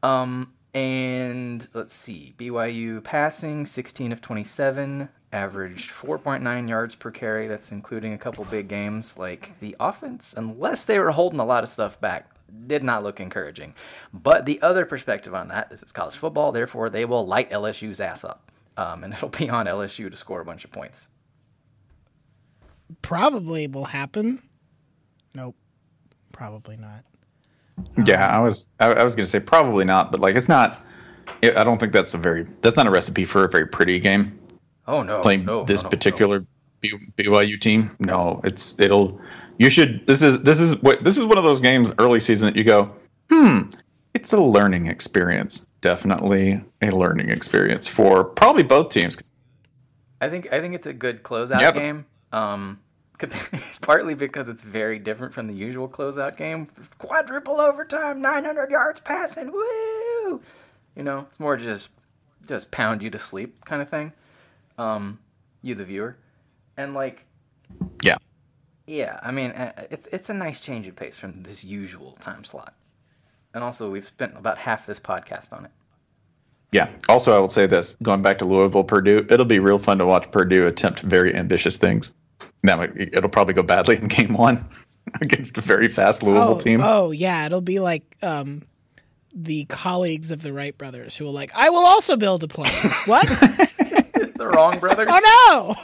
Um, 0.02 0.52
and 0.74 1.66
let's 1.72 1.94
see, 1.94 2.34
BYU 2.36 3.02
passing 3.02 3.64
16 3.64 4.12
of 4.12 4.20
27, 4.20 5.08
averaged 5.32 5.90
4.9 5.90 6.68
yards 6.68 6.94
per 6.94 7.10
carry. 7.10 7.48
That's 7.48 7.72
including 7.72 8.12
a 8.12 8.18
couple 8.18 8.44
big 8.44 8.68
games. 8.68 9.16
Like 9.16 9.58
the 9.60 9.74
offense, 9.80 10.34
unless 10.36 10.84
they 10.84 10.98
were 10.98 11.10
holding 11.10 11.40
a 11.40 11.44
lot 11.46 11.64
of 11.64 11.70
stuff 11.70 11.98
back, 12.02 12.28
did 12.66 12.84
not 12.84 13.02
look 13.02 13.18
encouraging. 13.18 13.74
But 14.12 14.44
the 14.44 14.60
other 14.60 14.84
perspective 14.84 15.34
on 15.34 15.48
that, 15.48 15.70
this 15.70 15.82
is 15.82 15.90
college 15.90 16.16
football, 16.16 16.52
therefore 16.52 16.90
they 16.90 17.06
will 17.06 17.26
light 17.26 17.50
LSU's 17.50 17.98
ass 17.98 18.22
up. 18.22 18.52
Um, 18.76 19.04
and 19.04 19.12
it'll 19.14 19.28
be 19.28 19.48
on 19.48 19.66
LSU 19.66 20.10
to 20.10 20.16
score 20.16 20.40
a 20.40 20.44
bunch 20.44 20.64
of 20.64 20.72
points. 20.72 21.08
Probably 23.02 23.66
will 23.66 23.84
happen. 23.84 24.42
Nope. 25.34 25.56
Probably 26.32 26.76
not. 26.76 27.04
Yeah, 28.06 28.26
I 28.26 28.40
was 28.40 28.66
I, 28.80 28.92
I 28.92 29.04
was 29.04 29.14
going 29.14 29.24
to 29.24 29.30
say 29.30 29.40
probably 29.40 29.84
not, 29.84 30.10
but 30.10 30.20
like 30.20 30.36
it's 30.36 30.48
not. 30.48 30.82
I 31.42 31.64
don't 31.64 31.78
think 31.78 31.92
that's 31.92 32.14
a 32.14 32.18
very 32.18 32.44
that's 32.62 32.76
not 32.76 32.86
a 32.86 32.90
recipe 32.90 33.24
for 33.24 33.44
a 33.44 33.48
very 33.48 33.66
pretty 33.66 33.98
game. 33.98 34.38
Oh 34.86 35.02
no, 35.02 35.20
Playing 35.20 35.44
no, 35.44 35.64
this 35.64 35.82
no, 35.82 35.86
no, 35.86 35.88
no. 35.88 35.90
particular 35.90 36.46
B- 36.80 36.98
BYU 37.16 37.60
team. 37.60 37.94
No, 37.98 38.40
it's 38.44 38.78
it'll. 38.78 39.20
You 39.58 39.68
should. 39.68 40.06
This 40.06 40.22
is 40.22 40.40
this 40.40 40.60
is 40.60 40.80
what 40.82 41.04
this 41.04 41.18
is 41.18 41.24
one 41.24 41.38
of 41.38 41.44
those 41.44 41.60
games 41.60 41.92
early 41.98 42.20
season 42.20 42.46
that 42.46 42.56
you 42.56 42.64
go, 42.64 42.94
hmm. 43.30 43.62
It's 44.14 44.32
a 44.32 44.40
learning 44.40 44.86
experience. 44.86 45.64
Definitely 45.86 46.60
a 46.82 46.90
learning 46.90 47.28
experience 47.28 47.86
for 47.86 48.24
probably 48.24 48.64
both 48.64 48.88
teams. 48.88 49.30
I 50.20 50.28
think 50.28 50.52
I 50.52 50.60
think 50.60 50.74
it's 50.74 50.86
a 50.86 50.92
good 50.92 51.22
closeout 51.22 51.60
Yeah, 51.60 51.70
game. 51.70 52.06
Um, 52.32 52.80
partly 53.82 54.14
because 54.14 54.48
it's 54.48 54.64
very 54.64 54.98
different 54.98 55.32
from 55.32 55.46
the 55.46 55.54
usual 55.54 55.88
closeout 55.88 56.36
game. 56.36 56.66
Quadruple 56.98 57.60
overtime, 57.60 58.20
900 58.20 58.68
yards 58.68 58.98
passing, 58.98 59.52
woo! 59.52 60.40
You 60.96 61.04
know, 61.04 61.28
it's 61.30 61.38
more 61.38 61.56
just 61.56 61.88
just 62.48 62.72
pound 62.72 63.00
you 63.00 63.08
to 63.10 63.18
sleep 63.20 63.64
kind 63.64 63.80
of 63.80 63.88
thing. 63.88 64.10
Um, 64.78 65.20
you 65.62 65.76
the 65.76 65.84
viewer, 65.84 66.16
and 66.76 66.94
like 66.94 67.26
Yeah. 68.02 68.16
yeah, 68.88 69.20
I 69.22 69.30
mean 69.30 69.52
uh, 69.52 69.86
it's 69.88 70.08
it's 70.08 70.30
a 70.30 70.34
nice 70.34 70.58
change 70.58 70.88
of 70.88 70.96
pace 70.96 71.16
from 71.16 71.44
this 71.44 71.62
usual 71.62 72.18
time 72.20 72.42
slot. 72.42 72.74
And 73.56 73.64
also, 73.64 73.90
we've 73.90 74.06
spent 74.06 74.36
about 74.36 74.58
half 74.58 74.84
this 74.84 75.00
podcast 75.00 75.50
on 75.50 75.64
it. 75.64 75.70
Yeah. 76.72 76.90
Also, 77.08 77.34
I 77.34 77.40
will 77.40 77.48
say 77.48 77.66
this: 77.66 77.96
going 78.02 78.20
back 78.20 78.36
to 78.38 78.44
Louisville, 78.44 78.84
Purdue, 78.84 79.26
it'll 79.30 79.46
be 79.46 79.60
real 79.60 79.78
fun 79.78 79.96
to 79.96 80.04
watch 80.04 80.30
Purdue 80.30 80.66
attempt 80.66 81.00
very 81.00 81.34
ambitious 81.34 81.78
things. 81.78 82.12
Now 82.62 82.82
it'll 82.82 83.30
probably 83.30 83.54
go 83.54 83.62
badly 83.62 83.96
in 83.96 84.08
game 84.08 84.34
one 84.34 84.62
against 85.22 85.56
a 85.56 85.62
very 85.62 85.88
fast 85.88 86.22
Louisville 86.22 86.48
oh, 86.48 86.58
team. 86.58 86.82
oh 86.84 87.12
yeah, 87.12 87.46
it'll 87.46 87.62
be 87.62 87.80
like 87.80 88.18
um, 88.22 88.60
the 89.34 89.64
colleagues 89.64 90.32
of 90.32 90.42
the 90.42 90.52
Wright 90.52 90.76
brothers 90.76 91.16
who 91.16 91.24
will 91.24 91.32
like, 91.32 91.50
I 91.54 91.70
will 91.70 91.86
also 91.86 92.18
build 92.18 92.44
a 92.44 92.48
plane. 92.48 92.70
what? 93.06 93.26
The 94.36 94.48
wrong 94.48 94.78
brothers. 94.78 95.08
oh 95.10 95.76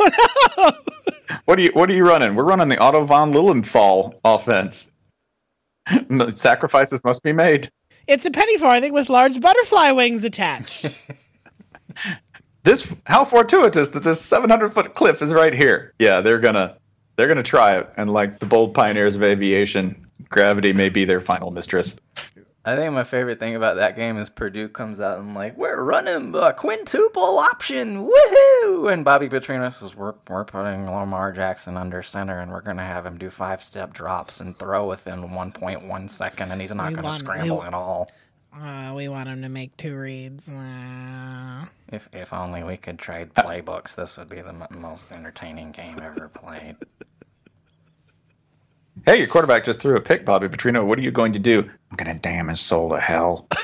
no! 0.00 1.36
What 1.44 1.58
are 1.58 1.62
you 1.62 1.70
What 1.74 1.90
are 1.90 1.94
you 1.94 2.08
running? 2.08 2.34
We're 2.34 2.44
running 2.44 2.68
the 2.68 2.78
Otto 2.78 3.04
von 3.04 3.30
Lilienthal 3.32 4.18
offense. 4.24 4.90
Sacrifices 6.28 7.02
must 7.04 7.22
be 7.22 7.32
made. 7.32 7.70
It's 8.06 8.26
a 8.26 8.30
penny 8.30 8.58
farthing 8.58 8.92
with 8.92 9.08
large 9.08 9.40
butterfly 9.40 9.92
wings 9.92 10.24
attached. 10.24 10.98
This 12.62 12.94
how 13.06 13.24
fortuitous 13.24 13.88
that 13.90 14.02
this 14.02 14.20
700 14.20 14.72
foot 14.72 14.94
cliff 14.94 15.22
is 15.22 15.32
right 15.32 15.54
here. 15.54 15.94
Yeah, 15.98 16.20
they're 16.20 16.38
gonna 16.38 16.76
they're 17.16 17.28
gonna 17.28 17.42
try 17.42 17.76
it, 17.76 17.88
and 17.96 18.12
like 18.12 18.38
the 18.38 18.46
bold 18.46 18.74
pioneers 18.74 19.16
of 19.16 19.22
aviation, 19.22 20.06
gravity 20.28 20.72
may 20.72 20.90
be 20.90 21.04
their 21.04 21.20
final 21.20 21.50
mistress. 21.50 21.96
I 22.62 22.76
think 22.76 22.92
my 22.92 23.04
favorite 23.04 23.38
thing 23.38 23.56
about 23.56 23.76
that 23.76 23.96
game 23.96 24.18
is 24.18 24.28
Purdue 24.28 24.68
comes 24.68 25.00
out 25.00 25.18
and 25.18 25.34
like 25.34 25.56
we're 25.56 25.82
running 25.82 26.32
the 26.32 26.52
quintuple 26.52 27.38
option, 27.38 28.06
woohoo! 28.06 28.92
And 28.92 29.02
Bobby 29.02 29.30
Petrino 29.30 29.72
says 29.72 29.96
we're 29.96 30.12
we're 30.28 30.44
putting 30.44 30.84
Lamar 30.84 31.32
Jackson 31.32 31.78
under 31.78 32.02
center 32.02 32.40
and 32.40 32.52
we're 32.52 32.60
gonna 32.60 32.84
have 32.84 33.06
him 33.06 33.16
do 33.16 33.30
five 33.30 33.62
step 33.62 33.94
drops 33.94 34.40
and 34.40 34.58
throw 34.58 34.86
within 34.86 35.22
1.1 35.30 36.10
second, 36.10 36.52
and 36.52 36.60
he's 36.60 36.74
not 36.74 36.90
We 36.90 36.96
gonna 36.96 37.08
want- 37.08 37.18
scramble 37.20 37.60
we- 37.60 37.66
at 37.66 37.72
all. 37.72 38.10
uh, 38.54 38.92
we 38.94 39.08
want 39.08 39.28
him 39.30 39.40
to 39.40 39.48
make 39.48 39.74
two 39.78 39.96
reads. 39.96 40.50
Uh, 40.52 41.64
If 41.92 42.10
if 42.12 42.32
only 42.34 42.62
we 42.62 42.76
could 42.76 42.98
trade 42.98 43.32
playbooks, 43.32 43.94
this 43.94 44.18
would 44.18 44.28
be 44.28 44.42
the 44.42 44.50
m- 44.50 44.66
most 44.70 45.12
entertaining 45.12 45.72
game 45.72 45.98
ever 46.02 46.28
played. 46.28 46.76
Hey, 49.06 49.18
your 49.18 49.28
quarterback 49.28 49.64
just 49.64 49.80
threw 49.80 49.96
a 49.96 50.00
pick, 50.00 50.24
Bobby 50.24 50.48
Petrino. 50.48 50.84
What 50.84 50.98
are 50.98 51.02
you 51.02 51.10
going 51.10 51.32
to 51.32 51.38
do? 51.38 51.60
I'm 51.90 51.96
gonna 51.96 52.18
damn 52.18 52.48
his 52.48 52.60
soul 52.60 52.90
to 52.90 53.00
hell. 53.00 53.46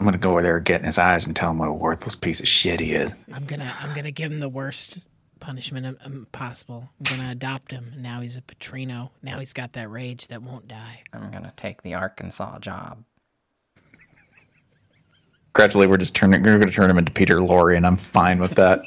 I'm 0.00 0.06
gonna 0.06 0.18
go 0.18 0.32
over 0.32 0.42
there, 0.42 0.60
get 0.60 0.80
in 0.80 0.86
his 0.86 0.98
eyes, 0.98 1.26
and 1.26 1.34
tell 1.34 1.50
him 1.50 1.58
what 1.58 1.68
a 1.68 1.72
worthless 1.72 2.16
piece 2.16 2.40
of 2.40 2.48
shit 2.48 2.80
he 2.80 2.92
is. 2.92 3.14
I'm 3.32 3.44
gonna 3.44 3.72
I'm 3.80 3.94
gonna 3.94 4.10
give 4.10 4.32
him 4.32 4.40
the 4.40 4.48
worst 4.48 5.00
punishment 5.40 5.86
um, 5.86 5.96
um, 6.04 6.26
possible. 6.32 6.88
I'm 7.00 7.16
gonna 7.16 7.32
adopt 7.32 7.72
him. 7.72 7.92
Now 7.96 8.20
he's 8.20 8.36
a 8.36 8.42
Petrino. 8.42 9.10
Now 9.22 9.38
he's 9.38 9.52
got 9.52 9.72
that 9.74 9.90
rage 9.90 10.28
that 10.28 10.42
won't 10.42 10.68
die. 10.68 11.02
I'm 11.12 11.30
gonna 11.30 11.52
take 11.56 11.82
the 11.82 11.94
Arkansas 11.94 12.58
job. 12.60 13.04
gradually 15.52 15.86
we're 15.86 15.96
just 15.96 16.14
turning 16.14 16.42
we're 16.42 16.56
going 16.56 16.68
to 16.68 16.74
turn 16.74 16.90
him 16.90 16.98
into 16.98 17.12
Peter 17.12 17.38
Lorre, 17.38 17.76
and 17.76 17.86
I'm 17.86 17.96
fine 17.96 18.38
with 18.38 18.54
that. 18.54 18.82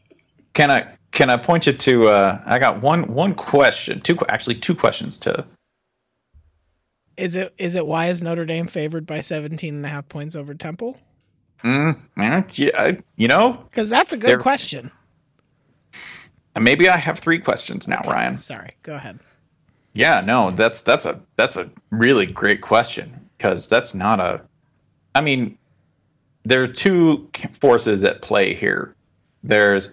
can 0.54 0.70
I 0.70 0.96
can 1.12 1.30
I 1.30 1.36
point 1.36 1.66
you 1.66 1.72
to? 1.74 2.08
Uh, 2.08 2.42
I 2.46 2.58
got 2.58 2.80
one 2.82 3.12
one 3.12 3.34
question, 3.34 4.00
two 4.00 4.16
actually 4.28 4.56
two 4.56 4.74
questions 4.74 5.18
to. 5.18 5.44
Is 7.16 7.36
it 7.36 7.52
is 7.58 7.76
it 7.76 7.86
why 7.86 8.06
is 8.08 8.22
Notre 8.22 8.46
Dame 8.46 8.66
favored 8.66 9.06
by 9.06 9.20
17 9.20 9.74
and 9.74 9.86
a 9.86 9.88
half 9.88 10.08
points 10.08 10.34
over 10.34 10.54
Temple? 10.54 10.98
Mm, 11.62 11.96
yeah, 12.58 12.92
you 13.16 13.28
know, 13.28 13.52
Because 13.70 13.88
that's 13.88 14.12
a 14.12 14.16
good 14.16 14.40
question. 14.40 14.90
maybe 16.58 16.88
I 16.88 16.96
have 16.96 17.18
three 17.18 17.38
questions 17.38 17.86
now, 17.86 18.00
Ryan. 18.06 18.36
Sorry, 18.36 18.70
go 18.82 18.94
ahead. 18.96 19.20
Yeah, 19.94 20.22
no, 20.22 20.50
that's 20.50 20.82
that's 20.82 21.04
a 21.04 21.20
that's 21.36 21.56
a 21.56 21.70
really 21.90 22.26
great 22.26 22.62
question 22.62 23.28
because 23.36 23.68
that's 23.68 23.94
not 23.94 24.18
a. 24.18 24.42
I 25.14 25.20
mean, 25.20 25.58
there 26.44 26.62
are 26.62 26.68
two 26.68 27.28
forces 27.60 28.02
at 28.02 28.22
play 28.22 28.54
here. 28.54 28.94
There's 29.44 29.90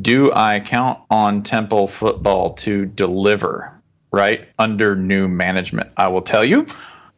do 0.00 0.32
I 0.32 0.60
count 0.60 1.00
on 1.10 1.42
Temple 1.42 1.86
football 1.88 2.54
to 2.54 2.86
deliver 2.86 3.72
right 4.12 4.48
under 4.58 4.96
new 4.96 5.28
management? 5.28 5.92
I 5.96 6.08
will 6.08 6.22
tell 6.22 6.44
you, 6.44 6.66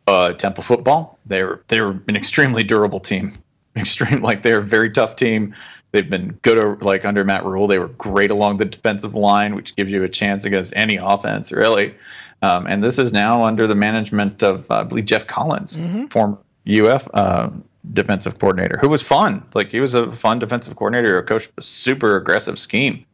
uh, 0.06 0.32
Temple 0.34 0.62
football 0.62 1.18
they're 1.26 1.60
they're 1.68 1.90
an 1.90 2.16
extremely 2.16 2.64
durable 2.64 3.00
team. 3.00 3.30
Extreme 3.76 4.22
like 4.22 4.40
they're 4.42 4.60
a 4.60 4.64
very 4.64 4.90
tough 4.90 5.16
team. 5.16 5.54
They've 5.92 6.08
been 6.08 6.32
good 6.42 6.82
like 6.82 7.04
under 7.04 7.24
Matt 7.24 7.44
Rhule. 7.44 7.66
They 7.66 7.78
were 7.78 7.88
great 7.88 8.30
along 8.30 8.56
the 8.56 8.64
defensive 8.64 9.14
line, 9.14 9.54
which 9.54 9.76
gives 9.76 9.92
you 9.92 10.02
a 10.02 10.08
chance 10.08 10.44
against 10.44 10.72
any 10.76 10.96
offense, 10.96 11.52
really. 11.52 11.94
Um, 12.42 12.66
and 12.66 12.82
this 12.82 12.98
is 12.98 13.12
now 13.12 13.44
under 13.44 13.66
the 13.66 13.74
management 13.74 14.42
of, 14.42 14.70
uh, 14.70 14.80
I 14.80 14.82
believe, 14.82 15.06
Geoff 15.06 15.26
Collins, 15.26 15.78
former 16.10 16.38
UF 16.68 17.08
uh, 17.14 17.50
defensive 17.92 18.38
coordinator, 18.38 18.78
who 18.78 18.88
was 18.88 19.02
fun. 19.02 19.44
Like 19.54 19.70
he 19.70 19.80
was 19.80 19.94
a 19.94 20.10
fun 20.12 20.38
defensive 20.38 20.76
coordinator, 20.76 21.18
a 21.18 21.22
coach, 21.22 21.48
a 21.56 21.62
super 21.62 22.16
aggressive 22.16 22.58
scheme. 22.58 23.04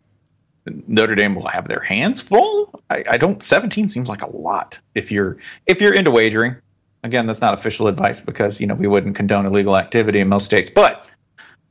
Notre 0.87 1.16
Dame 1.16 1.35
will 1.35 1.49
have 1.49 1.66
their 1.66 1.81
hands 1.81 2.20
full. 2.20 2.81
I, 2.89 3.03
I 3.11 3.16
don't. 3.18 3.43
Seventeen 3.43 3.89
seems 3.89 4.09
like 4.09 4.23
a 4.23 4.31
lot 4.31 4.79
if 4.95 5.11
you're 5.11 5.37
if 5.66 5.81
you're 5.81 5.95
into 5.95 6.11
wagering. 6.11 6.57
Again, 7.05 7.27
that's 7.27 7.41
not 7.41 7.53
official 7.53 7.89
advice 7.89 8.20
because 8.20 8.61
you 8.61 8.66
know 8.66 8.75
we 8.75 8.87
wouldn't 8.87 9.16
condone 9.16 9.45
illegal 9.45 9.77
activity 9.77 10.20
in 10.20 10.29
most 10.29 10.45
states, 10.45 10.70
but 10.70 11.09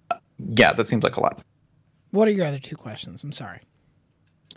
uh, 0.10 0.18
yeah, 0.58 0.74
that 0.74 0.88
seems 0.88 1.04
like 1.04 1.16
a 1.16 1.22
lot. 1.22 1.42
What 2.12 2.28
are 2.28 2.32
your 2.32 2.46
other 2.46 2.60
two 2.60 2.76
questions? 2.76 3.24
I'm 3.24 3.32
sorry. 3.32 3.60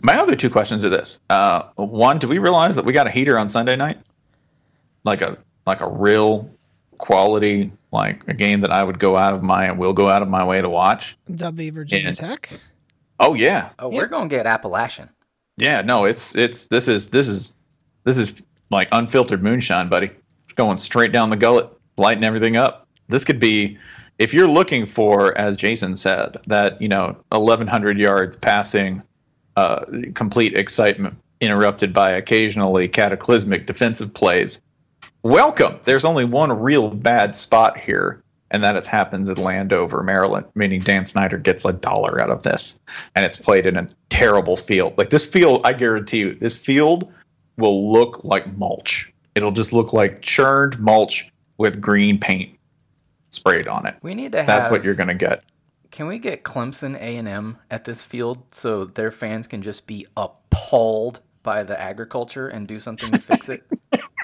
My 0.01 0.19
other 0.19 0.35
two 0.35 0.49
questions 0.49 0.83
are 0.83 0.89
this: 0.89 1.19
uh, 1.29 1.69
one, 1.77 2.19
do 2.19 2.27
we 2.27 2.37
realize 2.37 2.75
that 2.75 2.83
we 2.83 2.91
got 2.91 3.07
a 3.07 3.11
heater 3.11 3.39
on 3.39 3.47
Sunday 3.47 3.77
night? 3.77 3.99
Like 5.05 5.21
a 5.21 5.37
like 5.65 5.79
a 5.79 5.87
real 5.87 6.49
quality, 6.97 7.71
like 7.95 8.21
a 8.27 8.33
game 8.33 8.61
that 8.61 8.71
I 8.71 8.83
would 8.83 8.99
go 8.99 9.17
out 9.17 9.33
of 9.33 9.41
my 9.41 9.63
and 9.65 9.79
will 9.79 9.93
go 9.93 10.07
out 10.07 10.21
of 10.21 10.27
my 10.27 10.45
way 10.45 10.61
to 10.61 10.69
watch. 10.69 11.17
W 11.33 11.71
Virginia 11.71 12.09
Yeah. 12.09 12.13
Tech. 12.13 12.49
Oh 13.19 13.33
yeah, 13.33 13.69
Oh, 13.79 13.89
we're 13.89 14.07
gonna 14.07 14.27
get 14.29 14.45
Appalachian. 14.45 15.09
yeah. 15.57 15.81
No, 15.81 16.05
it's 16.05 16.35
it's 16.35 16.65
this 16.67 16.87
is 16.87 17.09
this 17.09 17.27
is 17.27 17.53
this 18.03 18.17
is 18.17 18.35
like 18.69 18.87
unfiltered 18.91 19.41
moonshine, 19.41 19.87
buddy. 19.89 20.11
It's 20.43 20.53
going 20.53 20.77
straight 20.77 21.11
down 21.11 21.29
the 21.29 21.37
gullet, 21.37 21.69
lighting 21.97 22.23
everything 22.23 22.57
up. 22.57 22.87
This 23.07 23.23
could 23.25 23.39
be. 23.39 23.77
If 24.17 24.33
you're 24.33 24.47
looking 24.47 24.85
for, 24.85 25.37
as 25.37 25.57
Jason 25.57 25.95
said, 25.97 26.37
that 26.47 26.81
you 26.81 26.87
know, 26.87 27.17
1,100 27.29 27.97
yards 27.97 28.35
passing, 28.37 29.01
uh, 29.57 29.83
complete 30.13 30.53
excitement 30.55 31.17
interrupted 31.41 31.91
by 31.93 32.11
occasionally 32.11 32.87
cataclysmic 32.87 33.65
defensive 33.65 34.13
plays. 34.13 34.61
Welcome. 35.25 35.79
There's 35.85 36.05
only 36.05 36.23
one 36.23 36.51
real 36.51 36.91
bad 36.91 37.35
spot 37.35 37.79
here, 37.79 38.21
and 38.51 38.61
that 38.61 38.75
is 38.75 38.85
happens 38.85 39.27
in 39.27 39.37
Landover, 39.37 40.03
Maryland, 40.03 40.45
meaning 40.53 40.81
Dan 40.81 41.07
Snyder 41.07 41.39
gets 41.39 41.65
a 41.65 41.73
dollar 41.73 42.21
out 42.21 42.29
of 42.29 42.43
this, 42.43 42.79
and 43.15 43.25
it's 43.25 43.35
played 43.35 43.65
in 43.65 43.75
a 43.75 43.87
terrible 44.09 44.55
field. 44.55 44.95
Like 44.99 45.09
this 45.09 45.25
field, 45.25 45.61
I 45.63 45.73
guarantee 45.73 46.19
you, 46.19 46.35
this 46.35 46.55
field 46.55 47.11
will 47.57 47.91
look 47.91 48.23
like 48.23 48.55
mulch. 48.55 49.11
It'll 49.33 49.49
just 49.51 49.73
look 49.73 49.93
like 49.93 50.21
churned 50.21 50.77
mulch 50.77 51.27
with 51.57 51.81
green 51.81 52.19
paint 52.19 52.55
sprayed 53.31 53.67
on 53.67 53.87
it. 53.87 53.95
We 54.03 54.13
need 54.13 54.33
to 54.33 54.43
have. 54.43 54.47
That's 54.47 54.69
what 54.69 54.83
you're 54.83 54.93
going 54.93 55.07
to 55.07 55.15
get. 55.15 55.43
Can 55.89 56.05
we 56.05 56.19
get 56.19 56.43
Clemson 56.43 57.01
A 57.01 57.17
and 57.17 57.27
M 57.27 57.57
at 57.71 57.83
this 57.83 58.03
field 58.03 58.43
so 58.53 58.85
their 58.85 59.09
fans 59.09 59.47
can 59.47 59.63
just 59.63 59.87
be 59.87 60.05
appalled 60.15 61.21
by 61.41 61.63
the 61.63 61.81
agriculture 61.81 62.47
and 62.47 62.67
do 62.67 62.79
something 62.79 63.11
to 63.11 63.17
fix 63.17 63.49
it? 63.49 63.63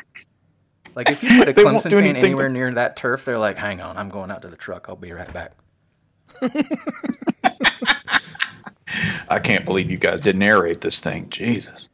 like 0.95 1.09
if 1.09 1.23
you 1.23 1.37
put 1.37 1.49
a 1.49 1.53
Clemson 1.61 1.89
do 1.89 1.97
fan 1.97 2.05
anything 2.05 2.23
anywhere 2.23 2.49
but- 2.49 2.53
near 2.53 2.73
that 2.73 2.95
turf, 2.95 3.25
they're 3.25 3.37
like, 3.37 3.57
"Hang 3.57 3.81
on, 3.81 3.97
I'm 3.97 4.09
going 4.09 4.31
out 4.31 4.41
to 4.43 4.47
the 4.47 4.57
truck. 4.57 4.87
I'll 4.89 4.95
be 4.95 5.11
right 5.11 5.31
back." 5.33 5.51
I 9.29 9.39
can't 9.39 9.63
believe 9.65 9.89
you 9.89 9.97
guys 9.97 10.21
didn't 10.21 10.39
narrate 10.39 10.81
this 10.81 10.99
thing. 10.99 11.29
Jesus. 11.29 11.89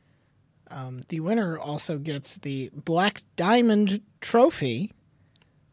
Um, 0.70 1.02
the 1.10 1.20
winner 1.20 1.58
also 1.58 1.98
gets 1.98 2.36
the 2.38 2.70
Black 2.74 3.22
Diamond 3.36 4.02
Trophy, 4.22 4.92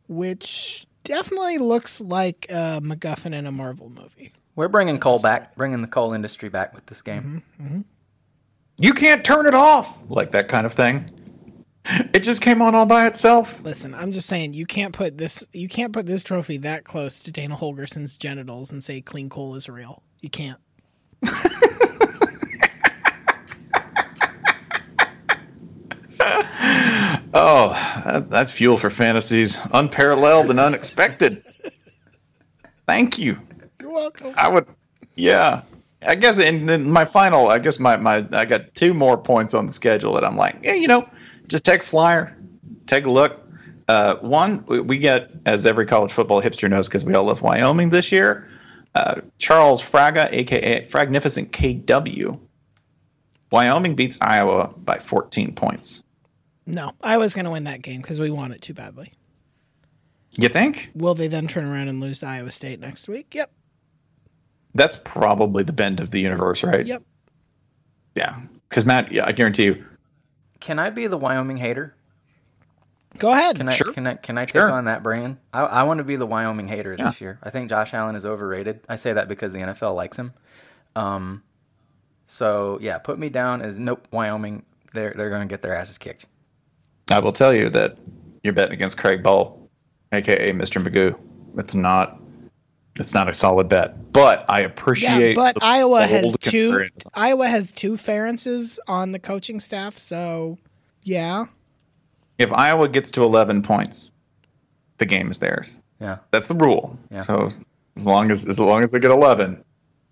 which 0.08 0.86
definitely 1.02 1.58
looks 1.58 2.00
like 2.00 2.46
a 2.50 2.80
MacGuffin 2.82 3.34
in 3.34 3.46
a 3.46 3.52
Marvel 3.52 3.90
movie. 3.90 4.32
We're 4.56 4.68
bringing 4.68 4.98
coal 5.00 5.18
back, 5.20 5.56
bringing 5.56 5.80
the 5.80 5.88
coal 5.88 6.12
industry 6.12 6.48
back 6.48 6.74
with 6.74 6.86
this 6.86 7.02
game. 7.02 7.42
You 8.76 8.92
can't 8.92 9.24
turn 9.24 9.46
it 9.46 9.54
off, 9.54 9.98
like 10.08 10.30
that 10.32 10.48
kind 10.48 10.64
of 10.66 10.72
thing. 10.72 11.08
It 12.14 12.22
just 12.22 12.40
came 12.40 12.62
on 12.62 12.74
all 12.74 12.86
by 12.86 13.06
itself. 13.06 13.62
Listen, 13.62 13.94
I'm 13.94 14.10
just 14.10 14.26
saying 14.26 14.54
you 14.54 14.64
can't 14.64 14.94
put 14.94 15.18
this 15.18 15.44
you 15.52 15.68
can't 15.68 15.92
put 15.92 16.06
this 16.06 16.22
trophy 16.22 16.56
that 16.58 16.84
close 16.84 17.22
to 17.24 17.30
Dana 17.30 17.56
Holgorsen's 17.56 18.16
genitals 18.16 18.72
and 18.72 18.82
say 18.82 19.02
clean 19.02 19.28
coal 19.28 19.54
is 19.54 19.68
real. 19.68 20.02
You 20.20 20.30
can't. 20.30 20.58
Oh, 27.36 27.70
that, 28.04 28.30
that's 28.30 28.52
fuel 28.52 28.78
for 28.78 28.90
fantasies, 28.90 29.60
unparalleled 29.72 30.50
and 30.50 30.60
unexpected. 30.60 31.44
Thank 32.86 33.18
you. 33.18 33.40
You're 33.80 33.90
welcome. 33.90 34.32
I 34.36 34.48
would, 34.48 34.66
yeah. 35.16 35.62
I 36.06 36.14
guess 36.14 36.38
in, 36.38 36.68
in 36.68 36.88
my 36.88 37.04
final, 37.04 37.48
I 37.48 37.58
guess 37.58 37.80
my, 37.80 37.96
my 37.96 38.24
I 38.32 38.44
got 38.44 38.72
two 38.76 38.94
more 38.94 39.18
points 39.18 39.52
on 39.52 39.66
the 39.66 39.72
schedule 39.72 40.12
that 40.14 40.24
I'm 40.24 40.36
like, 40.36 40.56
yeah, 40.62 40.74
you 40.74 40.86
know, 40.86 41.08
just 41.48 41.64
take 41.64 41.80
a 41.82 41.84
flyer, 41.84 42.36
take 42.86 43.06
a 43.06 43.10
look. 43.10 43.40
Uh, 43.88 44.16
one, 44.16 44.64
we- 44.66 44.80
we 44.80 44.98
get 44.98 45.30
as 45.46 45.66
every 45.66 45.86
college 45.86 46.12
football 46.12 46.40
hipster 46.40 46.68
knows 46.70 46.88
because 46.88 47.04
we 47.04 47.14
all 47.14 47.24
love 47.24 47.42
Wyoming 47.42 47.90
this 47.90 48.10
year. 48.10 48.48
Uh, 48.94 49.20
Charles 49.38 49.82
Fraga, 49.82 50.28
aka 50.32 50.84
Fragnificent 50.86 51.50
KW. 51.50 52.38
Wyoming 53.50 53.94
beats 53.94 54.18
Iowa 54.20 54.68
by 54.78 54.98
14 54.98 55.54
points. 55.54 56.02
No, 56.66 56.92
I 57.02 57.18
was 57.18 57.34
going 57.34 57.44
to 57.44 57.50
win 57.50 57.64
that 57.64 57.82
game 57.82 58.00
because 58.00 58.18
we 58.18 58.30
want 58.30 58.54
it 58.54 58.62
too 58.62 58.72
badly. 58.72 59.12
You 60.36 60.48
think? 60.48 60.90
Will 60.94 61.14
they 61.14 61.28
then 61.28 61.46
turn 61.46 61.64
around 61.66 61.88
and 61.88 62.00
lose 62.00 62.20
to 62.20 62.26
Iowa 62.26 62.50
State 62.50 62.80
next 62.80 63.06
week? 63.06 63.34
Yep. 63.34 63.52
That's 64.74 64.98
probably 65.04 65.62
the 65.62 65.72
bend 65.72 66.00
of 66.00 66.10
the 66.10 66.20
universe, 66.20 66.64
right? 66.64 66.84
Yep. 66.86 67.02
Yeah. 68.16 68.40
Because 68.68 68.84
Matt, 68.86 69.12
yeah, 69.12 69.24
I 69.26 69.32
guarantee 69.32 69.66
you, 69.66 69.84
Can 70.64 70.78
I 70.78 70.88
be 70.88 71.06
the 71.08 71.18
Wyoming 71.18 71.58
hater? 71.58 71.94
Go 73.18 73.32
ahead. 73.32 73.56
Can 73.56 73.68
I 73.68 73.72
Sure. 73.72 73.92
can 73.92 74.06
I 74.06 74.14
can 74.14 74.38
I 74.38 74.46
take 74.46 74.52
Sure. 74.52 74.70
on 74.72 74.86
that 74.86 75.02
brand? 75.02 75.36
I, 75.52 75.60
I 75.60 75.82
want 75.82 75.98
to 75.98 76.04
be 76.04 76.16
the 76.16 76.24
Wyoming 76.26 76.68
hater 76.68 76.96
Yeah. 76.98 77.04
this 77.10 77.20
year. 77.20 77.38
I 77.42 77.50
think 77.50 77.68
Josh 77.68 77.92
Allen 77.92 78.16
is 78.16 78.24
overrated. 78.24 78.80
I 78.88 78.96
say 78.96 79.12
that 79.12 79.28
because 79.28 79.52
the 79.52 79.58
NFL 79.60 79.94
likes 79.94 80.18
him. 80.18 80.32
Um, 80.96 81.42
so 82.26 82.78
yeah, 82.80 82.96
put 82.96 83.18
me 83.18 83.28
down 83.28 83.60
as 83.60 83.78
nope. 83.78 84.08
Wyoming, 84.10 84.64
they're 84.94 85.12
they're 85.14 85.28
going 85.28 85.46
to 85.46 85.52
get 85.52 85.60
their 85.60 85.74
asses 85.76 85.98
kicked. 85.98 86.24
I 87.10 87.18
will 87.18 87.34
tell 87.34 87.52
you 87.52 87.68
that 87.68 87.98
you're 88.42 88.54
betting 88.54 88.72
against 88.72 88.96
Craig 88.96 89.22
Bohl, 89.22 89.68
aka 90.12 90.50
Mr. 90.52 90.82
Magoo. 90.82 91.14
It's 91.58 91.74
not. 91.74 92.18
It's 92.96 93.12
not 93.14 93.28
a 93.28 93.34
solid 93.34 93.68
bet, 93.68 94.12
but 94.12 94.44
I 94.48 94.60
yeah, 94.60 94.66
appreciate. 94.66 95.34
but 95.34 95.56
the 95.56 95.64
Iowa 95.64 95.98
bold 96.00 96.10
has 96.10 96.36
two 96.40 96.70
comparison. 96.70 97.10
Iowa 97.14 97.48
has 97.48 97.72
two 97.72 97.92
Ferentzes 97.94 98.78
on 98.86 99.10
the 99.12 99.18
coaching 99.18 99.58
staff, 99.58 99.98
so 99.98 100.58
yeah. 101.02 101.46
If 102.38 102.52
Iowa 102.52 102.88
gets 102.88 103.10
to 103.12 103.22
11 103.24 103.62
points, 103.62 104.12
the 104.98 105.06
game 105.06 105.30
is 105.30 105.38
theirs. 105.38 105.80
Yeah. 106.00 106.18
That's 106.30 106.46
the 106.48 106.54
rule. 106.54 106.96
Yeah. 107.10 107.20
So 107.20 107.46
as 107.96 108.06
long 108.06 108.30
as 108.30 108.48
as 108.48 108.60
long 108.60 108.82
as 108.82 108.92
they 108.92 108.98
get 109.00 109.10
11, 109.10 109.62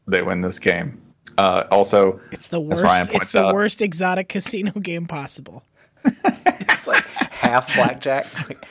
they 0.08 0.22
win 0.22 0.40
this 0.40 0.58
game. 0.58 1.00
Uh, 1.38 1.64
also, 1.70 2.20
It's 2.32 2.48
the 2.48 2.60
As 2.70 2.82
Ryan 2.82 3.06
worst 3.06 3.14
it's 3.22 3.32
the 3.32 3.44
out. 3.44 3.54
worst 3.54 3.80
exotic 3.80 4.28
casino 4.28 4.72
game 4.72 5.06
possible. 5.06 5.64
It's 6.04 6.86
like 6.86 7.04
half 7.30 7.72
blackjack, 7.76 8.26
like, 8.48 8.64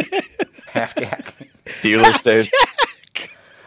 half 0.66 0.94
jack. 0.96 1.32
dealer 1.80 2.12
stays. 2.14 2.50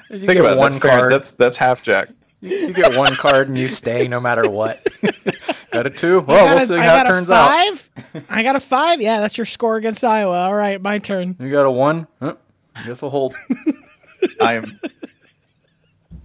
You 0.10 0.20
Think 0.20 0.28
get 0.34 0.38
about 0.38 0.54
it. 0.54 0.60
one 0.60 0.72
That's, 0.72 0.82
fair. 0.84 1.00
card. 1.00 1.12
that's 1.12 1.32
that's 1.32 1.58
half 1.58 1.82
jack. 1.82 2.10
You 2.42 2.74
get 2.74 2.96
one 2.96 3.16
card 3.16 3.48
and 3.48 3.58
you 3.58 3.68
stay 3.68 4.08
no 4.08 4.20
matter 4.20 4.48
what. 4.50 4.86
got 5.72 5.88
a 5.88 5.90
two. 5.90 6.20
I 6.20 6.24
Well, 6.24 6.46
got 6.46 6.54
we'll 6.56 6.64
a- 6.64 6.66
see 6.68 6.76
I 6.76 6.84
how 6.84 6.96
got 6.98 7.06
it 7.06 7.10
a 7.10 7.12
turns 7.14 7.30
out. 7.32 7.50
five. 7.50 7.90
I 8.30 8.44
got 8.44 8.56
a 8.56 8.60
five. 8.60 9.02
Yeah, 9.02 9.20
that's 9.20 9.38
your 9.38 9.46
score 9.46 9.78
against 9.78 10.04
Iowa. 10.04 10.44
All 10.44 10.54
right, 10.54 10.80
my 10.82 11.00
turn. 11.00 11.36
You 11.40 11.50
got 11.52 11.66
a 11.66 11.72
one. 11.72 12.06
Huh, 12.20 12.36
guess 12.86 13.02
we'll 13.02 13.10
hold. 13.12 13.34
I 14.42 14.54
am 14.56 14.80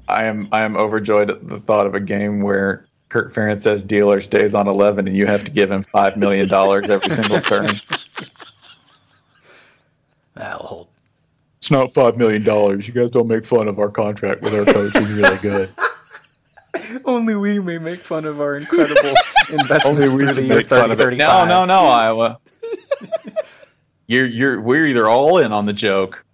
I 0.08 0.24
am 0.24 0.48
I 0.52 0.62
am 0.62 0.76
overjoyed 0.76 1.30
at 1.30 1.48
the 1.48 1.58
thought 1.58 1.86
of 1.86 1.94
a 1.94 2.00
game 2.00 2.42
where 2.42 2.86
Kirk 3.08 3.32
Ferentz 3.32 3.62
says 3.62 3.82
dealer 3.82 4.20
stays 4.20 4.54
on 4.54 4.68
eleven 4.68 5.08
and 5.08 5.16
you 5.16 5.24
have 5.26 5.44
to 5.44 5.50
give 5.50 5.70
him 5.72 5.82
five 5.82 6.16
million 6.18 6.48
dollars 6.48 6.90
every 6.90 7.08
single 7.10 7.40
turn. 7.40 7.70
That'll 10.34 10.66
hold. 10.66 10.88
It's 11.60 11.70
not 11.70 11.92
five 11.92 12.16
million 12.16 12.42
dollars. 12.42 12.88
You 12.88 12.94
guys 12.94 13.10
don't 13.10 13.28
make 13.28 13.44
fun 13.44 13.68
of 13.68 13.78
our 13.78 13.90
contract 13.90 14.40
with 14.40 14.54
our 14.54 14.64
coach. 14.64 14.96
He's 14.96 15.12
really 15.12 15.36
good. 15.38 15.68
Only 17.04 17.34
we 17.34 17.58
may 17.58 17.76
make 17.76 17.98
fun 17.98 18.24
of 18.24 18.40
our 18.40 18.56
incredible 18.56 19.12
investment 19.52 19.84
Only 19.84 20.08
we 20.08 20.24
through 20.24 20.26
the 20.26 20.34
can 20.34 20.46
year 20.46 20.56
make 20.56 20.66
fun 20.68 20.90
of 20.90 20.98
it. 20.98 21.16
No, 21.18 21.44
no, 21.44 21.66
no, 21.66 21.80
Iowa. 21.80 22.38
you're 24.06 24.24
you're 24.24 24.58
we're 24.60 24.86
either 24.86 25.06
all 25.06 25.36
in 25.36 25.52
on 25.52 25.66
the 25.66 25.74
joke 25.74 26.24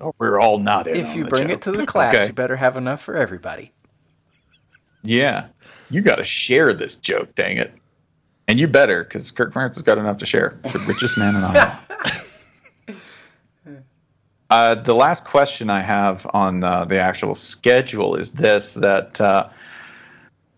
or 0.00 0.12
we're 0.18 0.38
all 0.38 0.58
not 0.58 0.86
in. 0.86 0.96
If 0.96 1.06
on 1.06 1.16
you 1.16 1.24
the 1.24 1.30
bring 1.30 1.42
joke. 1.48 1.50
it 1.52 1.60
to 1.62 1.72
the 1.72 1.86
class, 1.86 2.14
Okay. 2.14 2.26
you 2.26 2.32
better 2.34 2.56
have 2.56 2.76
enough 2.76 3.00
for 3.00 3.16
everybody. 3.16 3.72
Yeah. 5.02 5.46
You 5.88 6.02
got 6.02 6.16
to 6.16 6.24
share 6.24 6.74
this 6.74 6.94
joke, 6.94 7.34
dang 7.34 7.56
it. 7.56 7.72
And 8.48 8.58
you 8.60 8.68
better, 8.68 9.04
because 9.04 9.30
Kirk 9.30 9.54
Ferentz 9.54 9.74
has 9.76 9.82
got 9.82 9.96
enough 9.96 10.18
to 10.18 10.26
share. 10.26 10.58
He's 10.64 10.74
the 10.74 10.80
richest 10.80 11.16
man 11.16 11.34
in 11.36 11.42
Iowa. 11.42 11.80
Uh, 14.50 14.74
the 14.74 14.94
last 14.94 15.24
question 15.24 15.68
I 15.68 15.80
have 15.80 16.26
on 16.32 16.64
uh, 16.64 16.84
the 16.84 16.98
actual 16.98 17.34
schedule 17.34 18.16
is 18.16 18.30
this 18.30 18.74
that, 18.74 19.20
uh, 19.20 19.48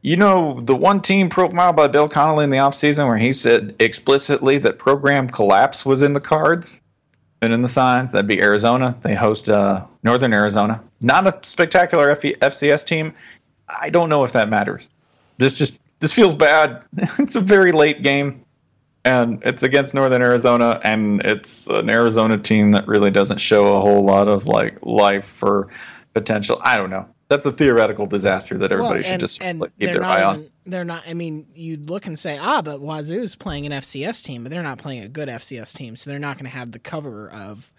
you 0.02 0.16
know, 0.16 0.60
the 0.60 0.76
one 0.76 1.00
team 1.00 1.28
profiled 1.28 1.74
by 1.74 1.88
Bill 1.88 2.08
Connelly 2.08 2.44
in 2.44 2.50
the 2.50 2.58
offseason 2.58 3.08
where 3.08 3.16
he 3.16 3.32
said 3.32 3.74
explicitly 3.80 4.58
that 4.58 4.78
program 4.78 5.28
collapse 5.28 5.84
was 5.84 6.02
in 6.02 6.12
the 6.12 6.20
cards 6.20 6.80
and 7.42 7.52
in 7.52 7.62
the 7.62 7.68
signs. 7.68 8.12
That'd 8.12 8.28
be 8.28 8.40
Arizona. 8.40 8.96
They 9.02 9.14
host 9.14 9.48
uh, 9.48 9.84
Northern 10.04 10.32
Arizona. 10.32 10.80
Not 11.00 11.26
a 11.26 11.36
spectacular 11.46 12.10
F- 12.10 12.22
FCS 12.22 12.86
team. 12.86 13.12
I 13.80 13.90
don't 13.90 14.08
know 14.08 14.22
if 14.22 14.32
that 14.32 14.48
matters. 14.48 14.88
This 15.38 15.58
just 15.58 15.80
this 15.98 16.12
feels 16.12 16.34
bad. 16.34 16.84
it's 17.18 17.36
a 17.36 17.40
very 17.40 17.72
late 17.72 18.02
game, 18.02 18.44
and 19.04 19.42
it's 19.44 19.62
against 19.62 19.94
Northern 19.94 20.22
Arizona, 20.22 20.80
and 20.84 21.22
it's 21.22 21.66
an 21.68 21.90
Arizona 21.90 22.36
team 22.38 22.72
that 22.72 22.86
really 22.86 23.10
doesn't 23.10 23.38
show 23.38 23.74
a 23.74 23.80
whole 23.80 24.04
lot 24.04 24.28
of 24.28 24.46
like 24.46 24.78
life 24.82 25.42
or 25.42 25.68
potential. 26.14 26.58
I 26.62 26.76
don't 26.76 26.90
know. 26.90 27.08
That's 27.28 27.46
a 27.46 27.52
theoretical 27.52 28.06
disaster 28.06 28.58
that 28.58 28.72
everybody 28.72 29.02
Well, 29.02 29.10
should 29.12 29.20
just 29.20 29.40
and 29.40 29.60
like, 29.60 29.70
keep 29.78 29.92
their 29.92 30.04
eye 30.04 30.24
on. 30.24 30.36
even, 30.40 30.50
They're 30.66 30.84
not. 30.84 31.04
I 31.06 31.14
mean, 31.14 31.46
you'd 31.54 31.88
look 31.88 32.06
and 32.06 32.18
say, 32.18 32.36
ah, 32.38 32.60
but 32.60 32.80
Wazoo's 32.80 33.36
playing 33.36 33.66
an 33.66 33.72
FCS 33.72 34.22
team, 34.24 34.42
but 34.42 34.50
they're 34.50 34.64
not 34.64 34.78
playing 34.78 35.04
a 35.04 35.08
good 35.08 35.28
FCS 35.28 35.74
team, 35.76 35.94
so 35.94 36.10
they're 36.10 36.18
not 36.18 36.36
going 36.36 36.46
to 36.46 36.56
have 36.56 36.72
the 36.72 36.80
cover 36.80 37.30
of 37.30 37.72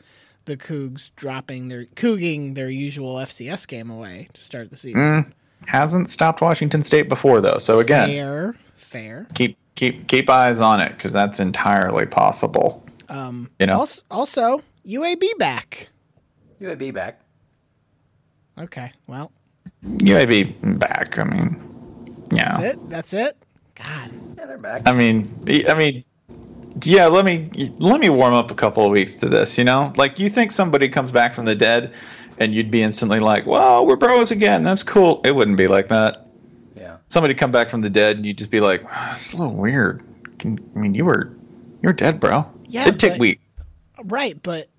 the 0.45 0.55
Cougs 0.57 1.13
dropping 1.15 1.67
their 1.67 1.86
Couging 1.86 2.53
their 2.53 2.69
usual 2.69 3.15
FCS 3.15 3.67
game 3.67 3.89
away 3.91 4.30
to 4.34 4.41
start 4.41 4.72
the 4.72 4.78
season. 4.78 5.01
Mm, 5.01 5.32
hasn't 5.67 6.09
stopped 6.09 6.41
Washington 6.41 6.82
State 6.82 7.09
before 7.09 7.41
though. 7.41 7.57
So 7.57 7.80
again, 7.80 8.07
fair, 8.09 8.55
fair. 8.76 9.28
keep 9.36 9.57
keep 9.76 10.07
keep 10.07 10.30
eyes 10.30 10.61
on 10.61 10.80
it 10.80 10.89
because 10.95 11.13
that's 11.13 11.39
entirely 11.39 12.05
possible. 12.05 12.84
Um, 13.09 13.49
You 13.59 13.67
know? 13.67 13.80
Also, 13.80 14.01
also 14.09 14.61
UAB 14.88 15.38
back. 15.38 15.89
UAB 16.61 16.93
back. 16.93 17.22
Okay, 18.57 18.91
well, 19.07 19.32
You 19.99 20.13
may 20.13 20.26
be 20.26 20.43
back. 20.43 21.17
I 21.17 21.24
mean, 21.24 21.59
yeah. 22.32 22.51
that's 22.51 22.63
it. 22.63 22.89
That's 22.89 23.13
it. 23.13 23.38
God, 23.76 24.11
Yeah, 24.38 24.45
they're 24.45 24.57
back. 24.57 24.82
I 24.86 24.93
mean, 24.93 25.28
I 25.67 25.74
mean, 25.74 26.03
yeah. 26.84 27.07
Let 27.07 27.26
me 27.26 27.49
let 27.80 27.99
me 27.99 28.09
warm 28.09 28.34
up 28.34 28.51
a 28.51 28.53
couple 28.53 28.86
of 28.86 28.91
weeks 28.91 29.15
to 29.15 29.30
this. 29.30 29.57
You 29.57 29.63
know, 29.63 29.91
like 29.97 30.19
you 30.19 30.30
think 30.30 30.51
somebody 30.51 30.88
comes 30.88 31.11
back 31.11 31.34
from 31.34 31.45
the 31.45 31.55
dead, 31.55 31.93
and 32.38 32.53
you'd 32.53 32.69
be 32.69 32.84
instantly 32.84 33.19
like, 33.19 33.45
"Well, 33.47 33.88
we're 33.88 33.95
bros 33.95 34.32
again. 34.32 34.63
That's 34.63 34.84
cool." 34.84 35.22
It 35.24 35.36
wouldn't 35.36 35.57
be 35.57 35.67
like 35.67 35.88
that. 35.88 36.28
Somebody 37.12 37.34
come 37.34 37.51
back 37.51 37.70
from 37.70 37.82
the 37.82 37.89
dead, 37.89 38.16
and 38.16 38.26
you'd 38.26 38.38
just 38.38 38.51
be 38.51 38.62
like, 38.62 38.86
"Ah, 38.88 39.12
"It's 39.12 39.34
a 39.34 39.38
little 39.38 39.57
weird." 39.57 40.01
Can, 40.39 40.57
I 40.74 40.80
mean, 40.80 40.95
you 40.95 41.03
were 41.03 41.30
you 41.82 41.88
were 41.89 41.93
dead, 41.93 42.22
bro. 42.22 42.49
Yeah, 42.70 42.84
It'd 42.84 42.99
take 42.99 43.20
weeks. 43.20 43.41
right, 44.05 44.41
but 44.41 44.70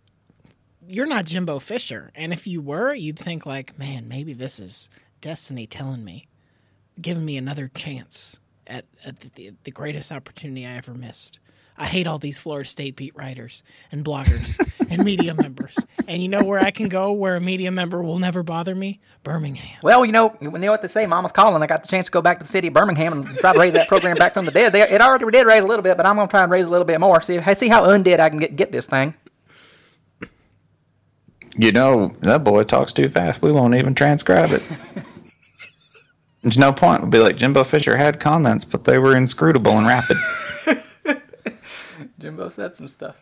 you're 0.89 1.05
not 1.07 1.26
Jimbo 1.26 1.59
Fisher, 1.59 2.11
and 2.14 2.33
if 2.33 2.47
you 2.47 2.62
were, 2.62 2.95
you'd 2.95 3.18
think 3.18 3.45
like, 3.45 3.78
man, 3.78 4.09
maybe 4.09 4.33
this 4.33 4.59
is 4.59 4.89
destiny 5.20 5.66
telling 5.66 6.05
me, 6.05 6.26
giving 7.01 7.26
me 7.26 7.37
another 7.37 7.70
chance 7.74 8.41
at, 8.66 8.87
at 9.05 9.20
the, 9.20 9.28
the, 9.35 9.53
the 9.64 9.70
greatest 9.70 10.11
opportunity 10.11 10.66
I 10.66 10.76
ever 10.76 10.95
missed. 10.95 11.39
I 11.77 11.87
hate 11.87 12.07
all 12.07 12.18
these 12.18 12.39
Florida 12.39 12.68
State 12.68 12.97
beat 12.97 13.16
writers 13.16 13.62
and 13.91 14.05
bloggers 14.05 14.61
and 14.91 15.05
media 15.05 15.35
members. 15.35 15.79
And 16.07 16.23
you 16.23 16.29
know 16.29 16.45
where 16.45 16.61
I 16.61 16.70
can 16.70 16.89
go 16.89 17.12
where 17.12 17.37
a 17.37 17.41
media 17.41 17.70
member 17.70 18.03
will 18.03 18.18
never 18.18 18.43
bother 18.43 18.75
me? 18.75 19.01
Birmingham. 19.25 19.79
Well, 19.83 20.05
you 20.05 20.12
know, 20.12 20.37
you 20.41 20.51
know 20.51 20.70
what 20.70 20.83
they 20.83 20.89
say. 20.89 21.07
Mama's 21.07 21.33
calling. 21.33 21.62
I 21.62 21.66
got 21.66 21.83
the 21.83 21.89
chance 21.89 22.07
to 22.07 22.12
go 22.12 22.20
back 22.20 22.39
to 22.39 22.45
the 22.45 22.51
city 22.51 22.68
of 22.68 22.75
Birmingham 22.75 23.12
and 23.12 23.27
try 23.39 23.53
to 23.53 23.59
raise 23.59 23.73
that 23.73 23.89
program 23.89 24.16
back 24.16 24.35
from 24.35 24.45
the 24.45 24.51
dead. 24.51 24.73
They, 24.73 24.83
it 24.83 25.01
already 25.01 25.25
did 25.31 25.47
raise 25.47 25.62
a 25.62 25.66
little 25.66 25.83
bit, 25.83 25.97
but 25.97 26.07
I'm 26.07 26.16
going 26.16 26.29
to 26.29 26.31
try 26.31 26.43
and 26.43 26.53
raise 26.53 26.66
a 26.66 26.70
little 26.70 26.85
bit 26.85 27.01
more. 27.01 27.20
See, 27.23 27.41
see 27.55 27.68
how 27.68 27.85
undead 27.85 28.20
I 28.20 28.29
can 28.29 28.39
get, 28.39 28.57
get 28.57 28.73
this 28.73 28.87
thing. 28.87 29.14
You 31.59 31.73
know, 31.73 32.09
that 32.23 32.45
boy 32.45 32.62
talks 32.62 32.93
too 32.93 33.09
fast. 33.09 33.43
We 33.43 33.53
won't 33.53 33.75
even 33.75 33.95
transcribe 33.95 34.53
it. 34.53 34.62
There's 36.43 36.59
no 36.59 36.73
point. 36.73 37.03
We'll 37.03 37.11
be 37.11 37.18
like, 37.18 37.37
Jimbo 37.37 37.64
Fisher 37.64 37.97
had 37.97 38.18
comments, 38.18 38.64
but 38.64 38.85
they 38.85 38.99
were 38.99 39.16
inscrutable 39.16 39.73
and 39.73 39.87
rapid. 39.87 40.16
Jimbo 42.23 42.49
said 42.51 42.73
some 42.77 42.87
stuff. 42.87 43.16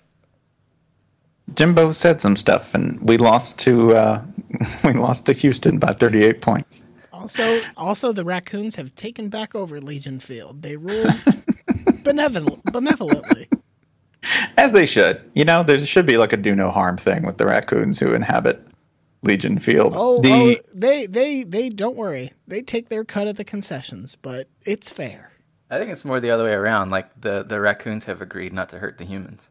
Jimbo 1.54 1.90
said 1.90 2.20
some 2.20 2.36
stuff, 2.36 2.74
and 2.74 3.00
we 3.08 3.16
lost 3.16 3.58
to 3.60 3.96
uh, 3.96 4.22
we 4.84 4.92
lost 4.92 5.24
to 5.26 5.32
Houston 5.32 5.78
by 5.78 5.94
38 5.94 6.42
points. 6.42 6.82
Also, 7.10 7.60
also 7.78 8.12
the 8.12 8.24
raccoons 8.24 8.76
have 8.76 8.94
taken 8.94 9.30
back 9.30 9.54
over 9.54 9.80
Legion 9.80 10.20
Field. 10.20 10.60
They 10.60 10.76
rule 10.76 11.06
benevolent, 12.04 12.62
benevolently. 12.72 13.48
As 14.58 14.72
they 14.72 14.84
should. 14.84 15.24
You 15.34 15.46
know, 15.46 15.62
there 15.62 15.78
should 15.78 16.04
be 16.04 16.18
like 16.18 16.34
a 16.34 16.36
do 16.36 16.54
no 16.54 16.70
harm 16.70 16.98
thing 16.98 17.24
with 17.24 17.38
the 17.38 17.46
raccoons 17.46 17.98
who 17.98 18.12
inhabit 18.12 18.62
Legion 19.22 19.58
Field. 19.58 19.94
Oh, 19.96 20.20
the 20.20 20.32
oh, 20.32 20.54
they, 20.74 21.06
they, 21.06 21.44
they 21.44 21.70
don't 21.70 21.96
worry. 21.96 22.32
They 22.46 22.60
take 22.60 22.90
their 22.90 23.04
cut 23.04 23.28
of 23.28 23.36
the 23.36 23.44
concessions, 23.44 24.16
but 24.20 24.46
it's 24.66 24.90
fair. 24.90 25.29
I 25.70 25.78
think 25.78 25.90
it's 25.90 26.04
more 26.04 26.20
the 26.20 26.30
other 26.30 26.44
way 26.44 26.52
around. 26.52 26.90
Like 26.90 27.08
the 27.20 27.44
the 27.44 27.60
raccoons 27.60 28.04
have 28.04 28.20
agreed 28.20 28.52
not 28.52 28.68
to 28.70 28.78
hurt 28.78 28.98
the 28.98 29.04
humans. 29.04 29.50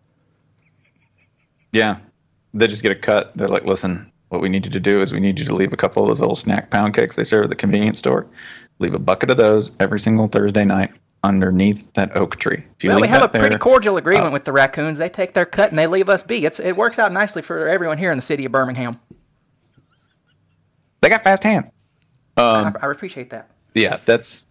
yeah, 1.72 1.98
they 2.54 2.68
just 2.68 2.84
get 2.84 2.92
a 2.92 2.96
cut. 2.96 3.36
They're 3.36 3.48
like, 3.48 3.66
listen, 3.66 4.12
what 4.30 4.42
we 4.42 4.50
need 4.50 4.66
you 4.66 4.72
to 4.72 4.80
do 4.80 5.02
is 5.02 5.14
we 5.14 5.20
need 5.20 5.40
you 5.40 5.46
to 5.46 5.56
leave 5.56 5.72
a 5.74 5.78
couple 5.78 6.04
of 6.04 6.10
those 6.10 6.20
little 6.20 6.36
snack 6.36 6.72
pound 6.72 6.94
cakes 6.94 7.16
they 7.16 7.24
serve 7.24 7.46
at 7.46 7.50
the 7.50 7.56
convenience 7.56 8.00
store. 8.00 8.28
Leave 8.80 8.94
a 8.94 9.00
bucket 9.00 9.30
of 9.30 9.38
those 9.38 9.72
every 9.80 10.00
single 10.00 10.28
Thursday 10.28 10.66
night 10.66 10.92
underneath 11.24 11.92
that 11.94 12.16
oak 12.16 12.38
tree. 12.38 12.64
If 12.82 12.90
Well, 12.90 13.02
we 13.02 13.08
have 13.08 13.24
a 13.24 13.28
that 13.28 13.40
pretty 13.40 13.58
cordial 13.58 13.98
agreement 13.98 14.32
with 14.32 14.46
the 14.46 14.52
raccoons. 14.54 14.98
They 14.98 15.10
take 15.10 15.34
their 15.34 15.46
cut 15.46 15.70
and 15.70 15.78
they 15.78 15.88
leave 15.88 16.10
us 16.10 16.24
be. 16.24 16.46
It's 16.46 16.60
it 16.60 16.74
works 16.74 16.98
out 17.00 17.12
nicely 17.12 17.42
for 17.42 17.68
everyone 17.68 17.98
here 17.98 18.12
in 18.12 18.18
the 18.18 18.22
city 18.22 18.46
of 18.46 18.52
Birmingham. 18.52 19.00
They 21.02 21.10
got 21.10 21.24
fast 21.24 21.44
hands. 21.44 21.70
Um, 22.38 22.76
I, 22.82 22.88
I 22.88 22.92
appreciate 22.92 23.30
that. 23.32 23.50
yeah, 23.74 24.00
that's 24.06 24.48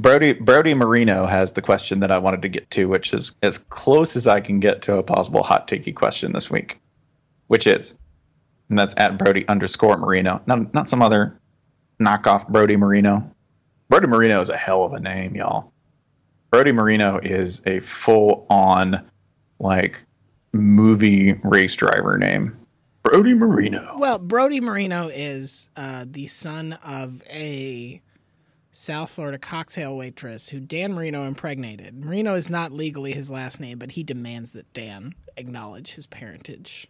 Brody. 0.00 0.32
Brody 0.34 0.74
Marino 0.74 1.26
has 1.26 1.52
the 1.52 1.62
question 1.62 2.00
that 2.00 2.10
I 2.10 2.18
wanted 2.18 2.42
to 2.42 2.48
get 2.48 2.70
to, 2.70 2.86
which 2.86 3.12
is 3.12 3.32
as 3.42 3.58
close 3.58 4.16
as 4.16 4.26
I 4.26 4.40
can 4.40 4.60
get 4.60 4.82
to 4.82 4.96
a 4.96 5.02
possible 5.02 5.42
hot 5.42 5.68
takey 5.68 5.94
question 5.94 6.32
this 6.32 6.50
week, 6.50 6.80
which 7.48 7.66
is, 7.66 7.94
and 8.68 8.78
that's 8.78 8.94
at 8.96 9.18
Brody 9.18 9.46
underscore 9.48 9.96
Marino, 9.96 10.40
not 10.46 10.72
not 10.74 10.88
some 10.88 11.02
other 11.02 11.38
knockoff 12.00 12.48
Brody 12.48 12.76
Marino. 12.76 13.28
Brody 13.88 14.06
Marino 14.06 14.40
is 14.40 14.48
a 14.48 14.56
hell 14.56 14.84
of 14.84 14.92
a 14.92 15.00
name, 15.00 15.34
y'all. 15.34 15.72
Brody 16.50 16.72
Marino 16.72 17.18
is 17.18 17.62
a 17.66 17.80
full 17.80 18.46
on 18.50 19.08
like 19.58 20.02
movie 20.52 21.34
race 21.44 21.76
driver 21.76 22.18
name. 22.18 22.56
Brody 23.02 23.34
Marino. 23.34 23.96
Well, 23.98 24.18
Brody 24.18 24.60
Marino 24.60 25.08
is 25.08 25.70
uh, 25.76 26.04
the 26.08 26.26
son 26.26 26.74
of 26.84 27.22
a 27.30 28.00
South 28.80 29.10
Florida 29.10 29.38
cocktail 29.38 29.94
waitress 29.94 30.48
who 30.48 30.58
Dan 30.58 30.94
Marino 30.94 31.26
impregnated. 31.26 32.02
Marino 32.02 32.32
is 32.32 32.48
not 32.48 32.72
legally 32.72 33.12
his 33.12 33.30
last 33.30 33.60
name, 33.60 33.78
but 33.78 33.90
he 33.90 34.02
demands 34.02 34.52
that 34.52 34.72
Dan 34.72 35.14
acknowledge 35.36 35.92
his 35.92 36.06
parentage. 36.06 36.88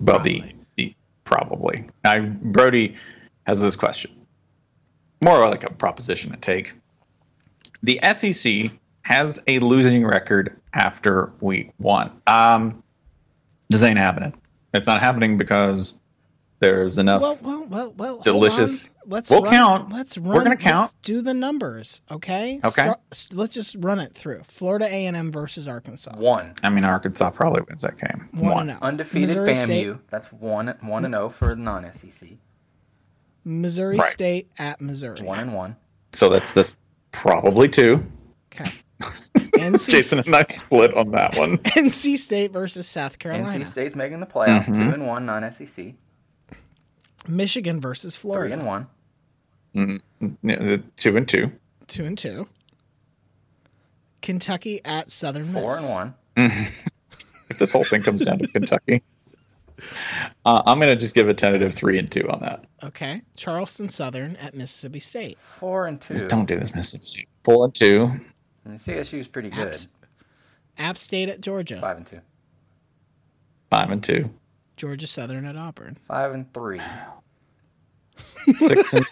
Well, 0.00 0.18
the, 0.18 0.42
the 0.76 0.92
probably. 1.22 1.86
I 2.04 2.18
Brody 2.18 2.96
has 3.46 3.62
this 3.62 3.76
question, 3.76 4.10
more 5.22 5.38
like 5.48 5.62
a 5.62 5.70
proposition 5.70 6.32
to 6.32 6.36
take. 6.36 6.74
The 7.84 8.00
SEC 8.12 8.72
has 9.02 9.40
a 9.46 9.60
losing 9.60 10.04
record 10.04 10.60
after 10.74 11.32
week 11.40 11.70
one. 11.78 12.10
Um, 12.26 12.82
this 13.68 13.84
ain't 13.84 13.96
happening. 13.96 14.34
It's 14.74 14.88
not 14.88 14.98
happening 15.00 15.38
because 15.38 16.00
there's 16.60 16.98
enough. 16.98 17.22
Well, 17.22 17.38
well, 17.42 17.66
well, 17.68 17.94
well. 17.96 18.18
delicious- 18.20 18.90
Let's 19.06 19.28
We'll 19.30 19.42
run, 19.42 19.50
count. 19.52 19.92
Let's 19.92 20.16
run. 20.16 20.28
We're 20.28 20.38
gonna 20.44 20.50
let's 20.50 20.62
count. 20.62 20.92
do 21.02 21.20
the 21.20 21.34
numbers, 21.34 22.00
okay? 22.12 22.60
Okay. 22.64 22.70
Start- 22.70 23.00
let's 23.32 23.54
just 23.54 23.74
run 23.80 23.98
it 23.98 24.14
through. 24.14 24.42
Florida 24.44 24.84
A 24.86 25.06
and 25.06 25.16
M 25.16 25.32
versus 25.32 25.66
Arkansas. 25.66 26.14
One 26.16 26.52
I 26.62 26.68
mean, 26.68 26.84
Arkansas 26.84 27.30
probably 27.30 27.62
wins 27.68 27.82
that 27.82 27.98
game. 27.98 28.28
One, 28.34 28.70
and 28.70 28.78
oh. 28.80 28.86
undefeated 28.86 29.30
Missouri 29.30 29.52
FAMU. 29.54 29.64
State, 29.64 30.10
That's 30.10 30.30
one 30.32 30.74
one 30.82 31.04
and 31.04 31.14
zero 31.14 31.28
for 31.28 31.48
the 31.56 31.60
non 31.60 31.86
E 31.86 31.88
SEC. 31.92 32.28
Missouri 33.44 33.96
Right. 33.96 34.06
State 34.10 34.50
at 34.58 34.80
Missouri. 34.80 35.22
One 35.22 35.40
and 35.40 35.54
one. 35.54 35.76
So 36.12 36.28
that's 36.28 36.52
this 36.52 36.76
probably 37.10 37.68
two. 37.68 38.04
Okay. 38.52 38.70
NC, 39.34 39.90
Jason 39.90 40.18
and 40.20 40.36
I 40.36 40.42
split 40.44 40.94
on 40.94 41.10
that 41.12 41.36
one. 41.36 41.58
NC 41.58 42.16
State 42.16 42.52
versus 42.52 42.86
South 42.86 43.18
Carolina. 43.18 43.64
NC 43.64 43.66
State's 43.66 43.94
making 43.96 44.20
the 44.20 44.26
playoffs. 44.26 44.66
Mhm. 44.66 44.74
Two 44.76 44.94
and 44.94 45.06
one 45.06 45.26
non 45.26 45.50
SEC. 45.52 45.94
Michigan 47.28 47.80
versus 47.80 48.16
Florida. 48.16 48.54
Three 48.56 48.62
Florida. 48.62 48.88
and 49.74 50.00
one. 50.42 50.56
Mm, 50.62 50.82
two 50.96 51.16
and 51.16 51.28
two. 51.28 51.52
Two 51.86 52.04
and 52.04 52.16
two. 52.18 52.48
Kentucky 54.22 54.80
at 54.84 55.10
Southern 55.10 55.52
Four 55.52 55.76
and 55.76 55.88
one. 55.90 56.14
if 56.36 57.58
this 57.58 57.72
whole 57.72 57.84
thing 57.84 58.02
comes 58.02 58.22
down 58.22 58.38
to 58.38 58.46
Kentucky. 58.48 59.02
Uh, 60.44 60.62
I'm 60.66 60.78
going 60.78 60.90
to 60.90 60.96
just 60.96 61.14
give 61.14 61.28
a 61.28 61.34
tentative 61.34 61.72
three 61.72 61.98
and 61.98 62.10
two 62.10 62.28
on 62.28 62.40
that. 62.40 62.66
Okay. 62.82 63.22
Charleston 63.36 63.88
Southern 63.88 64.36
at 64.36 64.54
Mississippi 64.54 65.00
State. 65.00 65.38
Four 65.40 65.86
and 65.86 65.98
two. 66.00 66.18
Don't 66.18 66.46
do 66.46 66.58
this, 66.58 66.74
Mississippi 66.74 67.04
State. 67.04 67.28
Four 67.44 67.64
and 67.64 67.74
two. 67.74 68.10
And 68.66 68.78
CSU's 68.78 69.26
pretty 69.26 69.48
good. 69.48 69.68
Apps- 69.68 69.88
App 70.76 70.98
State 70.98 71.30
at 71.30 71.40
Georgia. 71.40 71.80
Five 71.80 71.96
and 71.96 72.06
two. 72.06 72.20
Five 73.70 73.90
and 73.90 74.02
two. 74.04 74.28
Georgia 74.80 75.06
Southern 75.06 75.44
at 75.44 75.56
Auburn. 75.58 75.98
Five 76.08 76.32
and 76.32 76.50
three. 76.54 76.80
Six 78.56 78.94
and. 78.94 79.04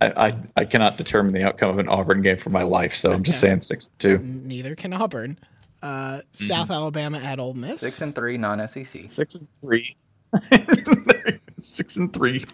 I, 0.00 0.26
I, 0.28 0.34
I 0.56 0.64
cannot 0.64 0.96
determine 0.98 1.32
the 1.32 1.44
outcome 1.44 1.70
of 1.70 1.78
an 1.78 1.88
Auburn 1.88 2.20
game 2.22 2.38
for 2.38 2.50
my 2.50 2.64
life, 2.64 2.92
so 2.92 3.12
I'm 3.12 3.22
just 3.22 3.40
Okay. 3.40 3.50
saying 3.50 3.60
six 3.60 3.86
and 3.86 3.98
two. 4.00 4.18
Neither 4.18 4.74
can 4.74 4.92
Auburn. 4.92 5.38
Uh, 5.80 6.22
South 6.32 6.72
Alabama 6.72 7.18
at 7.18 7.38
Ole 7.38 7.54
Miss. 7.54 7.80
Six 7.82 8.02
and 8.02 8.12
three 8.16 8.36
non 8.36 8.66
SEC. 8.66 9.08
Six 9.08 9.36
and 9.36 9.46
three. 9.62 9.94
six 11.58 11.96
and 11.96 12.12
three. 12.12 12.44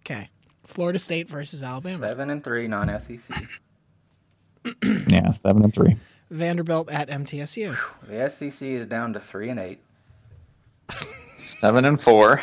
Okay. 0.00 0.28
Florida 0.66 0.98
State 0.98 1.30
versus 1.30 1.62
Alabama. 1.62 2.06
Seven 2.08 2.28
and 2.28 2.44
three 2.44 2.68
non 2.68 2.88
SEC. 3.00 3.20
Yeah, 5.08 5.30
seven 5.30 5.64
and 5.64 5.72
three. 5.72 5.96
Vanderbilt 6.30 6.90
at 6.90 7.08
MTSU. 7.08 7.74
The 8.06 8.28
SEC 8.28 8.68
is 8.68 8.86
down 8.86 9.14
to 9.14 9.20
three 9.20 9.48
and 9.48 9.58
eight. 9.58 9.80
Seven 11.36 11.84
and 11.84 12.00
four. 12.00 12.40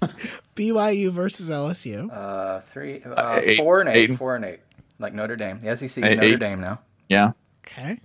BYU 0.56 1.10
versus 1.12 1.50
LSU. 1.50 2.10
Uh, 2.12 2.60
three, 2.60 3.02
uh, 3.04 3.40
eight- 3.42 3.58
four 3.58 3.80
and 3.80 3.88
eight, 3.90 3.96
eight 3.96 4.10
and- 4.10 4.18
four 4.18 4.36
and 4.36 4.44
eight. 4.44 4.60
Like 4.98 5.14
Notre 5.14 5.36
Dame. 5.36 5.60
The 5.60 5.76
SEC 5.76 5.84
is 5.84 5.98
Eight- 5.98 6.16
Notre 6.16 6.22
eight. 6.34 6.38
Dame 6.40 6.58
now. 6.60 6.80
Yeah, 7.08 7.32
Okay. 7.66 7.98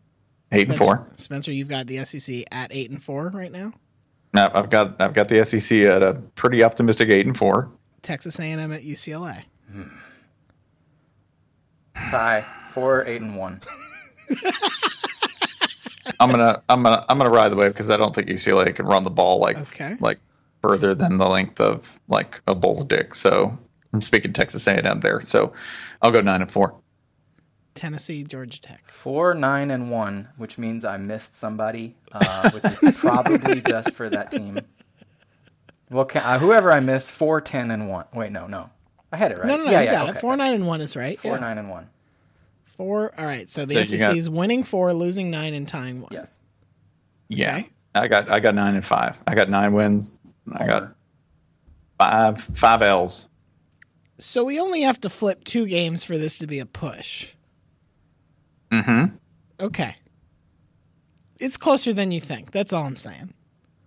eight 0.52 0.70
and 0.70 0.78
four. 0.78 1.08
Spencer, 1.18 1.52
you've 1.52 1.68
got 1.68 1.88
the 1.88 2.04
SEC 2.06 2.44
at 2.52 2.74
eight 2.74 2.90
and 2.90 3.02
four 3.04 3.30
right 3.30 3.52
now. 3.52 3.74
No, 4.34 4.50
I've 4.54 4.70
got 4.70 5.00
I've 5.02 5.14
got 5.14 5.28
the 5.28 5.44
SEC 5.46 5.84
at 5.86 6.02
a 6.04 6.14
pretty 6.36 6.64
optimistic 6.64 7.10
eight 7.10 7.26
and 7.26 7.38
four. 7.38 7.70
Texas 8.02 8.40
A&M 8.40 8.72
at 8.72 8.84
UCLA. 8.84 9.44
Tie 11.96 12.46
four, 12.74 13.06
eight 13.06 13.22
and 13.22 13.36
one. 13.36 13.62
I'm 16.20 16.30
gonna 16.30 16.62
I'm 16.70 16.84
gonna 16.84 17.06
I'm 17.10 17.18
gonna 17.18 17.30
ride 17.30 17.50
the 17.50 17.56
wave 17.56 17.74
because 17.74 17.90
I 17.90 17.98
don't 17.98 18.14
think 18.14 18.28
UCLA 18.28 18.74
can 18.76 18.86
run 18.86 19.04
the 19.04 19.10
ball 19.10 19.40
like 19.40 19.58
Okay. 19.58 19.96
like 20.00 20.20
further 20.62 20.96
than 20.96 21.18
the 21.18 21.28
length 21.28 21.60
of 21.60 22.00
like 22.08 22.42
a 22.48 22.56
bull's 22.56 22.84
dick. 22.84 23.14
So 23.16 23.58
I'm 23.94 24.02
speaking 24.02 24.34
Texas 24.34 24.68
A&M 24.68 25.00
there. 25.00 25.22
So 25.22 25.54
I'll 26.02 26.12
go 26.12 26.22
nine 26.22 26.42
and 26.42 26.52
four. 26.52 26.76
Tennessee, 27.76 28.24
Georgia 28.24 28.62
Tech. 28.62 28.90
Four, 28.90 29.34
nine, 29.34 29.70
and 29.70 29.92
one, 29.92 30.30
which 30.38 30.58
means 30.58 30.86
I 30.86 30.96
missed 30.96 31.36
somebody, 31.36 31.94
uh, 32.14 32.52
which 32.52 32.64
is 32.82 32.98
probably 32.98 33.60
just 33.68 33.92
for 33.92 34.10
that 34.10 34.32
team. 34.32 34.58
Well, 35.92 36.06
can, 36.06 36.24
uh, 36.24 36.40
whoever 36.40 36.72
I 36.72 36.80
missed, 36.80 37.12
four, 37.12 37.42
ten, 37.42 37.72
and 37.72 37.90
one. 37.90 38.06
Wait, 38.14 38.32
no, 38.32 38.48
no, 38.48 38.70
I 39.12 39.18
had 39.18 39.32
it 39.34 39.38
right. 39.40 39.48
No, 39.48 39.58
no, 39.58 39.66
no. 39.66 39.72
yeah, 39.72 39.82
you 39.82 39.86
yeah, 39.88 39.92
got 39.92 40.10
okay. 40.10 40.18
it. 40.18 40.22
Four, 40.22 40.38
nine, 40.38 40.54
and 40.54 40.66
one 40.68 40.80
is 40.80 40.96
right. 40.96 41.20
Four, 41.20 41.34
yeah. 41.34 41.40
nine, 41.42 41.58
and 41.58 41.70
one. 41.70 41.90
Four. 42.78 43.18
All 43.20 43.26
right. 43.26 43.50
So 43.50 43.66
the 43.66 43.74
So 43.76 43.84
SEC 43.84 44.00
got- 44.00 44.18
is 44.18 44.30
winning 44.30 44.64
four, 44.64 44.94
losing 44.94 45.30
nine, 45.32 45.54
and 45.54 45.68
tying 45.68 46.02
one. 46.02 46.10
Yes. 46.12 46.36
Yeah, 47.30 47.58
Okay. 47.58 47.70
I 47.96 48.08
got 48.08 48.30
I 48.30 48.40
got 48.40 48.54
nine 48.56 48.76
and 48.76 48.86
five. 48.86 49.22
I 49.28 49.34
got 49.36 49.50
nine 49.50 49.74
wins. 49.74 50.20
I 50.52 50.68
got 50.68 50.94
five 51.98 52.42
five 52.54 52.82
L's. 52.82 53.30
So 54.20 54.44
we 54.44 54.60
only 54.60 54.82
have 54.82 55.00
to 55.02 55.10
flip 55.10 55.44
two 55.44 55.66
games 55.68 56.04
for 56.04 56.18
this 56.18 56.38
to 56.38 56.48
be 56.48 56.60
a 56.60 56.66
push. 56.66 57.34
Mm-hmm. 58.72 59.16
Okay. 59.60 59.96
It's 61.40 61.58
closer 61.58 61.94
than 61.94 62.12
you 62.12 62.22
think. 62.22 62.52
That's 62.52 62.74
all 62.74 62.84
I'm 62.86 62.96
saying. 62.96 63.34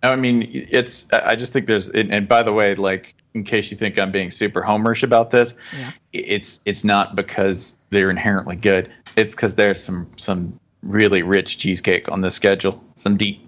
I 0.03 0.17
mean, 0.17 0.49
it's. 0.53 1.07
I 1.13 1.35
just 1.35 1.53
think 1.53 1.67
there's. 1.67 1.89
And, 1.91 2.13
and 2.13 2.29
by 2.29 2.43
the 2.43 2.53
way, 2.53 2.75
like 2.75 3.15
in 3.35 3.45
case 3.45 3.71
you 3.71 3.77
think 3.77 3.99
I'm 3.99 4.11
being 4.11 4.31
super 4.31 4.63
homerish 4.63 5.03
about 5.03 5.31
this, 5.31 5.55
Yeah. 5.79 5.91
it's 6.13 6.61
it's 6.65 6.85
not 6.85 7.15
because 7.15 7.77
they're 7.91 8.11
inherently 8.11 8.57
good. 8.57 8.91
It's 9.17 9.35
because 9.35 9.55
there's 9.55 9.83
some 9.83 10.09
some 10.17 10.59
really 10.83 11.23
rich 11.23 11.59
cheesecake 11.59 12.11
on 12.11 12.21
the 12.21 12.31
schedule. 12.31 12.83
Some 12.95 13.17
deep 13.17 13.45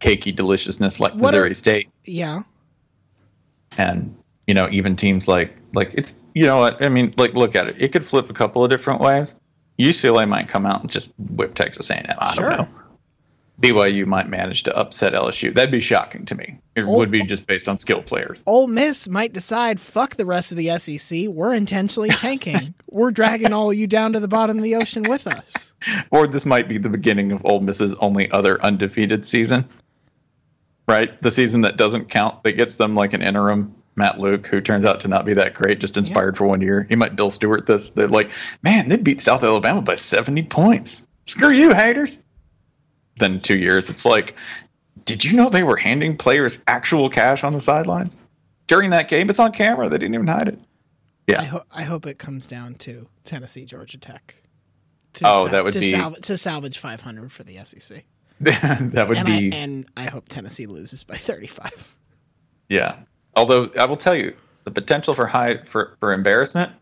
cakey 0.00 0.34
deliciousness 0.34 0.98
like 1.00 1.12
What 1.12 1.20
Missouri 1.22 1.50
are- 1.50 1.54
State, 1.54 1.88
Yeah. 2.06 2.42
and 3.78 4.14
you 4.46 4.54
know 4.54 4.68
even 4.70 4.96
teams 4.96 5.28
like 5.28 5.54
like 5.74 5.92
it's 5.94 6.14
you 6.34 6.44
know 6.44 6.58
what 6.58 6.84
I 6.84 6.88
mean. 6.88 7.12
Like 7.16 7.34
look 7.34 7.54
at 7.56 7.68
it, 7.68 7.76
it 7.78 7.88
could 7.92 8.04
flip 8.04 8.30
a 8.30 8.32
couple 8.32 8.64
of 8.64 8.70
different 8.70 9.00
ways. 9.00 9.34
UCLA 9.78 10.28
might 10.28 10.46
come 10.48 10.66
out 10.66 10.80
and 10.82 10.90
just 10.90 11.10
whip 11.18 11.54
Texas 11.54 11.90
A&M. 11.90 12.04
I 12.18 12.34
Sure. 12.34 12.50
don't 12.50 12.58
know. 12.58 12.68
BYU 13.60 14.06
might 14.06 14.28
manage 14.28 14.62
to 14.62 14.76
upset 14.76 15.12
LSU. 15.12 15.52
That'd 15.54 15.70
be 15.70 15.80
shocking 15.80 16.24
to 16.26 16.34
me. 16.34 16.58
It 16.76 16.84
Oh. 16.84 16.96
would 16.96 17.10
be 17.10 17.22
just 17.24 17.46
based 17.46 17.68
on 17.68 17.76
skill 17.76 18.02
players. 18.02 18.42
Ole 18.46 18.66
Miss 18.66 19.06
might 19.08 19.32
decide, 19.34 19.78
fuck 19.78 20.16
the 20.16 20.24
rest 20.24 20.50
of 20.50 20.56
the 20.58 20.70
SEC. 20.78 21.28
We're 21.28 21.52
intentionally 21.52 22.08
tanking. 22.10 22.72
We're 22.90 23.10
dragging 23.10 23.52
all 23.52 23.70
of 23.70 23.76
you 23.76 23.86
down 23.86 24.14
to 24.14 24.20
the 24.20 24.28
bottom 24.28 24.56
of 24.56 24.64
the 24.64 24.76
ocean 24.76 25.02
with 25.08 25.26
us. 25.26 25.74
Or 26.10 26.26
this 26.26 26.44
might 26.44 26.68
be 26.68 26.76
the 26.76 26.90
beginning 26.90 27.32
of 27.32 27.44
Ole 27.46 27.60
Miss's 27.60 27.94
only 27.94 28.30
other 28.32 28.60
undefeated 28.62 29.24
season. 29.24 29.64
Right? 30.88 31.20
The 31.22 31.30
season 31.30 31.60
that 31.62 31.76
doesn't 31.76 32.10
count, 32.10 32.42
that 32.42 32.52
gets 32.52 32.76
them 32.76 32.94
like 32.94 33.14
an 33.14 33.22
interim 33.22 33.74
Matt 33.96 34.18
Luke, 34.20 34.46
who 34.46 34.60
turns 34.60 34.84
out 34.84 35.00
to 35.00 35.08
not 35.08 35.24
be 35.24 35.34
that 35.34 35.54
great, 35.54 35.80
just 35.80 35.96
inspired 35.96 36.36
for 36.36 36.46
one 36.46 36.60
year. 36.60 36.86
He 36.88 36.96
might 36.96 37.16
Bill 37.16 37.30
Stewart 37.30 37.66
this. 37.66 37.90
They're 37.90 38.08
like, 38.08 38.30
man, 38.62 38.88
they 38.88 38.96
beat 38.96 39.20
South 39.20 39.42
Alabama 39.44 39.82
by 39.82 39.94
70 39.94 40.42
points. 40.44 41.06
Screw 41.26 41.50
you, 41.50 41.72
haters. 41.74 42.18
Then 43.20 43.38
two 43.38 43.56
years, 43.58 43.88
it's 43.90 44.04
like, 44.04 44.34
did 45.04 45.24
you 45.24 45.34
know 45.36 45.48
they 45.48 45.62
were 45.62 45.76
handing 45.76 46.16
players 46.16 46.58
actual 46.66 47.08
cash 47.08 47.44
on 47.44 47.52
the 47.52 47.60
sidelines? 47.60 48.16
During 48.66 48.90
that 48.90 49.08
game, 49.08 49.28
it's 49.30 49.38
on 49.38 49.52
camera. 49.52 49.88
They 49.88 49.98
didn't 49.98 50.14
even 50.14 50.26
hide 50.26 50.48
it. 50.48 50.58
I, 50.58 50.62
Yeah. 51.32 51.44
ho- 51.44 51.64
I 51.70 51.82
hope 51.84 52.06
it 52.06 52.18
comes 52.18 52.46
down 52.46 52.74
to 52.76 53.06
Tennessee, 53.24 53.64
Georgia 53.64 53.98
Tech. 53.98 54.34
To 55.14 55.24
Oh, 55.26 55.48
that 55.48 55.62
would 55.64 55.72
to 55.74 55.80
be- 55.80 55.92
salv- 55.92 56.20
to 56.22 56.36
salvage 56.36 56.78
500 56.78 57.30
for 57.32 57.42
the 57.44 57.58
SEC. 57.64 58.04
that 58.40 59.06
would 59.08 59.18
And 59.18 59.26
be 59.26 59.52
I, 59.52 59.56
and 59.56 59.86
I 59.96 60.04
hope 60.04 60.28
Tennessee 60.28 60.66
loses 60.66 61.02
by 61.04 61.14
35. 61.16 61.94
Yeah. 62.68 62.96
Although 63.36 63.70
I 63.78 63.84
will 63.86 63.96
tell 63.96 64.16
you, 64.16 64.34
the 64.64 64.70
potential 64.70 65.12
for 65.14 65.26
high 65.26 65.58
for, 65.64 65.96
for 66.00 66.12
embarrassment, 66.12 66.72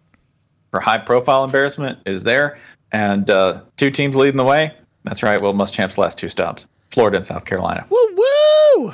for 0.71 0.81
high 0.81 0.99
profile 0.99 1.45
embarrassment 1.45 1.99
is 2.07 2.23
there. 2.23 2.59
And 2.93 3.29
uh, 3.29 3.63
two 3.77 3.91
teams 3.91 4.15
leading 4.17 4.37
the 4.37 4.45
way. 4.45 4.75
That's 5.09 5.23
right. 5.23 5.41
Will 5.41 5.55
Muschamp's 5.55 5.97
last 5.97 6.19
two 6.19 6.29
stops. 6.29 6.67
Florida 6.91 7.17
and 7.17 7.25
South 7.25 7.47
Carolina. 7.47 7.87
Woo 7.89 8.15
woo! 8.15 8.93